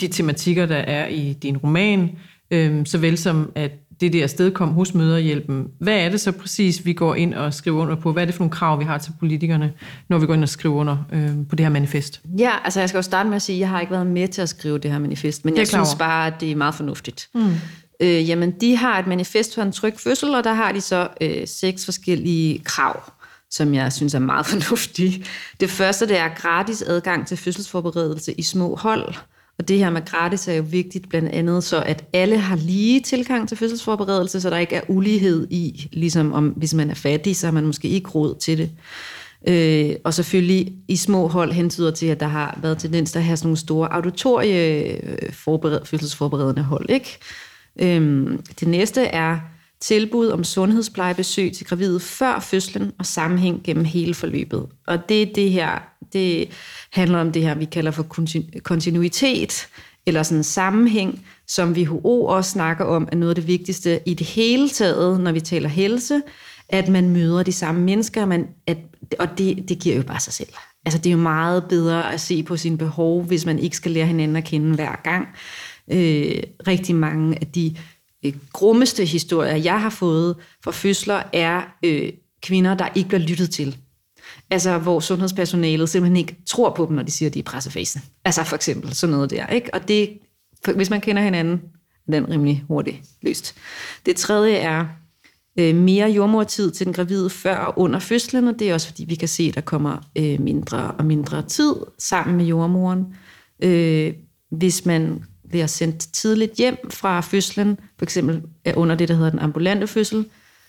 de 0.00 0.08
tematikker, 0.08 0.66
der 0.66 0.76
er 0.76 1.06
i 1.06 1.32
din 1.32 1.56
roman, 1.56 2.10
øh, 2.50 2.86
såvel 2.86 3.18
som 3.18 3.52
at 3.54 3.72
det 4.00 4.12
der 4.12 4.26
sted 4.26 4.50
kom 4.50 4.68
hos 4.68 4.94
møderhjælpen. 4.94 5.68
Hvad 5.80 5.98
er 5.98 6.08
det 6.08 6.20
så 6.20 6.32
præcis, 6.32 6.86
vi 6.86 6.92
går 6.92 7.14
ind 7.14 7.34
og 7.34 7.54
skriver 7.54 7.82
under 7.82 7.94
på? 7.94 8.12
Hvad 8.12 8.22
er 8.22 8.26
det 8.26 8.34
for 8.34 8.42
nogle 8.42 8.52
krav, 8.52 8.78
vi 8.78 8.84
har 8.84 8.98
til 8.98 9.12
politikerne, 9.18 9.72
når 10.08 10.18
vi 10.18 10.26
går 10.26 10.34
ind 10.34 10.42
og 10.42 10.48
skriver 10.48 10.74
under 10.74 10.96
øh, 11.12 11.30
på 11.48 11.56
det 11.56 11.66
her 11.66 11.70
manifest? 11.70 12.20
Ja, 12.38 12.52
altså 12.64 12.80
jeg 12.80 12.88
skal 12.88 12.98
jo 12.98 13.02
starte 13.02 13.28
med 13.28 13.36
at 13.36 13.42
sige, 13.42 13.56
at 13.56 13.60
jeg 13.60 13.68
har 13.68 13.80
ikke 13.80 13.92
været 13.92 14.06
med 14.06 14.28
til 14.28 14.42
at 14.42 14.48
skrive 14.48 14.78
det 14.78 14.90
her 14.90 14.98
manifest, 14.98 15.44
men 15.44 15.56
jeg 15.56 15.68
synes 15.68 15.94
bare, 15.98 16.26
at 16.26 16.40
det 16.40 16.50
er 16.50 16.56
meget 16.56 16.74
fornuftigt. 16.74 17.28
Mm. 17.34 17.54
Øh, 18.00 18.28
jamen, 18.28 18.50
de 18.60 18.76
har 18.76 18.98
et 18.98 19.06
manifest 19.06 19.54
for 19.54 19.62
en 19.62 19.72
tryg 19.72 19.94
fødsel, 19.98 20.34
og 20.34 20.44
der 20.44 20.52
har 20.52 20.72
de 20.72 20.80
så 20.80 21.08
øh, 21.20 21.48
seks 21.48 21.84
forskellige 21.84 22.58
krav, 22.58 23.12
som 23.50 23.74
jeg 23.74 23.92
synes 23.92 24.14
er 24.14 24.18
meget 24.18 24.46
fornuftige. 24.52 25.24
Det 25.60 25.70
første, 25.70 26.08
det 26.08 26.18
er 26.18 26.28
gratis 26.28 26.82
adgang 26.82 27.26
til 27.26 27.36
fødselsforberedelse 27.36 28.32
i 28.32 28.42
små 28.42 28.76
hold. 28.76 29.14
Og 29.58 29.68
det 29.68 29.78
her 29.78 29.90
med 29.90 30.04
gratis 30.04 30.48
er 30.48 30.52
jo 30.52 30.64
vigtigt 30.70 31.08
blandt 31.08 31.28
andet, 31.28 31.64
så 31.64 31.82
at 31.82 32.04
alle 32.12 32.38
har 32.38 32.56
lige 32.56 33.00
tilgang 33.00 33.48
til 33.48 33.56
fødselsforberedelse, 33.56 34.40
så 34.40 34.50
der 34.50 34.58
ikke 34.58 34.76
er 34.76 34.82
ulighed 34.88 35.46
i, 35.50 35.88
ligesom 35.92 36.32
om 36.32 36.48
hvis 36.48 36.74
man 36.74 36.90
er 36.90 36.94
fattig, 36.94 37.36
så 37.36 37.46
har 37.46 37.52
man 37.52 37.66
måske 37.66 37.88
ikke 37.88 38.10
råd 38.10 38.34
til 38.38 38.58
det. 38.58 38.70
Øh, 39.48 39.96
og 40.04 40.14
selvfølgelig 40.14 40.72
i 40.88 40.96
små 40.96 41.28
hold 41.28 41.52
hentyder 41.52 41.90
til, 41.90 42.06
at 42.06 42.20
der 42.20 42.26
har 42.26 42.58
været 42.62 42.78
tendens 42.78 43.12
til 43.12 43.18
at 43.18 43.24
have 43.24 43.36
sådan 43.36 43.46
nogle 43.46 43.56
store 43.56 43.92
auditorie 43.92 45.00
forbered, 45.32 45.84
fødselsforberedende 45.84 46.62
hold. 46.62 46.90
Ikke? 46.90 47.18
Øhm, 47.80 48.42
det 48.60 48.68
næste 48.68 49.02
er 49.02 49.38
tilbud 49.80 50.28
om 50.28 50.44
sundhedsplejebesøg 50.44 51.52
til 51.52 51.66
gravide 51.66 52.00
før 52.00 52.40
fødslen 52.40 52.92
og 52.98 53.06
sammenhæng 53.06 53.60
gennem 53.64 53.84
hele 53.84 54.14
forløbet. 54.14 54.66
Og 54.86 55.08
det 55.08 55.22
er 55.22 55.26
det 55.34 55.50
her, 55.50 55.82
det 56.12 56.48
handler 56.90 57.20
om 57.20 57.32
det 57.32 57.42
her, 57.42 57.54
vi 57.54 57.64
kalder 57.64 57.90
for 57.90 58.06
kontinuitet, 58.62 59.68
eller 60.06 60.22
sådan 60.22 60.38
en 60.38 60.44
sammenhæng, 60.44 61.26
som 61.48 61.72
WHO 61.72 62.24
også 62.26 62.50
snakker 62.50 62.84
om, 62.84 63.08
er 63.12 63.16
noget 63.16 63.30
af 63.30 63.34
det 63.34 63.46
vigtigste 63.46 64.00
i 64.06 64.14
det 64.14 64.26
hele 64.26 64.68
taget, 64.68 65.20
når 65.20 65.32
vi 65.32 65.40
taler 65.40 65.68
helse, 65.68 66.22
at 66.68 66.88
man 66.88 67.08
møder 67.08 67.42
de 67.42 67.52
samme 67.52 67.80
mennesker, 67.80 68.24
man, 68.24 68.46
at, 68.66 68.78
og 69.18 69.28
det, 69.38 69.68
det 69.68 69.78
giver 69.78 69.96
jo 69.96 70.02
bare 70.02 70.20
sig 70.20 70.32
selv. 70.32 70.48
Altså 70.86 70.98
det 70.98 71.06
er 71.06 71.12
jo 71.12 71.18
meget 71.18 71.64
bedre 71.68 72.12
at 72.12 72.20
se 72.20 72.42
på 72.42 72.56
sine 72.56 72.78
behov, 72.78 73.22
hvis 73.22 73.46
man 73.46 73.58
ikke 73.58 73.76
skal 73.76 73.90
lære 73.90 74.06
hinanden 74.06 74.36
at 74.36 74.44
kende 74.44 74.74
hver 74.74 75.00
gang. 75.04 75.28
Øh, 75.92 76.42
rigtig 76.66 76.94
mange 76.94 77.36
af 77.40 77.46
de 77.46 77.76
øh, 78.24 78.34
grummeste 78.52 79.04
historier, 79.04 79.54
jeg 79.56 79.80
har 79.80 79.90
fået 79.90 80.36
fra 80.64 80.70
fødsler, 80.70 81.22
er 81.32 81.62
øh, 81.84 82.12
kvinder, 82.42 82.74
der 82.74 82.88
ikke 82.94 83.08
bliver 83.08 83.20
lyttet 83.20 83.50
til. 83.50 83.76
Altså, 84.50 84.78
hvor 84.78 85.00
sundhedspersonalet 85.00 85.88
simpelthen 85.88 86.16
ikke 86.16 86.36
tror 86.46 86.74
på 86.74 86.86
dem, 86.86 86.96
når 86.96 87.02
de 87.02 87.10
siger, 87.10 87.28
at 87.28 87.34
de 87.34 87.38
er 87.38 87.42
pressefasen. 87.42 88.02
Altså 88.24 88.44
for 88.44 88.56
eksempel 88.56 88.94
sådan 88.94 89.14
noget 89.14 89.30
der. 89.30 89.46
Ikke? 89.46 89.74
Og 89.74 89.88
det, 89.88 90.18
for, 90.64 90.72
hvis 90.72 90.90
man 90.90 91.00
kender 91.00 91.22
hinanden, 91.22 91.60
er 92.08 92.20
den 92.20 92.30
rimelig 92.30 92.64
hurtigt 92.68 92.96
løst. 93.22 93.54
Det 94.06 94.16
tredje 94.16 94.54
er 94.54 94.86
øh, 95.58 95.74
mere 95.74 96.10
jordmortid 96.10 96.70
til 96.70 96.86
den 96.86 96.94
gravide 96.94 97.30
før 97.30 97.56
og 97.56 97.78
under 97.78 97.98
fødslen, 97.98 98.48
og 98.48 98.58
det 98.58 98.70
er 98.70 98.74
også 98.74 98.86
fordi, 98.86 99.04
vi 99.04 99.14
kan 99.14 99.28
se, 99.28 99.42
at 99.42 99.54
der 99.54 99.60
kommer 99.60 99.98
øh, 100.16 100.40
mindre 100.40 100.90
og 100.90 101.04
mindre 101.04 101.42
tid 101.42 101.74
sammen 101.98 102.36
med 102.36 102.44
jordmoren. 102.44 103.06
Øh, 103.62 104.12
hvis 104.50 104.86
man 104.86 105.24
bliver 105.50 105.66
sendt 105.66 105.98
tidligt 106.12 106.54
hjem 106.54 106.76
fra 106.90 107.20
fødslen, 107.20 107.78
for 107.98 108.04
eksempel 108.04 108.42
under 108.74 108.94
det, 108.94 109.08
der 109.08 109.14
hedder 109.14 109.30
den 109.30 109.38
ambulante 109.38 109.86
fødsel, 109.86 110.24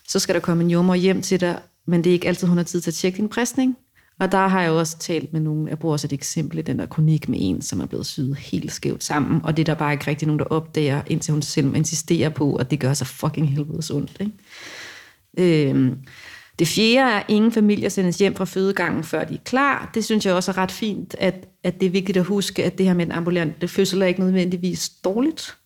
så 0.08 0.18
skal 0.18 0.34
der 0.34 0.40
komme 0.40 0.64
en 0.64 0.70
jordmor 0.70 0.94
hjem 0.94 1.22
til 1.22 1.40
dig, 1.40 1.58
men 1.86 2.04
det 2.04 2.10
er 2.10 2.14
ikke 2.14 2.28
altid, 2.28 2.48
hun 2.48 2.56
har 2.56 2.64
tid 2.64 2.80
til 2.80 2.90
at 2.90 2.94
tjekke 2.94 3.16
din 3.16 3.28
præstning. 3.28 3.76
Og 4.20 4.32
der 4.32 4.46
har 4.48 4.62
jeg 4.62 4.70
også 4.70 4.98
talt 4.98 5.32
med 5.32 5.40
nogen, 5.40 5.68
jeg 5.68 5.78
bruger 5.78 5.92
også 5.92 6.06
et 6.06 6.12
eksempel 6.12 6.58
i 6.58 6.62
den 6.62 6.78
der 6.78 6.86
kronik 6.86 7.28
med 7.28 7.38
en, 7.40 7.62
som 7.62 7.80
er 7.80 7.86
blevet 7.86 8.06
syet 8.06 8.36
helt 8.36 8.72
skævt 8.72 9.04
sammen, 9.04 9.40
og 9.44 9.56
det 9.56 9.62
er 9.62 9.64
der 9.64 9.78
bare 9.78 9.92
ikke 9.92 10.06
rigtig 10.06 10.26
nogen, 10.26 10.38
der 10.38 10.44
opdager, 10.44 11.02
indtil 11.06 11.32
hun 11.32 11.42
selv 11.42 11.76
insisterer 11.76 12.28
på, 12.28 12.54
at 12.54 12.70
det 12.70 12.80
gør 12.80 12.94
sig 12.94 13.06
fucking 13.06 13.50
helvedes 13.50 13.90
ondt. 13.90 14.16
Ikke? 14.20 14.32
Øhm, 15.38 15.98
det 16.58 16.68
fjerde 16.68 17.12
er, 17.12 17.16
at 17.16 17.24
ingen 17.28 17.52
familier 17.52 17.88
sendes 17.88 18.18
hjem 18.18 18.34
fra 18.34 18.44
fødegangen, 18.44 19.04
før 19.04 19.24
de 19.24 19.34
er 19.34 19.38
klar. 19.44 19.90
Det 19.94 20.04
synes 20.04 20.26
jeg 20.26 20.34
også 20.34 20.50
er 20.50 20.58
ret 20.58 20.72
fint, 20.72 21.14
at, 21.18 21.48
at 21.64 21.80
det 21.80 21.86
er 21.86 21.90
vigtigt 21.90 22.18
at 22.18 22.24
huske, 22.24 22.64
at 22.64 22.78
det 22.78 22.86
her 22.86 22.94
med 22.94 23.06
en 23.06 23.12
ambulante 23.12 23.68
fødsel 23.68 24.02
er 24.02 24.06
ikke 24.06 24.20
nødvendigvis 24.20 24.88
dårligt, 24.88 25.56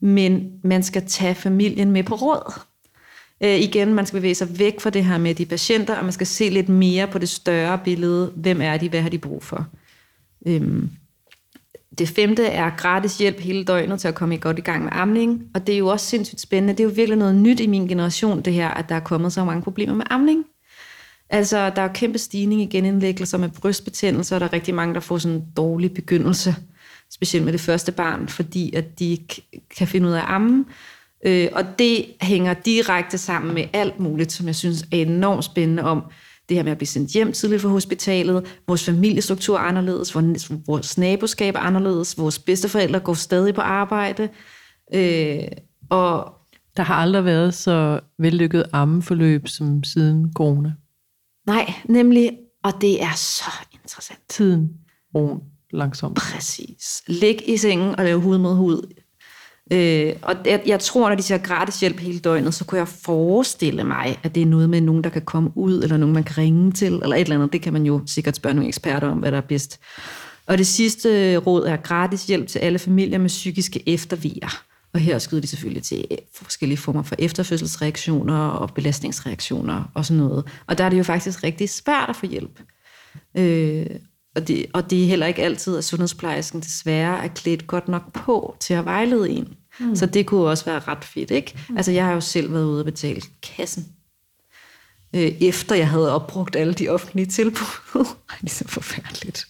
men 0.00 0.52
man 0.64 0.82
skal 0.82 1.06
tage 1.06 1.34
familien 1.34 1.90
med 1.90 2.02
på 2.02 2.14
råd. 2.14 2.60
Øh, 3.42 3.60
igen, 3.60 3.94
man 3.94 4.06
skal 4.06 4.18
bevæge 4.18 4.34
sig 4.34 4.58
væk 4.58 4.80
fra 4.80 4.90
det 4.90 5.04
her 5.04 5.18
med 5.18 5.34
de 5.34 5.46
patienter, 5.46 5.96
og 5.96 6.04
man 6.04 6.12
skal 6.12 6.26
se 6.26 6.48
lidt 6.48 6.68
mere 6.68 7.06
på 7.06 7.18
det 7.18 7.28
større 7.28 7.78
billede. 7.84 8.32
Hvem 8.36 8.60
er 8.60 8.76
de? 8.76 8.88
Hvad 8.88 9.02
har 9.02 9.08
de 9.08 9.18
brug 9.18 9.42
for? 9.42 9.66
Øhm, 10.46 10.90
det 11.98 12.08
femte 12.08 12.46
er 12.46 12.70
gratis 12.76 13.18
hjælp 13.18 13.40
hele 13.40 13.64
døgnet 13.64 14.00
til 14.00 14.08
at 14.08 14.14
komme 14.14 14.34
i 14.34 14.38
godt 14.40 14.58
i 14.58 14.62
gang 14.62 14.84
med 14.84 14.92
amning. 14.94 15.42
Og 15.54 15.66
det 15.66 15.74
er 15.74 15.78
jo 15.78 15.86
også 15.86 16.06
sindssygt 16.06 16.40
spændende. 16.40 16.72
Det 16.72 16.80
er 16.80 16.84
jo 16.84 16.94
virkelig 16.94 17.18
noget 17.18 17.34
nyt 17.34 17.60
i 17.60 17.66
min 17.66 17.88
generation, 17.88 18.42
det 18.42 18.52
her, 18.52 18.68
at 18.68 18.88
der 18.88 18.94
er 18.94 19.00
kommet 19.00 19.32
så 19.32 19.44
mange 19.44 19.62
problemer 19.62 19.94
med 19.94 20.04
amning. 20.10 20.44
Altså, 21.30 21.70
der 21.70 21.82
er 21.82 21.92
kæmpe 21.92 22.18
stigning 22.18 22.62
i 22.62 22.66
genindlæggelser 22.66 23.38
med 23.38 23.48
brystbetændelse, 23.48 24.34
og 24.34 24.40
der 24.40 24.46
er 24.46 24.52
rigtig 24.52 24.74
mange, 24.74 24.94
der 24.94 25.00
får 25.00 25.18
sådan 25.18 25.36
en 25.36 25.44
dårlig 25.56 25.94
begyndelse, 25.94 26.54
specielt 27.14 27.44
med 27.44 27.52
det 27.52 27.60
første 27.60 27.92
barn, 27.92 28.28
fordi 28.28 28.74
at 28.74 28.98
de 28.98 29.10
ikke 29.10 29.42
kan 29.76 29.86
finde 29.86 30.08
ud 30.08 30.12
af 30.12 30.18
at 30.18 30.24
amme. 30.28 30.64
Øh, 31.26 31.48
og 31.52 31.64
det 31.78 32.06
hænger 32.20 32.54
direkte 32.54 33.18
sammen 33.18 33.54
med 33.54 33.64
alt 33.72 34.00
muligt, 34.00 34.32
som 34.32 34.46
jeg 34.46 34.54
synes 34.54 34.82
er 34.82 34.96
enormt 34.96 35.44
spændende 35.44 35.82
om 35.82 36.02
det 36.48 36.56
her 36.56 36.64
med 36.64 36.72
at 36.72 36.78
blive 36.78 36.88
sendt 36.88 37.10
hjem 37.10 37.32
tidligt 37.32 37.62
fra 37.62 37.68
hospitalet, 37.68 38.46
vores 38.68 38.84
familiestruktur 38.84 39.56
er 39.56 39.60
anderledes, 39.60 40.14
vores 40.66 40.98
naboskab 40.98 41.54
er 41.54 41.58
anderledes, 41.58 42.18
vores 42.18 42.38
bedsteforældre 42.38 43.00
går 43.00 43.14
stadig 43.14 43.54
på 43.54 43.60
arbejde, 43.60 44.28
øh, 44.94 45.48
og 45.90 46.32
der 46.76 46.82
har 46.82 46.94
aldrig 46.94 47.24
været 47.24 47.54
så 47.54 48.00
vellykket 48.18 48.64
ammeforløb 48.72 49.48
som 49.48 49.84
siden 49.84 50.32
corona. 50.34 50.72
Nej, 51.46 51.72
nemlig, 51.88 52.30
og 52.64 52.72
det 52.80 53.02
er 53.02 53.14
så 53.16 53.50
interessant. 53.72 54.20
Tiden 54.28 54.70
roen 55.14 55.40
langsomt. 55.70 56.16
Præcis. 56.16 57.02
Læg 57.06 57.48
i 57.48 57.56
sengen 57.56 57.98
og 57.98 58.04
lave 58.04 58.20
hud 58.20 58.38
mod 58.38 58.54
hud 58.54 58.95
Øh, 59.72 60.12
og 60.22 60.34
jeg, 60.44 60.62
jeg 60.66 60.80
tror, 60.80 61.08
når 61.08 61.16
de 61.16 61.22
siger 61.22 61.38
gratis 61.38 61.80
hjælp 61.80 61.98
hele 61.98 62.18
døgnet, 62.18 62.54
så 62.54 62.64
kunne 62.64 62.78
jeg 62.78 62.88
forestille 62.88 63.84
mig, 63.84 64.18
at 64.22 64.34
det 64.34 64.42
er 64.42 64.46
noget 64.46 64.70
med 64.70 64.80
nogen, 64.80 65.04
der 65.04 65.10
kan 65.10 65.22
komme 65.22 65.50
ud, 65.54 65.82
eller 65.82 65.96
nogen, 65.96 66.14
man 66.14 66.24
kan 66.24 66.38
ringe 66.38 66.72
til, 66.72 66.92
eller 66.92 67.16
et 67.16 67.20
eller 67.20 67.34
andet. 67.34 67.52
Det 67.52 67.62
kan 67.62 67.72
man 67.72 67.86
jo 67.86 68.00
sikkert 68.06 68.36
spørge 68.36 68.54
nogle 68.54 68.68
eksperter 68.68 69.08
om, 69.08 69.18
hvad 69.18 69.32
der 69.32 69.38
er 69.38 69.42
bedst. 69.48 69.80
Og 70.46 70.58
det 70.58 70.66
sidste 70.66 71.32
øh, 71.32 71.46
råd 71.46 71.66
er 71.66 71.76
gratis 71.76 72.26
hjælp 72.26 72.48
til 72.48 72.58
alle 72.58 72.78
familier 72.78 73.18
med 73.18 73.28
psykiske 73.28 73.88
efterviger. 73.88 74.62
Og 74.94 75.00
her 75.00 75.18
skyder 75.18 75.40
de 75.40 75.46
selvfølgelig 75.46 75.82
til 75.82 76.04
øh, 76.10 76.18
forskellige 76.34 76.78
former 76.78 77.02
for 77.02 77.16
efterfødselsreaktioner 77.18 78.48
og 78.48 78.74
belastningsreaktioner 78.74 79.90
og 79.94 80.04
sådan 80.04 80.22
noget. 80.22 80.44
Og 80.66 80.78
der 80.78 80.84
er 80.84 80.88
det 80.88 80.98
jo 80.98 81.02
faktisk 81.02 81.44
rigtig 81.44 81.70
svært 81.70 82.08
at 82.08 82.16
få 82.16 82.26
hjælp. 82.26 82.60
Øh, 83.36 83.86
og 84.36 84.48
det, 84.48 84.66
og 84.72 84.90
det 84.90 85.02
er 85.02 85.06
heller 85.06 85.26
ikke 85.26 85.42
altid, 85.42 85.76
at 85.76 85.84
sundhedsplejersken 85.84 86.60
desværre 86.60 87.24
er 87.24 87.28
klædt 87.28 87.66
godt 87.66 87.88
nok 87.88 88.12
på 88.12 88.56
til 88.60 88.74
at 88.74 88.84
vejlede 88.84 89.30
en. 89.30 89.54
Mm. 89.80 89.96
Så 89.96 90.06
det 90.06 90.26
kunne 90.26 90.40
også 90.40 90.64
være 90.64 90.78
ret 90.78 91.04
fedt, 91.04 91.30
ikke? 91.30 91.58
Mm. 91.68 91.76
Altså, 91.76 91.92
jeg 91.92 92.04
har 92.04 92.12
jo 92.12 92.20
selv 92.20 92.52
været 92.52 92.64
ude 92.64 92.80
og 92.80 92.84
betale 92.84 93.22
kassen, 93.42 93.86
øh, 95.14 95.42
efter 95.42 95.74
jeg 95.74 95.88
havde 95.88 96.14
opbrugt 96.14 96.56
alle 96.56 96.74
de 96.74 96.88
offentlige 96.88 97.26
tilbud. 97.26 98.04
det 98.40 98.46
er 98.46 98.54
så 98.54 98.68
forfærdeligt. 98.68 99.46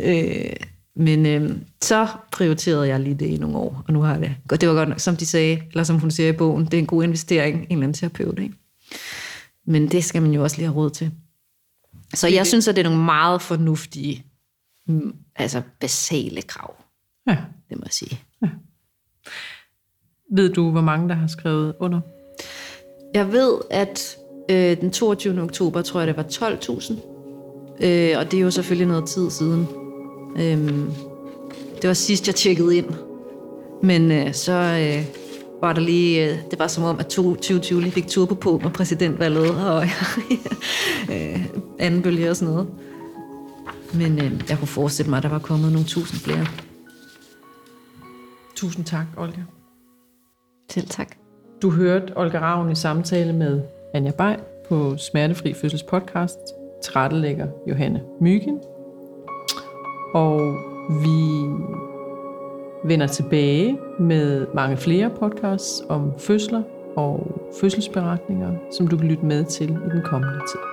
Øh, 0.00 0.56
men 0.96 1.26
øh, 1.26 1.56
så 1.82 2.08
prioriterede 2.32 2.88
jeg 2.88 3.00
lige 3.00 3.14
det 3.14 3.26
i 3.26 3.36
nogle 3.36 3.56
år, 3.56 3.84
og 3.86 3.92
nu 3.92 4.00
har 4.00 4.12
jeg 4.12 4.20
det. 4.50 4.60
Det 4.60 4.68
var 4.68 4.74
godt, 4.74 5.02
som 5.02 5.16
de 5.16 5.26
sagde, 5.26 5.62
eller 5.70 5.84
som 5.84 5.98
hun 5.98 6.10
siger 6.10 6.28
i 6.28 6.32
bogen, 6.32 6.64
det 6.64 6.74
er 6.74 6.78
en 6.78 6.86
god 6.86 7.04
investering, 7.04 7.56
en 7.56 7.62
eller 7.62 7.82
anden 7.82 7.94
terapeut, 7.94 8.38
ikke? 8.38 8.54
Men 9.66 9.88
det 9.90 10.04
skal 10.04 10.22
man 10.22 10.32
jo 10.32 10.42
også 10.42 10.56
lige 10.56 10.66
have 10.66 10.76
råd 10.76 10.90
til. 10.90 11.10
Så 12.14 12.28
jeg 12.28 12.46
synes, 12.46 12.68
at 12.68 12.76
det 12.76 12.86
er 12.86 12.90
nogle 12.90 13.04
meget 13.04 13.42
fornuftige, 13.42 14.26
mm, 14.86 15.14
altså 15.36 15.62
basale 15.80 16.42
krav. 16.42 16.74
Ja. 17.28 17.36
Det 17.68 17.78
må 17.78 17.82
jeg 17.84 17.92
sige. 17.92 18.20
Ja. 18.42 18.48
Ved 20.32 20.52
du, 20.52 20.70
hvor 20.70 20.80
mange 20.80 21.08
der 21.08 21.14
har 21.14 21.26
skrevet 21.26 21.74
under? 21.80 22.00
Jeg 23.14 23.32
ved, 23.32 23.58
at 23.70 24.16
øh, 24.50 24.80
den 24.80 24.90
22. 24.90 25.42
oktober, 25.42 25.82
tror 25.82 26.00
jeg, 26.00 26.06
det 26.06 26.16
var 26.16 26.22
12.000. 26.22 26.92
Øh, 27.86 28.18
og 28.18 28.30
det 28.30 28.38
er 28.38 28.42
jo 28.42 28.50
selvfølgelig 28.50 28.86
noget 28.86 29.08
tid 29.08 29.30
siden. 29.30 29.66
Øh, 30.36 30.68
det 31.82 31.88
var 31.88 31.94
sidst, 31.94 32.26
jeg 32.26 32.34
tjekkede 32.34 32.76
ind. 32.76 32.86
Men 33.82 34.12
øh, 34.12 34.34
så 34.34 34.52
øh, 34.52 35.21
var 35.62 35.72
der 35.72 35.80
lige, 35.80 36.30
øh, 36.30 36.38
det 36.50 36.58
var 36.58 36.66
som 36.66 36.84
om, 36.84 36.98
at 36.98 37.06
2020 37.06 37.80
lige 37.80 37.92
fik 37.92 38.08
turbo 38.08 38.34
på 38.34 38.60
med 38.62 38.70
præsidentvalget 38.70 39.50
og 39.50 39.84
øh, 41.12 41.46
anden 41.78 42.02
bølge 42.02 42.30
og 42.30 42.36
sådan 42.36 42.54
noget. 42.54 42.68
Men 43.94 44.18
øh, 44.18 44.32
jeg 44.48 44.58
kunne 44.58 44.68
forestille 44.68 45.10
mig, 45.10 45.16
at 45.16 45.22
der 45.22 45.28
var 45.28 45.38
kommet 45.38 45.72
nogle 45.72 45.86
tusind 45.86 46.20
flere. 46.20 46.46
Tusind 48.56 48.84
tak, 48.84 49.06
Olga. 49.16 49.40
Selv 50.70 50.88
tak. 50.88 51.16
Du 51.62 51.70
hørte 51.70 52.12
Olga 52.16 52.38
Ravn 52.40 52.72
i 52.72 52.74
samtale 52.74 53.32
med 53.32 53.62
Anja 53.94 54.10
Bay 54.10 54.34
på 54.68 54.96
Smertefri 54.96 55.54
Fødsels 55.54 55.82
podcast. 55.82 56.38
Trættelægger 56.84 57.46
Johanne 57.68 58.00
Mygen. 58.20 58.60
Og 60.14 60.40
vi 61.02 61.46
vender 62.84 63.06
tilbage 63.06 63.78
med 63.98 64.46
mange 64.54 64.76
flere 64.76 65.10
podcasts 65.10 65.82
om 65.88 66.12
fødsler 66.18 66.62
og 66.96 67.40
fødselsberetninger, 67.60 68.52
som 68.70 68.86
du 68.86 68.96
kan 68.96 69.08
lytte 69.08 69.26
med 69.26 69.44
til 69.44 69.70
i 69.70 69.90
den 69.92 70.02
kommende 70.02 70.38
tid. 70.38 70.71